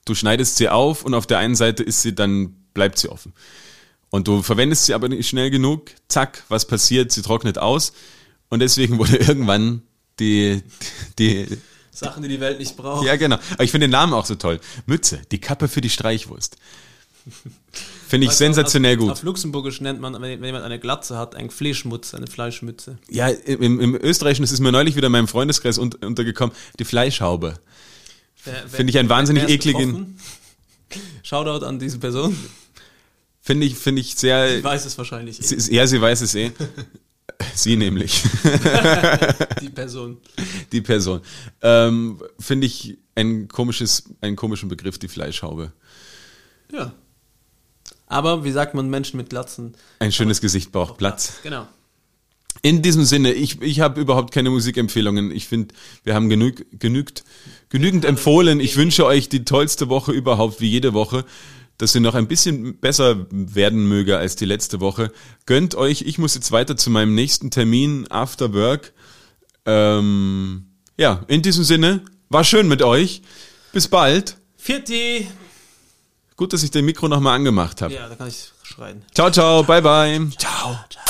Du 0.05 0.15
schneidest 0.15 0.57
sie 0.57 0.70
auf 0.70 1.03
und 1.03 1.13
auf 1.13 1.28
der 1.28 1.38
einen 1.38 1.55
Seite 1.55 1.84
ist 1.84 2.01
sie, 2.01 2.15
dann 2.15 2.55
bleibt 2.74 2.97
sie 2.97 3.09
offen. 3.09 3.34
Und 4.09 4.28
du 4.28 4.41
verwendest 4.41 4.86
sie 4.86 4.93
aber 4.93 5.07
nicht 5.07 5.30
schnell 5.30 5.51
genug, 5.51 5.91
zack, 6.07 6.43
was 6.49 6.65
passiert, 6.65 7.11
sie 7.11 7.22
trocknet 7.22 7.59
aus. 7.59 7.93
Und 8.49 8.59
deswegen 8.59 8.97
wurde 8.97 9.17
irgendwann 9.17 9.84
die, 10.20 10.63
die, 11.20 11.47
Sachen, 11.91 12.24
die 12.24 12.30
die 12.30 12.39
Welt 12.39 12.59
nicht 12.59 12.76
braucht. 12.76 13.05
ja 13.05 13.15
genau. 13.15 13.38
Aber 13.53 13.63
ich 13.63 13.72
finde 13.72 13.88
den 13.88 13.91
Namen 13.91 14.13
auch 14.13 14.26
so 14.26 14.36
toll. 14.36 14.59
Mütze, 14.88 15.22
die 15.32 15.39
Kappe 15.39 15.67
für 15.67 15.82
die 15.82 15.89
Streichwurst. 15.89 16.57
Finde 18.07 18.25
ich 18.25 18.32
du, 18.32 18.38
sensationell 18.38 18.95
auf, 18.95 18.99
gut. 18.99 19.11
Auf 19.11 19.23
Luxemburgisch 19.23 19.82
nennt 19.82 19.99
man, 20.01 20.19
wenn 20.21 20.43
jemand 20.43 20.63
eine 20.63 20.80
Glatze 20.80 21.17
hat, 21.17 21.36
ein 21.36 21.49
Fleischmutz, 21.49 22.13
eine 22.13 22.27
Fleischmütze. 22.27 22.97
Ja, 23.09 23.27
im, 23.27 23.80
im 23.80 23.95
Österreichischen, 23.95 24.43
das 24.43 24.51
ist 24.51 24.59
mir 24.59 24.71
neulich 24.71 24.95
wieder 24.95 25.07
in 25.07 25.11
meinem 25.11 25.27
Freundeskreis 25.27 25.77
un, 25.77 25.93
untergekommen, 25.93 26.55
die 26.80 26.86
Fleischhaube. 26.86 27.55
Finde 28.67 28.89
ich 28.89 28.97
einen 28.97 29.09
wahnsinnig 29.09 29.47
ekligen? 29.49 30.17
Shoutout 31.23 31.65
an 31.65 31.77
diese 31.77 31.99
Person. 31.99 32.36
finde 33.41 33.67
ich, 33.67 33.75
finde 33.75 34.01
ich 34.01 34.15
sehr, 34.15 34.57
Ich 34.57 34.63
weiß 34.63 34.86
es 34.86 34.97
wahrscheinlich. 34.97 35.39
eh. 35.39 35.43
sie, 35.43 35.75
ja, 35.75 35.86
sie 35.86 36.01
weiß 36.01 36.21
es 36.21 36.36
eh. 36.36 36.51
Sie 37.53 37.75
nämlich. 37.77 38.21
die 39.61 39.69
Person. 39.69 40.17
die 40.71 40.82
Person. 40.82 41.21
Ähm, 41.61 42.21
Finde 42.38 42.67
ich 42.67 42.97
ein 43.15 43.47
komisches, 43.47 44.03
einen 44.21 44.36
komischen 44.36 44.69
Begriff, 44.69 44.97
die 44.97 45.07
Fleischhaube. 45.07 45.71
Ja. 46.71 46.93
Aber 48.10 48.43
wie 48.43 48.51
sagt 48.51 48.74
man 48.74 48.89
Menschen 48.89 49.18
mit 49.18 49.30
Glatzen? 49.30 49.76
Ein 49.99 50.12
schönes 50.12 50.41
Gesicht 50.41 50.72
braucht 50.72 50.97
Platz. 50.97 51.39
Genau. 51.43 51.68
In 52.62 52.82
diesem 52.82 53.05
Sinne, 53.05 53.32
ich, 53.32 53.62
ich 53.62 53.80
habe 53.80 54.01
überhaupt 54.01 54.34
keine 54.34 54.49
Musikempfehlungen. 54.49 55.32
Ich 55.32 55.47
finde, 55.47 55.74
wir 56.03 56.16
haben 56.16 56.28
genüg, 56.28 56.66
genügt, 56.78 57.24
genügend 57.70 58.03
empfohlen. 58.03 58.60
Ich 58.60 58.76
wünsche 58.76 59.05
euch 59.05 59.30
die 59.30 59.45
tollste 59.45 59.88
Woche 59.88 60.12
überhaupt, 60.12 60.60
wie 60.60 60.68
jede 60.68 60.93
Woche, 60.93 61.24
dass 61.78 61.93
sie 61.93 61.99
noch 61.99 62.16
ein 62.16 62.28
bisschen 62.28 62.80
besser 62.80 63.28
werden 63.30 63.88
möge 63.88 64.18
als 64.18 64.36
die 64.36 64.45
letzte 64.45 64.82
Woche. 64.82 65.12
Gönnt 65.45 65.76
euch, 65.76 66.01
ich 66.01 66.18
muss 66.18 66.36
jetzt 66.36 66.51
weiter 66.51 66.76
zu 66.76 66.89
meinem 66.89 67.16
nächsten 67.16 67.51
Termin 67.51 68.07
after 68.10 68.53
work. 68.53 68.91
Ähm, 69.66 70.66
ja, 70.97 71.24
in 71.28 71.43
diesem 71.43 71.64
Sinne, 71.64 72.01
war 72.28 72.43
schön 72.43 72.68
mit 72.68 72.82
euch. 72.82 73.22
Bis 73.72 73.88
bald. 73.88 74.38
Vierti. 74.57 75.28
Gut, 76.39 76.53
dass 76.53 76.63
ich 76.63 76.71
den 76.71 76.85
Mikro 76.85 77.09
nochmal 77.09 77.35
angemacht 77.35 77.81
habe. 77.81 77.93
Ja, 77.93 78.07
da 78.07 78.15
kann 78.15 78.29
ich 78.29 78.53
schreien. 78.63 79.03
Ciao, 79.13 79.29
ciao, 79.29 79.61
bye, 79.61 79.81
bye. 79.81 80.25
Ciao. 80.37 80.79
Ciao. 80.89 81.09